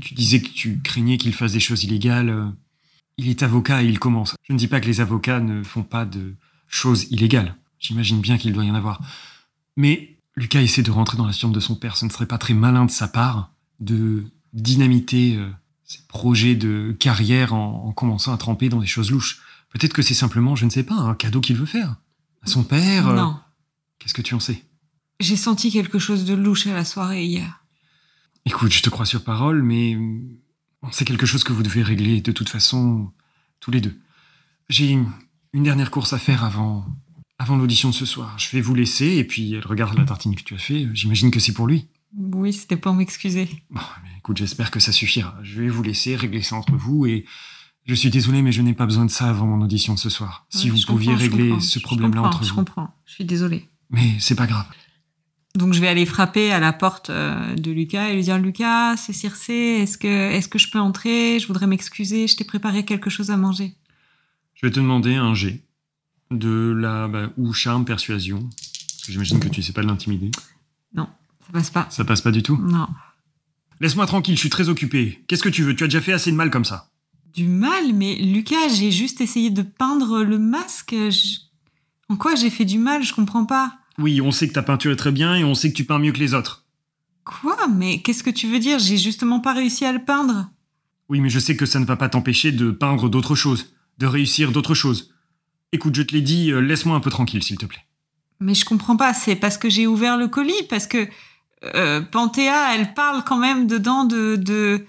[0.00, 2.52] tu disais que tu craignais qu'il fasse des choses illégales.
[3.16, 4.34] Il est avocat et il commence.
[4.42, 6.34] Je ne dis pas que les avocats ne font pas de
[6.66, 7.54] choses illégales.
[7.78, 9.00] J'imagine bien qu'il doit y en avoir.
[9.76, 11.96] Mais Lucas essaie de rentrer dans la chambre de son père.
[11.96, 15.48] Ce ne serait pas très malin de sa part de dynamiter euh,
[15.84, 19.40] ses projets de carrière en, en commençant à tremper dans des choses louches.
[19.70, 21.96] Peut-être que c'est simplement, je ne sais pas, un cadeau qu'il veut faire.
[22.42, 23.08] À son père.
[23.08, 23.38] euh, Non.
[23.98, 24.62] Qu'est-ce que tu en sais?
[25.20, 27.64] J'ai senti quelque chose de louche à la soirée hier.
[28.46, 29.96] Écoute, je te crois sur parole, mais
[30.92, 33.10] c'est quelque chose que vous devez régler de toute façon
[33.60, 33.98] tous les deux.
[34.68, 35.06] J'ai une,
[35.52, 36.86] une dernière course à faire avant,
[37.38, 38.34] avant l'audition de ce soir.
[38.38, 40.88] Je vais vous laisser et puis elle regarde la tartine que tu as fait.
[40.94, 41.88] J'imagine que c'est pour lui.
[42.16, 43.48] Oui, c'était pour m'excuser.
[43.70, 45.36] Bon, mais écoute, j'espère que ça suffira.
[45.42, 47.24] Je vais vous laisser régler ça entre vous et
[47.86, 50.08] je suis désolé, mais je n'ai pas besoin de ça avant mon audition de ce
[50.08, 50.46] soir.
[50.48, 52.54] Si vous je pouviez je régler ce je problème-là entre Je vous.
[52.56, 52.94] comprends.
[53.04, 53.68] Je suis désolée.
[53.90, 54.66] Mais c'est pas grave.
[55.56, 58.96] Donc je vais aller frapper à la porte euh, de Lucas et lui dire Lucas,
[58.96, 61.38] c'est Circé, est-ce que est-ce que je peux entrer?
[61.38, 63.74] Je voudrais m'excuser, je t'ai préparé quelque chose à manger.
[64.54, 65.62] Je vais te demander un G
[66.32, 68.40] de la bah, ou charme persuasion.
[68.40, 70.30] Parce que j'imagine que tu sais pas l'intimider.
[70.96, 71.86] Ça passe pas.
[71.90, 72.56] Ça passe pas du tout?
[72.56, 72.88] Non.
[73.78, 75.22] Laisse-moi tranquille, je suis très occupé.
[75.28, 75.76] Qu'est-ce que tu veux?
[75.76, 76.88] Tu as déjà fait assez de mal comme ça.
[77.34, 80.92] Du mal, mais Lucas, j'ai juste essayé de peindre le masque.
[80.94, 81.40] je-
[82.08, 83.02] En quoi j'ai fait du mal?
[83.04, 83.76] Je comprends pas.
[83.98, 85.98] Oui, on sait que ta peinture est très bien et on sait que tu peins
[85.98, 86.64] mieux que les autres.
[87.24, 87.56] Quoi?
[87.68, 88.78] Mais qu'est-ce que tu veux dire?
[88.78, 90.50] J'ai justement pas réussi à le peindre.
[91.08, 94.06] Oui, mais je sais que ça ne va pas t'empêcher de peindre d'autres choses, de
[94.06, 95.12] réussir d'autres choses.
[95.72, 97.84] Écoute, je te l'ai dit, euh, laisse-moi un peu tranquille, s'il te plaît.
[98.40, 99.14] Mais je comprends pas.
[99.14, 101.08] C'est parce que j'ai ouvert le colis, parce que
[101.74, 104.84] euh, Panthéa, elle parle quand même dedans de de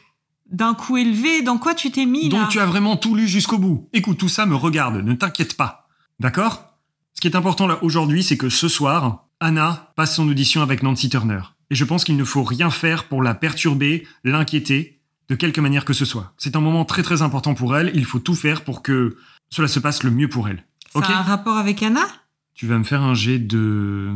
[0.51, 1.41] d'un coût élevé.
[1.41, 2.41] Dans quoi tu t'es mis là?
[2.41, 3.89] Donc tu as vraiment tout lu jusqu'au bout.
[3.93, 5.87] Écoute, tout ça me regarde, ne t'inquiète pas.
[6.19, 6.74] D'accord?
[7.15, 10.83] Ce qui est important là aujourd'hui, c'est que ce soir, Anna passe son audition avec
[10.83, 11.41] Nancy Turner.
[11.71, 15.85] Et je pense qu'il ne faut rien faire pour la perturber, l'inquiéter, de quelque manière
[15.85, 16.33] que ce soit.
[16.37, 19.17] C'est un moment très très important pour elle, il faut tout faire pour que
[19.49, 20.63] cela se passe le mieux pour elle.
[20.93, 22.05] Ça Ok a un rapport avec Anna?
[22.53, 24.11] Tu vas me faire un jet de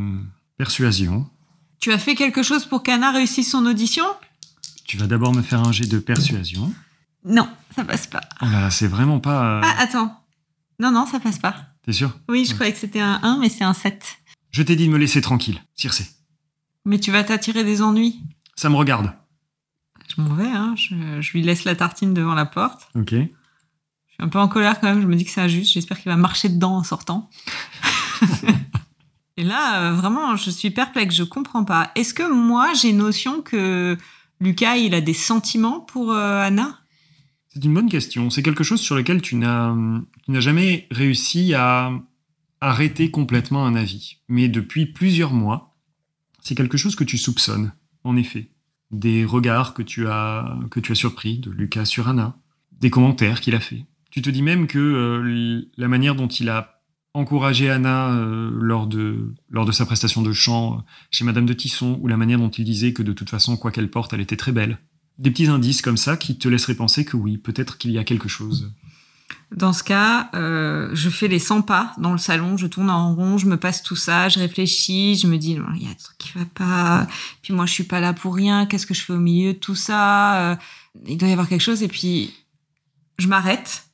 [0.57, 1.27] persuasion.
[1.79, 4.05] Tu as fait quelque chose pour qu'Anna réussisse son audition?
[4.85, 6.71] Tu vas d'abord me faire un jet de persuasion.
[7.25, 8.21] Non, ça passe pas.
[8.41, 9.43] Oh là là, c'est vraiment pas...
[9.43, 10.15] euh, Ah, attends.
[10.79, 11.55] Non, non, ça passe pas.
[11.89, 12.11] T'es sûr?
[12.29, 12.53] Oui, je Ouais.
[12.53, 14.17] croyais que c'était un 1, mais c'est un 7.
[14.51, 16.05] Je t'ai dit de me laisser tranquille, Circé.
[16.85, 18.19] Mais tu vas t'attirer des ennuis.
[18.55, 19.11] Ça me regarde.
[20.15, 20.75] Je m'en vais, hein.
[20.77, 22.89] Je, je lui laisse la tartine devant la porte.
[22.93, 23.09] Ok.
[23.13, 25.01] Je suis un peu en colère quand même.
[25.01, 25.73] Je me dis que c'est injuste.
[25.73, 27.27] J'espère qu'il va marcher dedans en sortant.
[29.37, 31.15] Et là, euh, vraiment, je suis perplexe.
[31.15, 31.89] Je comprends pas.
[31.95, 33.97] Est-ce que moi, j'ai notion que
[34.41, 36.78] Lucas, il a des sentiments pour euh, Anna?
[37.49, 38.29] C'est une bonne question.
[38.29, 39.73] C'est quelque chose sur lequel tu n'as
[40.27, 41.91] jamais réussi à
[42.61, 44.17] arrêter complètement un avis.
[44.27, 45.75] Mais depuis plusieurs mois,
[46.41, 47.73] c'est quelque chose que tu soupçonnes,
[48.03, 48.51] en effet.
[48.91, 52.37] Des regards que tu as, que tu as surpris de Lucas sur Anna,
[52.79, 53.85] des commentaires qu'il a fait.
[54.11, 56.81] Tu te dis même que euh, la manière dont il a
[57.13, 59.35] encouragé Anna euh, lors, de,
[59.71, 63.03] sa prestation de chant chez Madame de Tisson, ou la manière dont il disait que
[63.03, 64.79] de toute façon, quoi qu'elle porte, elle était très belle,
[65.19, 68.03] des petits indices comme ça qui te laisseraient penser que oui, peut-être qu'il y a
[68.03, 68.71] quelque chose.
[69.55, 73.13] Dans ce cas, euh, je fais les 100 pas dans le salon, je tourne en
[73.13, 75.93] rond, je me passe tout ça, je réfléchis, je me dis, il y a un
[75.95, 77.07] truc qui va pas,
[77.41, 79.57] puis moi je suis pas là pour rien, qu'est-ce que je fais au milieu de
[79.57, 80.55] tout ça euh,
[81.05, 82.33] Il doit y avoir quelque chose, et puis
[83.17, 83.89] je m'arrête,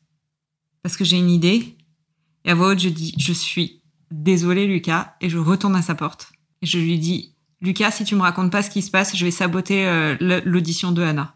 [0.83, 1.75] parce que j'ai une idée,
[2.43, 3.81] et à voix haute je dis, je suis
[4.11, 7.34] désolée Lucas, et je retourne à sa porte, et je lui dis,
[7.65, 10.15] Lucas, si tu me racontes pas ce qui se passe, je vais saboter euh,
[10.45, 11.35] l'audition de Anna.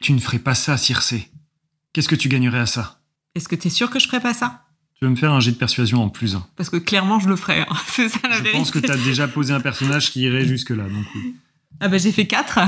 [0.00, 1.30] Tu ne ferais pas ça, Circé.
[1.92, 3.00] Qu'est-ce que tu gagnerais à ça?
[3.34, 4.62] Est-ce que tu es sûr que je ferais pas ça?
[4.98, 7.36] Tu veux me faire un jet de persuasion en plus Parce que clairement, je le
[7.36, 7.60] ferais.
[7.60, 7.76] Hein.
[7.88, 10.84] C'est ça la je pense que tu as déjà posé un personnage qui irait jusque-là.
[10.84, 11.04] Donc
[11.80, 12.60] Ah bah j'ai fait 4.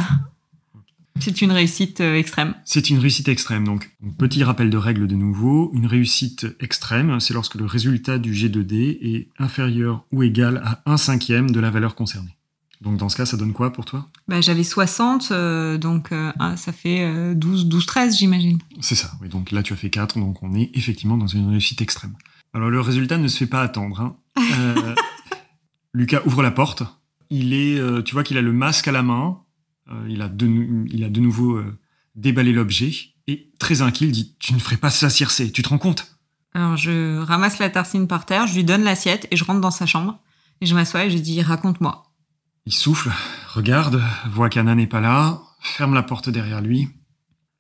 [1.18, 2.54] C'est une réussite euh, extrême.
[2.64, 3.64] C'est une réussite extrême.
[3.64, 5.70] Donc, petit rappel de règle de nouveau.
[5.74, 10.96] Une réussite extrême, c'est lorsque le résultat du G2D est inférieur ou égal à 1
[10.96, 12.37] cinquième de la valeur concernée.
[12.80, 14.06] Donc dans ce cas, ça donne quoi pour toi?
[14.28, 18.58] Bah, J'avais 60, euh, donc euh, ah, ça fait 12, 12, 13 j'imagine.
[18.80, 19.28] C'est ça, oui.
[19.28, 22.14] Donc là tu as fait 4, donc on est effectivement dans une réussite extrême.
[22.54, 24.00] Alors le résultat ne se fait pas attendre.
[24.00, 24.16] Hein.
[24.38, 24.94] Euh,
[25.92, 26.82] Lucas ouvre la porte.
[27.30, 29.40] Il est, tu vois qu'il a le masque à la main.
[30.08, 31.60] il, a de, il a de nouveau
[32.14, 32.90] déballé l'objet.
[33.26, 36.18] Et très inquiet, il dit Tu ne ferais pas ça, Circé, tu te rends compte?
[36.54, 39.70] Alors je ramasse la tartine par terre, je lui donne l'assiette et je rentre dans
[39.70, 40.18] sa chambre.
[40.60, 42.07] Et je m'assois et je dis Raconte-moi.
[42.68, 43.10] Il souffle,
[43.54, 46.90] regarde, voit qu'Anna n'est pas là, ferme la porte derrière lui.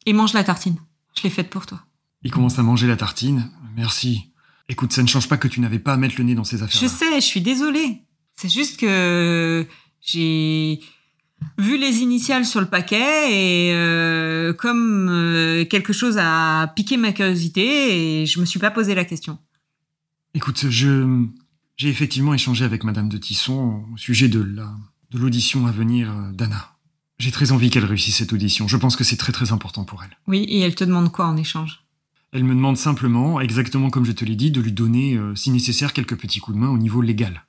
[0.04, 0.76] Et mange la tartine.
[1.16, 1.82] Je l'ai faite pour toi.
[2.24, 3.50] Il commence à manger la tartine.
[3.74, 4.30] Merci.
[4.68, 6.62] Écoute, ça ne change pas que tu n'avais pas à mettre le nez dans ces
[6.62, 6.78] affaires.
[6.78, 8.02] Je sais, je suis désolée.
[8.36, 9.66] C'est juste que
[10.02, 10.78] j'ai
[11.56, 17.12] vu les initiales sur le paquet et euh, comme euh, quelque chose a piqué ma
[17.12, 19.38] curiosité et je me suis pas posé la question.
[20.34, 21.24] Écoute, je
[21.78, 24.76] j'ai effectivement échangé avec Madame de Tisson au sujet de la
[25.10, 26.76] de l'audition à venir euh, d'Anna.
[27.18, 28.68] J'ai très envie qu'elle réussisse cette audition.
[28.68, 30.16] Je pense que c'est très très important pour elle.
[30.26, 31.84] Oui, et elle te demande quoi en échange?
[32.32, 35.50] Elle me demande simplement, exactement comme je te l'ai dit, de lui donner, euh, si
[35.50, 37.44] nécessaire, quelques petits coups de main au niveau légal.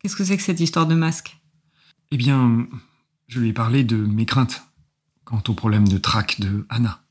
[0.00, 1.38] Qu'est-ce que c'est que cette histoire de masque?
[2.10, 2.66] Eh bien,
[3.28, 4.64] je lui ai parlé de mes craintes
[5.24, 7.02] quant au problème de trac de Anna.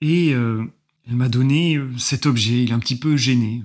[0.00, 0.64] Et euh,
[1.08, 3.64] elle m'a donné cet objet, il est un petit peu gêné.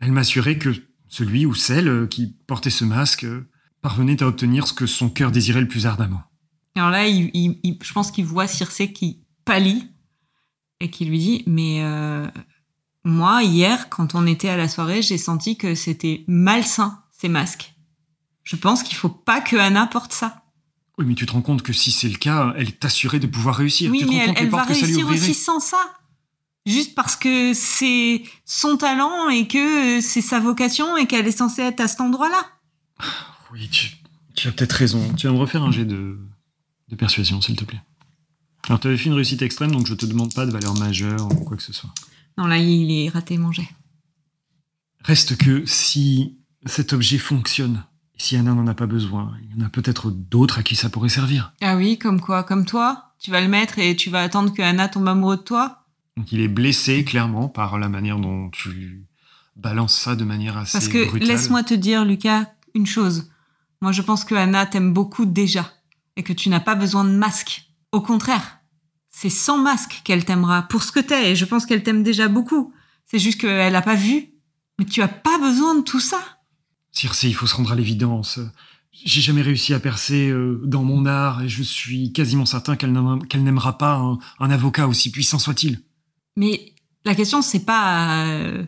[0.00, 0.74] Elle m'a assuré que
[1.08, 3.26] celui ou celle qui portait ce masque
[3.82, 6.22] parvenait à obtenir ce que son cœur désirait le plus ardemment.
[6.76, 9.88] Alors là, je pense qu'il voit Circé qui pâlit
[10.80, 12.26] et qui lui dit Mais euh,
[13.04, 17.74] moi, hier, quand on était à la soirée, j'ai senti que c'était malsain, ces masques.
[18.42, 20.44] Je pense qu'il faut pas que Anna porte ça.
[20.98, 23.26] Oui, mais tu te rends compte que si c'est le cas, elle est assurée de
[23.26, 23.90] pouvoir réussir.
[23.90, 25.78] Oui, tu mais elle, elle va réussir aussi sans ça.
[26.66, 31.62] Juste parce que c'est son talent et que c'est sa vocation et qu'elle est censée
[31.62, 32.46] être à cet endroit-là.
[33.52, 33.68] Oui,
[34.34, 35.12] tu, as peut-être raison.
[35.14, 36.18] Tu vas me refaire un jet de,
[36.96, 37.80] persuasion, s'il te plaît.
[38.68, 41.26] Alors, tu avais fait une réussite extrême, donc je te demande pas de valeur majeure
[41.32, 41.90] ou quoi que ce soit.
[42.38, 43.68] Non, là, il est raté mon jet.
[45.04, 47.84] Reste que si cet objet fonctionne,
[48.16, 50.90] si Anna n'en a pas besoin, il y en a peut-être d'autres à qui ça
[50.90, 51.52] pourrait servir.
[51.62, 54.62] Ah oui, comme quoi Comme toi Tu vas le mettre et tu vas attendre que
[54.62, 55.84] Anna tombe amoureux de toi?
[56.16, 59.06] Donc il est blessé, clairement, par la manière dont tu
[59.56, 63.30] balances ça de manière assez Parce que laisse-moi te dire, Lucas, une chose.
[63.82, 65.72] Moi, je pense que Anna t'aime beaucoup déjà
[66.16, 67.62] et que tu n'as pas besoin de masque.
[67.92, 68.58] Au contraire,
[69.10, 72.28] c'est sans masque qu'elle t'aimera pour ce que t'es et je pense qu'elle t'aime déjà
[72.28, 72.72] beaucoup.
[73.06, 74.30] C'est juste qu'elle n'a pas vu.
[74.78, 76.20] Mais tu as pas besoin de tout ça.
[76.92, 78.40] Circe, il faut se rendre à l'évidence.
[78.92, 82.92] J'ai jamais réussi à percer euh, dans mon art et je suis quasiment certain qu'elle
[82.92, 83.96] n'aimera pas
[84.38, 85.80] un, avocat aussi puissant soit-il.
[86.36, 86.72] Mais
[87.04, 88.64] la question, c'est pas euh,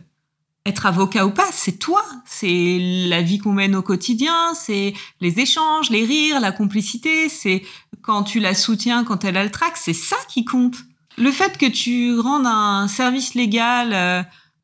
[0.65, 2.79] être avocat ou pas, c'est toi, c'est
[3.09, 7.63] la vie qu'on mène au quotidien, c'est les échanges, les rires, la complicité, c'est
[8.01, 10.77] quand tu la soutiens, quand elle a le trac, c'est ça qui compte.
[11.17, 14.23] Le fait que tu rendes un service légal euh,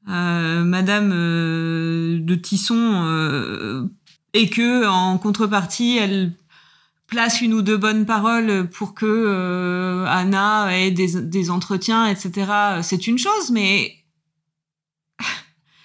[0.09, 3.85] euh Madame euh, de Tisson euh,
[4.33, 6.33] et que en contrepartie elle
[7.07, 12.51] place une ou deux bonnes paroles pour que Anna ait des, des entretiens, etc.
[12.83, 13.98] C'est une chose, mais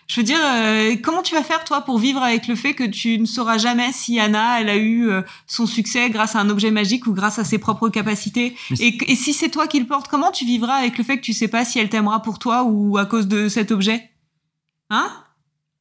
[0.06, 2.84] je veux dire, euh, comment tu vas faire toi pour vivre avec le fait que
[2.84, 6.50] tu ne sauras jamais si Anna, elle a eu euh, son succès grâce à un
[6.50, 8.56] objet magique ou grâce à ses propres capacités?
[8.80, 11.32] Et, si c'est toi qui le portes, comment tu vivras avec le fait que tu
[11.32, 14.10] sais pas si elle t'aimera pour toi ou à cause de cet objet?
[14.90, 15.10] Hein?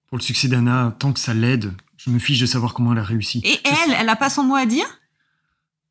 [0.07, 2.99] Pour le succès d'Anna, tant que ça l'aide, je me fiche de savoir comment elle
[2.99, 3.41] a réussi.
[3.43, 4.87] Et elle, elle a pas son mot à dire?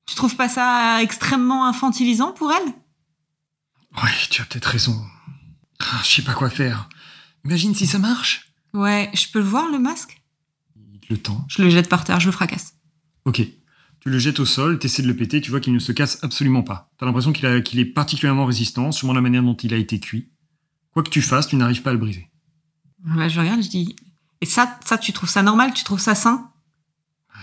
[0.06, 2.72] Tu trouves pas ça extrêmement infantilisant pour elle?
[4.02, 4.98] Ouais, tu as peut-être raison.
[5.80, 6.88] Ah, je sais pas quoi faire.
[7.44, 8.52] Imagine si ça marche.
[8.73, 10.23] Ouais, je peux le voir le masque?
[11.10, 11.44] Le temps.
[11.48, 12.74] Je le jette par terre, je le fracasse.
[13.24, 13.43] Ok.
[14.01, 15.93] Tu le jettes au sol, tu essaies de le péter, tu vois qu'il ne se
[15.93, 16.90] casse absolument pas.
[16.98, 20.01] Tu as l'impression qu'il qu'il est particulièrement résistant, sûrement la manière dont il a été
[20.01, 20.31] cuit.
[20.93, 22.28] Quoi que tu fasses, tu n'arrives pas à le briser.
[23.05, 23.97] Là, je regarde, je dis,
[24.40, 25.73] et ça, ça, tu trouves ça normal?
[25.73, 26.51] Tu trouves ça sain?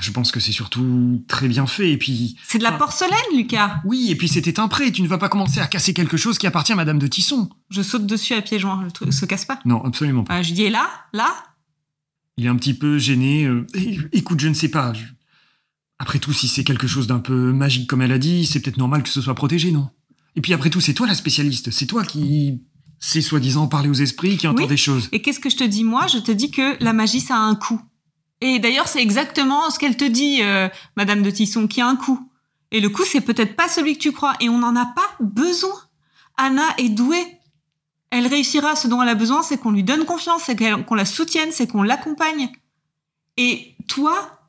[0.01, 2.37] Je pense que c'est surtout très bien fait, et puis...
[2.47, 5.27] C'est de la porcelaine, Lucas Oui, et puis c'était un prêt, tu ne vas pas
[5.27, 7.49] commencer à casser quelque chose qui appartient à Madame de Tisson.
[7.69, 9.59] Je saute dessus à pieds joints, le truc se casse pas.
[9.65, 10.35] Non, absolument pas.
[10.35, 11.27] Ah, je dis, et là Là
[12.37, 13.43] Il est un petit peu gêné.
[13.45, 13.67] euh,
[14.13, 14.93] écoute, je ne sais pas.
[14.93, 15.03] je-
[15.97, 18.77] Après tout, si c'est quelque chose d'un peu magique comme elle a dit, c'est peut-être
[18.77, 19.89] normal que ce soit protégé, non?
[20.37, 21.71] Et puis après tout, c'est toi la spécialiste.
[21.71, 22.61] C'est toi qui
[22.99, 24.67] sais soi-disant parler aux esprits, qui entend Oui.
[24.69, 25.09] des choses.
[25.11, 26.07] Et qu'est-ce que je te dis moi?
[26.07, 27.81] Je te dis que la magie, ça a un coût.
[28.41, 31.95] Et d'ailleurs, c'est exactement ce qu'elle te dit, euh, Madame de Tisson, qui a un
[31.95, 32.19] coût.
[32.71, 34.35] Et le coût, c'est peut-être pas celui que tu crois.
[34.39, 35.75] Et on n'en a pas besoin.
[36.37, 37.25] Anna est douée.
[38.11, 38.75] Elle réussira.
[38.75, 40.55] Ce dont elle a besoin, c'est qu'on lui donne confiance, c'est
[40.85, 42.49] qu'on la soutienne, c'est qu'on l'accompagne.
[43.37, 44.39] Et toi,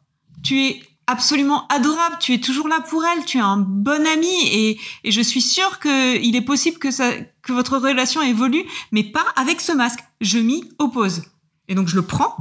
[0.42, 2.16] tu es absolument adorable.
[2.20, 3.24] Tu es toujours là pour elle.
[3.24, 4.34] Tu es un bon ami.
[4.52, 9.72] Et, je suis sûre qu'il est possible que votre relation évolue mais pas avec ce
[9.72, 10.00] masque.
[10.20, 11.22] Je m'y oppose.
[11.68, 12.36] Et donc je le prends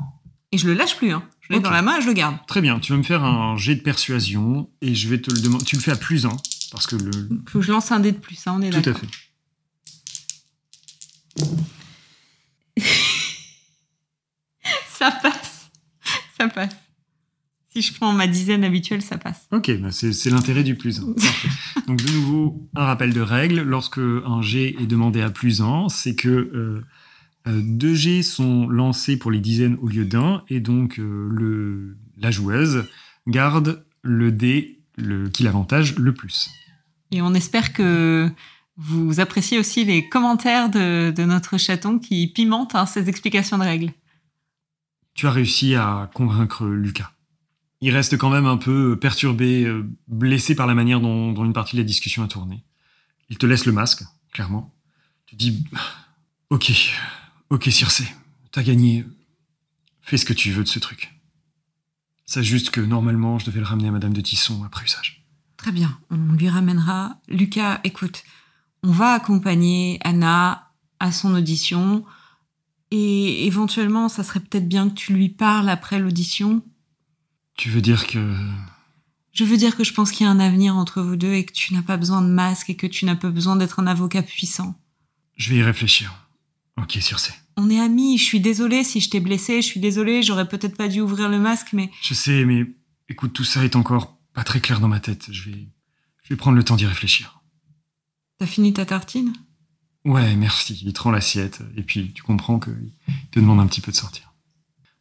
[0.51, 1.11] et je le lâche plus.
[1.11, 1.23] Hein.
[1.49, 2.38] Je l'ai dans la main et je le garde.
[2.47, 5.39] Très bien, tu vas me faire un jet de persuasion et je vais te le
[5.39, 5.65] demander.
[5.65, 6.30] Tu le fais à plus 1,
[6.71, 7.11] parce que le.
[7.47, 9.07] Faut que je lance un dé de plus, hein, on est Tout à fait.
[14.93, 15.69] Ça passe.
[16.38, 16.76] Ça passe.
[17.71, 19.47] Si je prends ma dizaine habituelle, ça passe.
[19.51, 21.03] Ok, bah c'est l'intérêt du plus 1.
[21.88, 23.61] Donc de nouveau, un rappel de règle.
[23.61, 26.84] Lorsque un jet est demandé à plus 1, c'est que euh,
[27.45, 32.32] deux jets sont lancés pour les dizaines au lieu d'un, et donc euh, le, la
[32.32, 32.86] joueuse
[33.28, 36.49] garde le dé le, qui l'avantage le plus.
[37.11, 38.30] Et on espère que
[38.78, 43.64] vous appréciez aussi les commentaires de, de notre chaton qui pimentent hein, ces explications de
[43.64, 43.91] règles.
[45.16, 47.11] Tu as réussi à convaincre Lucas.
[47.82, 51.53] Il reste quand même un peu perturbé, euh, blessé par la manière dont, dont une
[51.53, 52.64] partie de la discussion a tourné.
[53.30, 54.03] Il te laisse le masque,
[54.34, 54.74] clairement.
[55.26, 55.64] Tu dis
[56.49, 56.72] Ok,
[57.49, 58.05] ok, Circé,
[58.51, 59.05] t'as gagné.
[60.01, 61.13] Fais ce que tu veux de ce truc.
[62.26, 65.26] Sache juste que normalement, je devais le ramener à Madame de Tisson après usage.
[65.57, 67.19] Très bien, on lui ramènera.
[67.27, 68.23] Lucas, écoute,
[68.84, 72.05] on va accompagner Anna à son audition
[72.91, 76.63] et éventuellement, ça serait peut-être bien que tu lui parles après l'audition.
[77.55, 78.35] Tu veux dire que.
[79.34, 81.45] Je veux dire que je pense qu'il y a un avenir entre vous deux et
[81.45, 83.88] que tu n'as pas besoin de masque et que tu n'as pas besoin d'être un
[83.88, 84.80] avocat puissant.
[85.35, 86.28] Je vais y réfléchir.
[86.81, 87.34] Ok, Circé.
[87.57, 90.77] On est amis, je suis désolée si je t'ai blessé, je suis désolée, j'aurais peut-être
[90.77, 92.65] pas dû ouvrir le masque, mais Je sais, mais
[93.10, 95.27] écoute, tout ça est encore pas très clair dans ma tête.
[95.31, 95.68] Je vais,
[96.23, 97.41] je vais prendre le temps d'y réfléchir.
[98.38, 99.34] t'as fini ta tartine?
[100.06, 100.81] Ouais, merci.
[100.85, 102.93] Il te rend l'assiette et puis tu comprends qu'il
[103.31, 104.34] te demande un petit peu de sortir.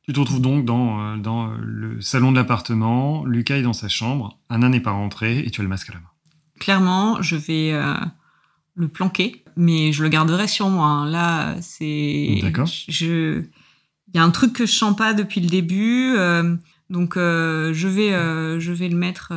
[0.02, 3.24] Tu te retrouves donc dans, euh, dans euh, le salon de l'appartement.
[3.24, 4.40] Lucas est dans sa chambre.
[4.48, 6.10] Anna n'est pas rentrée et tu as le masque à la main.
[6.59, 7.94] Clairement, je vais euh,
[8.74, 10.86] le planquer, mais je le garderai sur moi.
[10.86, 11.10] hein.
[11.10, 12.39] Là, c'est.
[12.43, 12.66] D'accord.
[12.89, 13.43] Je.
[14.14, 16.56] Il y a un truc que je sens pas depuis le début, euh,
[16.89, 19.35] donc euh, je vais, euh, je vais le mettre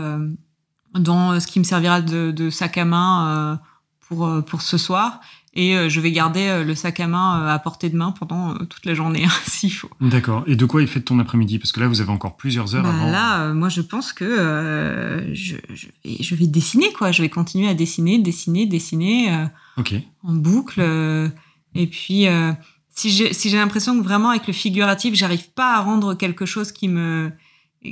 [0.97, 3.59] dans ce qui me servira de, de sac à main
[4.07, 5.19] pour pour ce soir,
[5.53, 8.93] et je vais garder le sac à main à portée de main pendant toute la
[8.93, 9.89] journée, hein, s'il faut.
[9.99, 10.43] D'accord.
[10.47, 11.59] Et de quoi est fait ton après-midi?
[11.59, 13.11] Parce que là, vous avez encore plusieurs heures Bah avant.
[13.11, 17.11] là, moi, je pense que euh, je, je, vais, je vais dessiner, quoi.
[17.11, 19.93] Je vais continuer à dessiner, dessiner, dessiner euh, Ok.
[20.23, 20.79] en boucle.
[20.81, 21.29] euh,
[21.75, 22.51] et puis, euh,
[22.93, 26.45] si j'ai si j'ai l'impression que vraiment, avec le figuratif, j'arrive pas à rendre quelque
[26.45, 27.31] chose qui me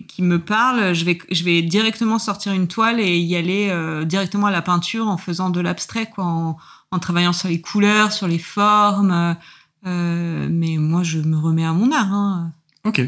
[0.08, 4.06] qui me parle, je vais, je vais directement sortir une toile et y aller euh,
[4.06, 6.58] directement à la peinture en faisant de l'abstrait, quoi, en,
[6.92, 9.36] en travaillant sur les couleurs, sur les formes.
[9.88, 12.14] euh, mais moi, je me remets à mon art.
[12.14, 12.52] Hein.
[12.86, 13.02] Ok.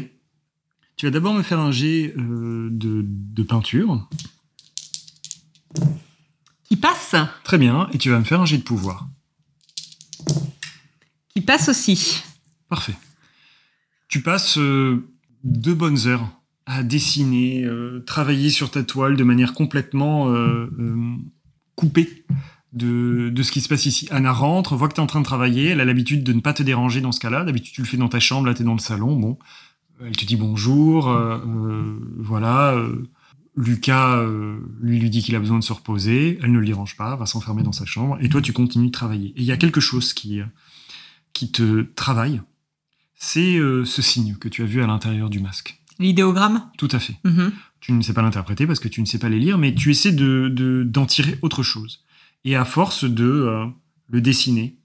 [0.96, 4.08] Tu vas d'abord me faire un jet euh, de, de peinture.
[7.12, 7.88] Passe Très bien.
[7.92, 9.08] Et tu vas me faire un jet de pouvoir.
[11.34, 12.22] Qui passe aussi.
[12.68, 12.94] Parfait.
[14.08, 15.08] Tu passes euh,
[15.44, 16.26] deux bonnes heures
[16.66, 20.68] à dessiner, euh, travailler sur ta toile de manière complètement euh,
[21.74, 22.24] coupée
[22.72, 24.08] de, de ce qui se passe ici.
[24.10, 26.40] Anna rentre, voit que tu es en train de travailler, elle a l'habitude de ne
[26.40, 27.44] pas te déranger dans ce cas-là.
[27.44, 29.16] D'habitude, tu le fais dans ta chambre, là, tu es dans le salon.
[29.16, 29.38] Bon,
[30.00, 31.14] elle te dit bonjour,
[32.18, 32.76] voilà.
[33.54, 36.96] Lucas euh, lui lui dit qu'il a besoin de se reposer, elle ne le dérange
[36.96, 39.28] pas, va s'enfermer dans sa chambre, et toi tu continues de travailler.
[39.36, 40.44] Et il y a quelque chose qui, euh,
[41.34, 42.40] qui te travaille,
[43.14, 45.78] c'est euh, ce signe que tu as vu à l'intérieur du masque.
[45.98, 46.70] L'idéogramme?
[46.78, 47.16] Tout à fait.
[47.24, 47.52] Mhm.
[47.80, 49.90] Tu ne sais pas l'interpréter parce que tu ne sais pas les lire, mais tu
[49.90, 52.04] essaies de, de- d'en tirer autre chose.
[52.44, 53.66] Et à force de euh,
[54.08, 54.76] le dessiner,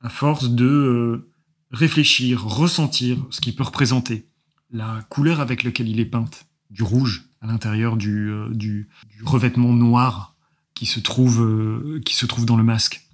[0.00, 1.30] à force de euh,
[1.70, 4.26] réfléchir, ressentir ce qu'il peut représenter,
[4.72, 9.22] la couleur avec laquelle il est peinte, du rouge, à l'intérieur du, euh, du, du,
[9.24, 10.36] revêtement noir
[10.74, 13.08] qui se, trouve, euh, qui se trouve dans le masque.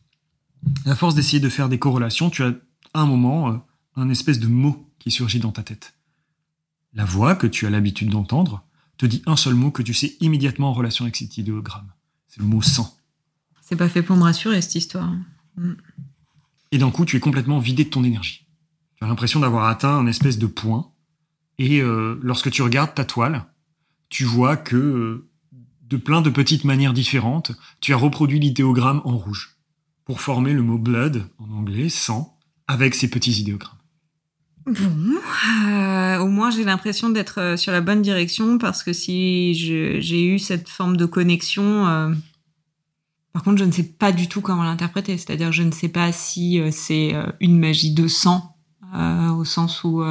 [0.86, 2.54] À force d'essayer de faire des corrélations, tu as
[2.94, 3.56] à un moment euh,
[3.96, 5.94] un espèce de mot qui surgit dans ta tête.
[6.94, 8.64] La voix que tu as l'habitude d'entendre
[8.98, 11.90] te dit un seul mot que tu sais immédiatement en relation avec cet idéogramme.
[12.28, 12.96] C'est le mot sang.
[13.60, 15.12] C'est pas fait pour me rassurer cette histoire.
[15.56, 15.72] Mm.
[16.72, 18.46] Et d'un coup, tu es complètement vidé de ton énergie.
[18.96, 20.90] Tu as l'impression d'avoir atteint un espèce de point.
[21.58, 23.44] Et euh, lorsque tu regardes ta toile,
[24.12, 25.24] tu vois que
[25.88, 29.56] de plein de petites manières différentes, tu as reproduit l'idéogramme en rouge
[30.04, 33.78] pour former le mot blood en anglais, sang, avec ces petits idéogrammes.
[34.66, 35.16] Bon,
[35.66, 40.26] euh, au moins j'ai l'impression d'être euh, sur la bonne direction parce que si j'ai
[40.26, 42.12] eu cette forme de connexion, euh,
[43.32, 45.16] par contre je ne sais pas du tout comment l'interpréter.
[45.16, 48.56] C'est-à-dire je ne sais pas si c'est une magie de sang
[48.94, 50.04] au sens où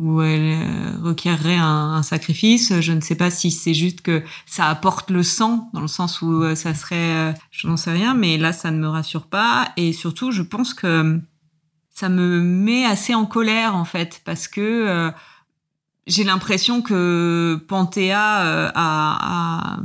[0.00, 0.58] où elle
[1.02, 2.80] requerrait un, sacrifice.
[2.80, 6.22] Je ne sais pas si c'est juste que ça apporte le sang dans le sens
[6.22, 9.72] où ça serait, je n'en sais rien, mais là ça ne me rassure pas.
[9.76, 11.20] Et surtout je pense que
[12.00, 15.10] ça me met assez en colère en fait parce que euh,
[16.06, 19.80] j'ai l'impression que Panthéa euh, a,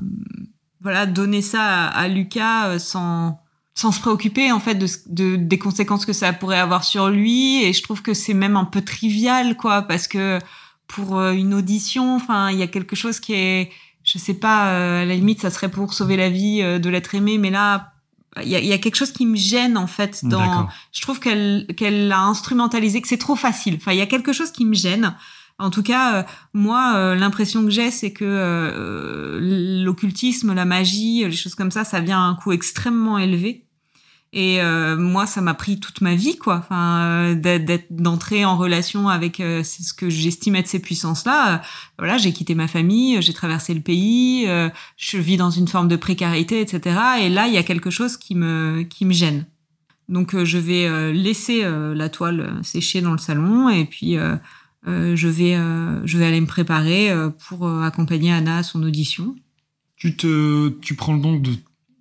[0.79, 3.41] voilà donné ça à, Lucas euh, sans
[3.75, 7.63] sans se préoccuper en fait de, de, des conséquences que ça pourrait avoir sur lui.
[7.63, 10.39] Et je trouve que c'est même un peu trivial quoi parce que
[10.87, 13.71] pour euh, une audition enfin il y a quelque chose qui est
[14.03, 16.89] je sais pas euh, à la limite ça serait pour sauver la vie euh, de
[16.89, 17.95] l'être aimé mais là
[18.43, 21.19] il y, a, y a quelque chose qui me gêne en fait dans je trouve
[21.19, 23.75] qu'elle qu'elle l'a instrumentalisé que c'est trop facile.
[23.77, 25.15] Enfin il y a quelque chose qui me gêne.
[25.57, 26.23] En tout cas euh,
[26.53, 29.39] moi euh, l'impression que j'ai c'est que euh,
[29.83, 33.64] l'occultisme la magie les choses comme ça ça vient à un coût extrêmement élevé
[34.37, 36.57] et euh, moi, ça m'a pris toute ma vie, quoi.
[36.57, 41.55] Enfin, euh, d'entrer en relation avec euh, ce que j'estimais de ces puissances-là.
[41.55, 41.57] Euh,
[41.97, 45.87] voilà, j'ai quitté ma famille, j'ai traversé le pays, euh, je vis dans une forme
[45.87, 46.99] de précarité, etc.
[47.21, 49.45] Et là, il y a quelque chose qui me qui me gêne.
[50.09, 54.17] Donc, je vais laisser la toile sécher dans le salon et puis
[54.85, 55.55] je vais
[56.05, 57.11] je vais aller me préparer
[57.47, 59.35] pour accompagner Anna à son audition.
[59.95, 61.55] Tu te tu prends donc de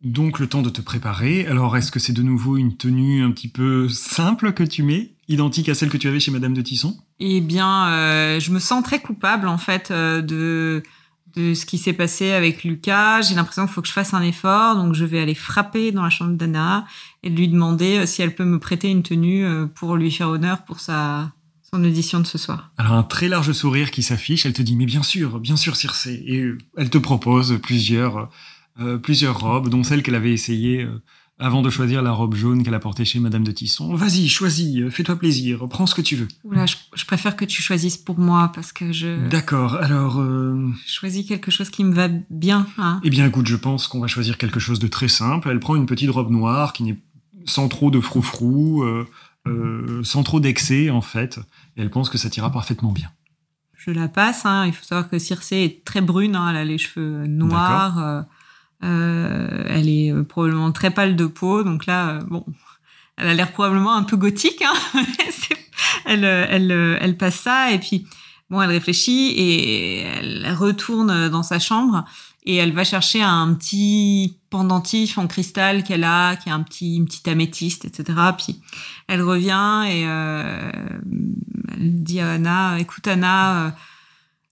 [0.05, 1.47] donc le temps de te préparer.
[1.47, 5.15] Alors est-ce que c'est de nouveau une tenue un petit peu simple que tu mets,
[5.29, 6.97] identique à celle que tu avais chez Madame de Tisson?
[7.21, 10.83] Eh bien, euh, je me sens très coupable en fait euh, de
[11.37, 13.23] de ce qui s'est passé avec Lucas.
[13.23, 16.05] J'ai l'impression qu'il faut que je fasse un effort, donc je vais aller frapper dans
[16.05, 16.87] la chambre d'Anna
[17.25, 19.45] et lui demander euh, si elle peut me prêter une tenue
[19.75, 21.33] pour lui faire honneur pour sa
[21.73, 22.71] son audition de ce soir.
[22.79, 25.75] Alors un très large sourire qui s'affiche, elle te dit mais bien sûr, bien sûr
[25.75, 28.31] Circé, et elle te propose plusieurs
[28.81, 31.01] euh, plusieurs robes, dont celle qu'elle avait essayée euh,
[31.39, 33.95] avant de choisir la robe jaune qu'elle a portée chez Madame de Tisson.
[33.95, 36.27] Vas-y, choisis, euh, fais-toi plaisir, prends ce que tu veux.
[36.43, 39.29] Oula, je, je, préfère que tu choisisses pour moi parce que je.
[39.29, 40.21] D'accord, alors.
[40.89, 42.67] Choisis quelque chose qui me va bien.
[42.79, 43.01] Hein.
[43.05, 45.49] Eh bien, écoute, je pense qu'on va choisir quelque chose de très simple.
[45.51, 46.99] Elle prend une petite robe noire qui n'est
[47.45, 48.85] sans trop de froufrou,
[50.03, 51.39] sans trop d'excès en fait,
[51.77, 53.11] et elle pense que ça t'ira parfaitement bien.
[53.77, 54.47] Je la passe.
[54.47, 54.67] Hein.
[54.67, 56.35] Il faut savoir que Circé est très brune.
[56.35, 56.51] Hein.
[56.51, 58.27] Elle a les cheveux noirs.
[58.85, 62.45] Euh, elle est euh, probablement très pâle de peau, donc là, euh, bon,
[63.17, 64.63] elle a l'air probablement un peu gothique.
[64.63, 64.75] Hein
[66.07, 68.07] elle, passe ça et puis
[68.51, 72.05] bon, elle réfléchit et elle retourne dans sa chambre
[72.45, 76.97] et elle va chercher un petit pendentif en cristal qu'elle a, qui est un petit,
[76.97, 78.19] une petite améthyste, etc.
[78.37, 78.61] Puis
[79.09, 83.75] elle revient et elle dit à Anna, écoute Anna,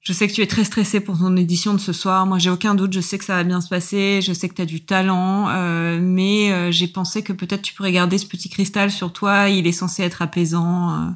[0.03, 2.27] je sais que tu es très stressée pour ton édition de ce soir.
[2.27, 2.93] Moi, j'ai aucun doute.
[2.93, 4.21] Je sais que ça va bien se passer.
[4.21, 5.49] Je sais que tu as du talent.
[5.49, 9.49] Euh, mais euh, j'ai pensé que peut-être tu pourrais garder ce petit cristal sur toi.
[9.49, 10.91] Il est censé être apaisant.
[10.91, 11.11] Euh,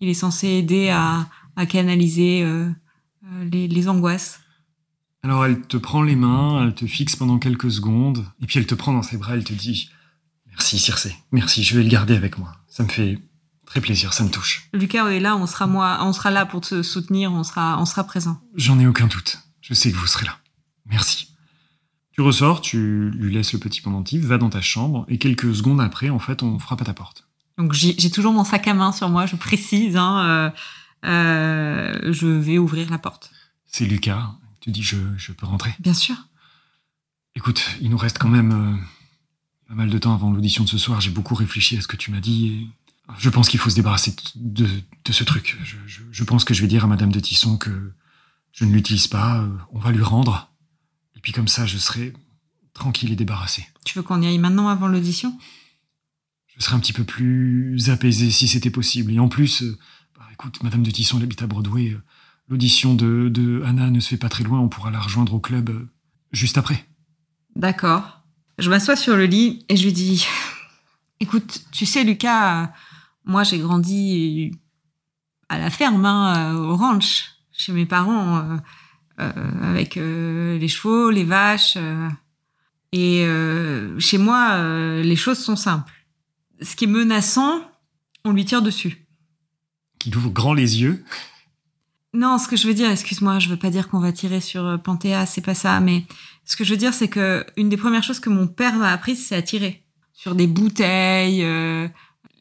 [0.00, 2.68] il est censé aider à, à canaliser euh,
[3.24, 4.40] euh, les, les, angoisses.
[5.22, 8.26] Alors, elle te prend les mains, elle te fixe pendant quelques secondes.
[8.42, 9.34] Et puis, elle te prend dans ses bras.
[9.34, 9.90] Elle te dit
[10.48, 11.16] Merci, Circé.
[11.32, 11.62] Merci.
[11.62, 12.52] Je vais le garder avec moi.
[12.68, 13.18] Ça me fait
[13.66, 14.68] Très plaisir, ça me touche.
[14.72, 17.84] Lucas est là, on sera moi, on sera là pour te soutenir, on sera, on
[17.84, 18.40] sera présent.
[18.54, 19.38] J'en ai aucun doute.
[19.60, 20.38] Je sais que vous serez là.
[20.86, 21.34] Merci.
[22.12, 25.80] Tu ressors, tu lui laisses le petit pendentif, va dans ta chambre, et quelques secondes
[25.80, 27.26] après, en fait, on frappe à ta porte.
[27.58, 29.96] Donc j'ai toujours mon sac à main sur moi, je précise.
[29.96, 30.50] Hein, euh,
[31.06, 33.30] euh, je vais ouvrir la porte.
[33.66, 34.34] C'est Lucas.
[34.60, 36.16] Tu dis, je, je, peux rentrer Bien sûr.
[37.34, 38.76] Écoute, il nous reste quand même euh,
[39.68, 41.00] pas mal de temps avant l'audition de ce soir.
[41.00, 42.46] J'ai beaucoup réfléchi à ce que tu m'as dit.
[42.48, 42.66] Et
[43.18, 44.68] je pense qu'il faut se débarrasser de,
[45.04, 45.56] de ce truc.
[45.62, 47.92] Je, je, je, pense que je vais dire à Madame de Tisson que
[48.52, 50.50] je ne l'utilise pas, euh, on va lui rendre.
[51.14, 52.12] Et puis comme ça, je serai
[52.74, 53.66] tranquille et débarrassé.
[53.84, 55.38] Tu veux qu'on y aille maintenant avant l'audition?
[56.56, 59.12] Je serais un petit peu plus apaisé si c'était possible.
[59.12, 59.78] Et en plus, euh,
[60.18, 61.96] bah, écoute, Madame de Tisson, elle habite à Broadway.
[62.48, 65.40] l'audition de, de Anna ne se fait pas très loin, on pourra la rejoindre au
[65.40, 65.88] club euh,
[66.32, 66.86] juste après.
[67.54, 68.22] D'accord.
[68.58, 70.26] Je m'assois sur le lit et je lui dis
[71.20, 72.66] Écoute, tu sais, Lucas, euh,
[73.26, 74.52] moi j'ai grandi
[75.48, 78.56] à la ferme, hein, euh, au ranch, chez mes parents, euh,
[79.20, 79.32] euh,
[79.62, 81.78] avec euh, les chevaux, les vaches.
[82.92, 83.26] et
[83.98, 84.58] chez moi,
[85.02, 85.92] les choses sont simples.
[86.62, 87.60] Ce qui est menaçant,
[88.24, 89.06] on lui tire dessus.
[89.98, 91.04] Qu'il ouvre grand les yeux.
[92.14, 94.80] Non, ce que je veux dire, excuse-moi, je veux pas dire qu'on va tirer sur
[94.82, 96.04] Panthéa, c'est pas ça, mais
[96.46, 98.90] ce que je veux dire, c'est que une des premières choses que mon père m'a
[98.90, 99.84] appris, c'est à tirer
[100.14, 101.44] sur des bouteilles.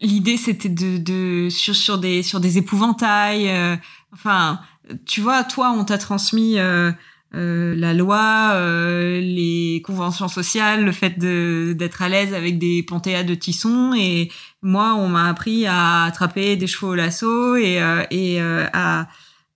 [0.01, 3.49] L'idée, c'était de, de sur sur des sur des épouvantails.
[3.49, 3.76] euh,
[4.13, 4.59] enfin,
[5.05, 6.91] tu vois, toi, on t'a transmis euh,
[7.34, 12.84] euh, la loi, euh, les conventions sociales, le fait de d'être à l'aise avec des
[12.84, 14.31] panthéas de tissons, et
[14.61, 19.07] moi, on m'a appris à attraper des chevaux au lasso et euh, et euh, à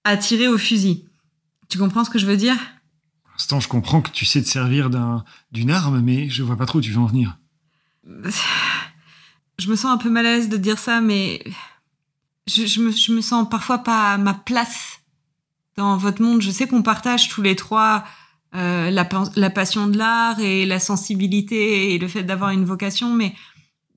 [0.06, 1.06] à tirer au fusil.
[1.70, 2.56] Tu comprends ce que je veux dire?
[3.24, 6.56] Pour l'instant, je comprends que tu sais te servir d'un, d'une arme, mais je vois
[6.58, 7.38] pas trop où tu veux en venir.
[9.60, 11.44] Je me sens un peu mal à l'aise de dire ça, mais
[12.48, 15.02] je, je, me, je me sens parfois pas à ma place
[15.78, 16.42] dans votre monde.
[16.42, 18.04] Je sais qu'on partage tous les trois
[18.56, 23.14] euh, la, la passion de l'art et la sensibilité et le fait d'avoir une vocation,
[23.14, 23.36] mais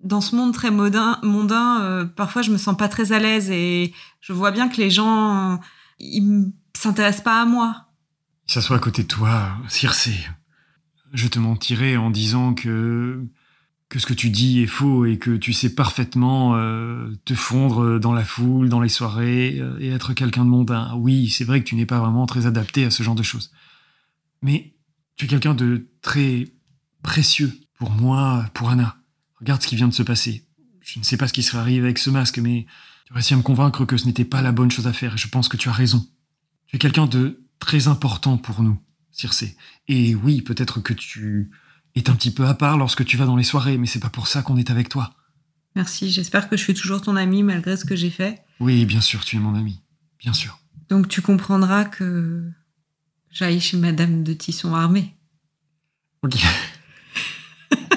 [0.03, 3.95] dans ce monde très mondain, euh, parfois je me sens pas très à l'aise et
[4.21, 5.59] je vois bien que les gens,
[5.99, 7.87] ils s'intéressent pas à moi.
[8.49, 10.13] Il s'assoit à côté de toi, Circé.
[11.13, 13.25] Je te mentirais en disant que
[13.93, 18.01] que ce que tu dis est faux et que tu sais parfaitement euh, te fondre
[18.01, 20.95] dans la foule, dans les soirées euh, et être quelqu'un de mondain.
[20.97, 23.53] Oui, c'est vrai que tu n'es pas vraiment très adapté à ce genre de choses.
[24.41, 24.73] Mais
[25.17, 26.49] tu es quelqu'un de très
[27.03, 28.97] précieux pour moi, pour Anna.
[29.39, 30.47] Regarde ce qui vient de se passer.
[30.81, 32.65] Je ne sais pas ce qui serait arrivé avec ce masque, mais
[33.05, 35.19] tu réussi à me convaincre que ce n'était pas la bonne chose à faire et
[35.19, 36.03] je pense que tu as raison.
[36.67, 39.55] Tu es quelqu'un de très important pour nous, Circé.
[39.87, 41.51] Et oui, peut-être que tu
[41.95, 44.09] es un petit peu à part lorsque tu vas dans les soirées, mais c'est pas
[44.09, 45.15] pour ça qu'on est avec toi.
[45.75, 48.45] Merci, j'espère que je suis toujours ton ami malgré ce que j'ai fait.
[48.61, 49.81] Oui, bien sûr, tu es mon ami.
[50.19, 50.59] Bien sûr.
[50.89, 52.45] Donc tu comprendras que
[53.31, 55.17] j'aille chez Madame de Tisson armée.
[56.23, 56.37] Ok.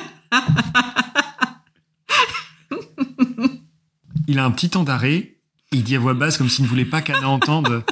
[4.28, 5.38] il a un petit temps d'arrêt.
[5.72, 7.84] Il dit à voix basse, comme s'il ne voulait pas qu'Anna entende.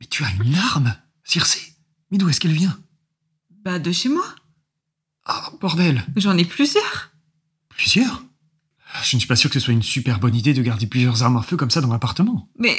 [0.00, 0.94] Mais tu as une arme,
[1.24, 1.74] Circé
[2.10, 2.78] Mais d'où est-ce qu'elle vient?
[3.64, 4.24] Bah de chez moi.
[5.26, 7.10] Ah, bordel J'en ai plusieurs.
[7.68, 8.22] Plusieurs?
[9.02, 11.22] Je ne suis pas sûr que ce soit une super bonne idée de garder plusieurs
[11.22, 12.48] armes à feu comme ça dans l'appartement.
[12.58, 12.76] Mais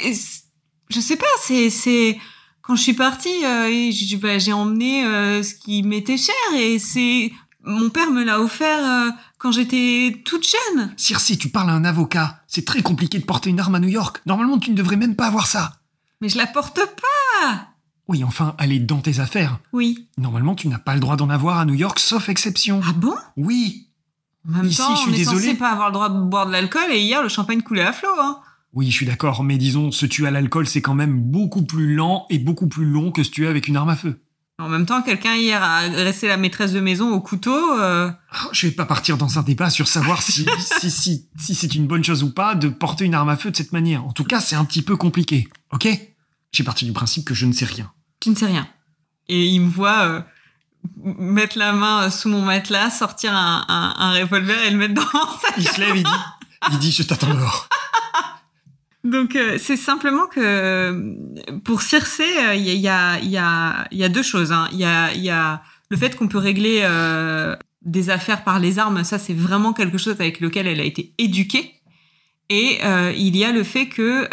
[0.88, 2.18] je sais pas, c'est c'est
[2.62, 7.30] quand je suis partie, euh, bah, j'ai emmené euh, ce qui m'était cher et c'est
[7.64, 10.92] mon père me l'a offert euh, quand j'étais toute jeune.
[10.96, 12.42] Circe, tu parles à un avocat.
[12.46, 14.20] C'est très compliqué de porter une arme à New York.
[14.26, 15.80] Normalement, tu ne devrais même pas avoir ça.
[16.20, 17.67] Mais je la porte pas.
[18.08, 19.58] Oui, enfin, elle est dans tes affaires.
[19.72, 20.08] Oui.
[20.16, 22.80] Normalement, tu n'as pas le droit d'en avoir à New York, sauf exception.
[22.86, 23.14] Ah bon?
[23.36, 23.88] Oui.
[24.48, 25.44] En même Ici, temps, je suis on est désolé.
[25.46, 27.92] censé pas avoir le droit de boire de l'alcool et hier le champagne coulait à
[27.92, 28.08] flot.
[28.18, 28.38] Hein.
[28.72, 31.94] Oui, je suis d'accord, mais disons, se tuer à l'alcool, c'est quand même beaucoup plus
[31.94, 34.22] lent et beaucoup plus long que se tuer avec une arme à feu.
[34.60, 37.54] En même temps, quelqu'un hier a agressé la maîtresse de maison au couteau.
[37.78, 40.46] euh, Oh, Je vais pas partir dans un débat sur savoir si,
[40.80, 43.50] si, si, si c'est une bonne chose ou pas de porter une arme à feu
[43.50, 44.04] de cette manière.
[44.04, 45.88] En tout cas, c'est un petit peu compliqué, ok?
[46.52, 47.90] J'ai parti du principe que je ne sais rien.
[48.20, 48.66] Qui ne sait rien.
[49.28, 50.20] Et il me voit euh,
[51.04, 55.02] mettre la main sous mon matelas, sortir un, un, un revolver et le mettre dans
[55.40, 56.10] sa Il se lève, il dit,
[56.72, 57.68] il dit, je t'attends dehors.
[59.04, 61.14] Donc euh, c'est simplement que euh,
[61.64, 64.52] pour Circé, euh, il y, y, a, y, a, y a deux choses.
[64.52, 64.68] hein.
[64.72, 68.78] Il y, a, y a le fait qu'on peut régler euh, des affaires par les
[68.78, 71.74] armes, ça c'est vraiment quelque chose avec lequel elle a été éduquée.
[72.50, 74.28] Et euh, il y a le fait que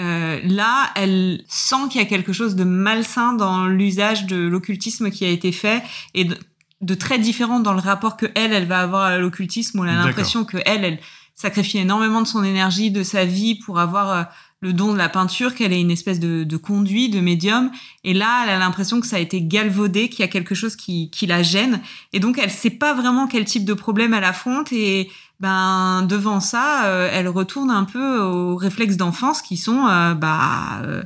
[0.00, 5.10] euh, là, elle sent qu'il y a quelque chose de malsain dans l'usage de l'occultisme
[5.10, 5.82] qui a été fait
[6.14, 6.36] et de,
[6.80, 9.80] de très différent dans le rapport que elle, elle va avoir à l'occultisme.
[9.80, 11.00] On a l'impression que elle, elle
[11.34, 14.22] sacrifie énormément de son énergie, de sa vie pour avoir euh,
[14.60, 17.70] le don de la peinture, qu'elle est une espèce de, de conduit, de médium.
[18.02, 20.74] Et là, elle a l'impression que ça a été galvaudé, qu'il y a quelque chose
[20.74, 21.80] qui, qui la gêne.
[22.12, 24.72] Et donc, elle sait pas vraiment quel type de problème elle affronte.
[24.72, 30.14] Et ben, devant ça, euh, elle retourne un peu aux réflexes d'enfance qui sont euh,
[30.14, 31.04] bah, euh,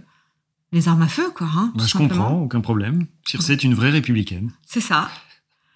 [0.73, 1.47] les armes à feu, quoi.
[1.55, 2.25] Hein, Bah, je simplement.
[2.25, 3.07] comprends, aucun problème.
[3.27, 4.51] Circe est une vraie républicaine.
[4.67, 5.11] C'est ça.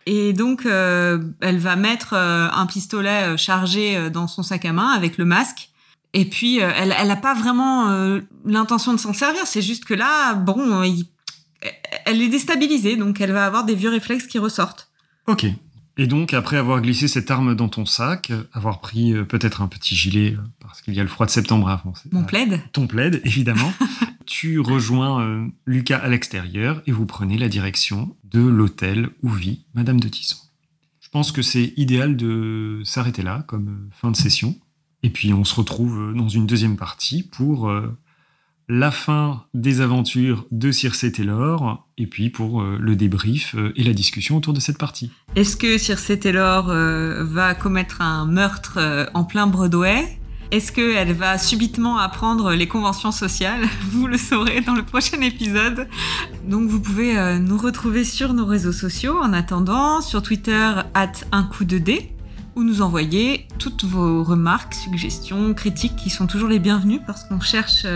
[0.07, 5.25] Et donc, elle va mettre un pistolet chargé dans son sac à main avec le
[5.25, 5.69] masque.
[6.19, 9.47] Et puis, euh, elle elle n'a pas vraiment euh, l'intention de s'en servir.
[9.47, 11.07] C'est juste que là, bon, euh, il-
[12.07, 12.97] elle est déstabilisée.
[12.97, 14.89] Donc, elle va avoir des vieux réflexes qui ressortent.
[15.27, 15.45] Ok.
[15.99, 19.69] Et donc, après avoir glissé cette arme dans ton sac, avoir pris euh, peut-être un
[19.69, 22.09] petit gilet, euh, parce qu'il y a le froid de septembre à avancer.
[22.13, 22.61] Mon plaid.
[22.73, 23.73] Ton plaid, évidemment.
[24.27, 29.65] tu rejoins euh, Lucas à l'extérieur et vous prenez la direction de l'hôtel où vit
[29.75, 30.37] Madame de Tisson.
[31.01, 34.55] Je pense que c'est idéal de s'arrêter là comme fin de session.
[35.07, 37.71] Et puis on se retrouve dans une deuxième partie pour
[38.69, 43.85] la fin des aventures de Circe Taylor, et puis pour euh, le débrief euh, et
[43.85, 45.11] la discussion autour de cette partie.
[45.37, 50.19] Est-ce que Circe Taylor euh, va commettre un meurtre en plein Broadway?
[50.51, 53.67] Est-ce qu'elle va subitement apprendre les conventions sociales?
[53.91, 55.89] Vous le saurez dans le prochain épisode.
[56.49, 61.43] Donc vous pouvez nous retrouver sur nos réseaux sociaux en attendant, sur Twitter, at un
[61.43, 62.16] coup de dé
[62.57, 67.41] ou nous envoyer toutes vos remarques, suggestions, critiques qui sont toujours les bienvenues parce qu'on
[67.41, 67.87] cherche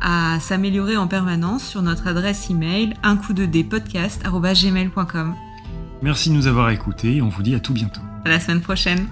[0.00, 5.34] à s'améliorer en permanence sur notre adresse email un coup de podcast@gmail.com.
[6.02, 8.00] Merci de nous avoir écoutés et on vous dit à tout bientôt.
[8.24, 9.08] À la semaine prochaine.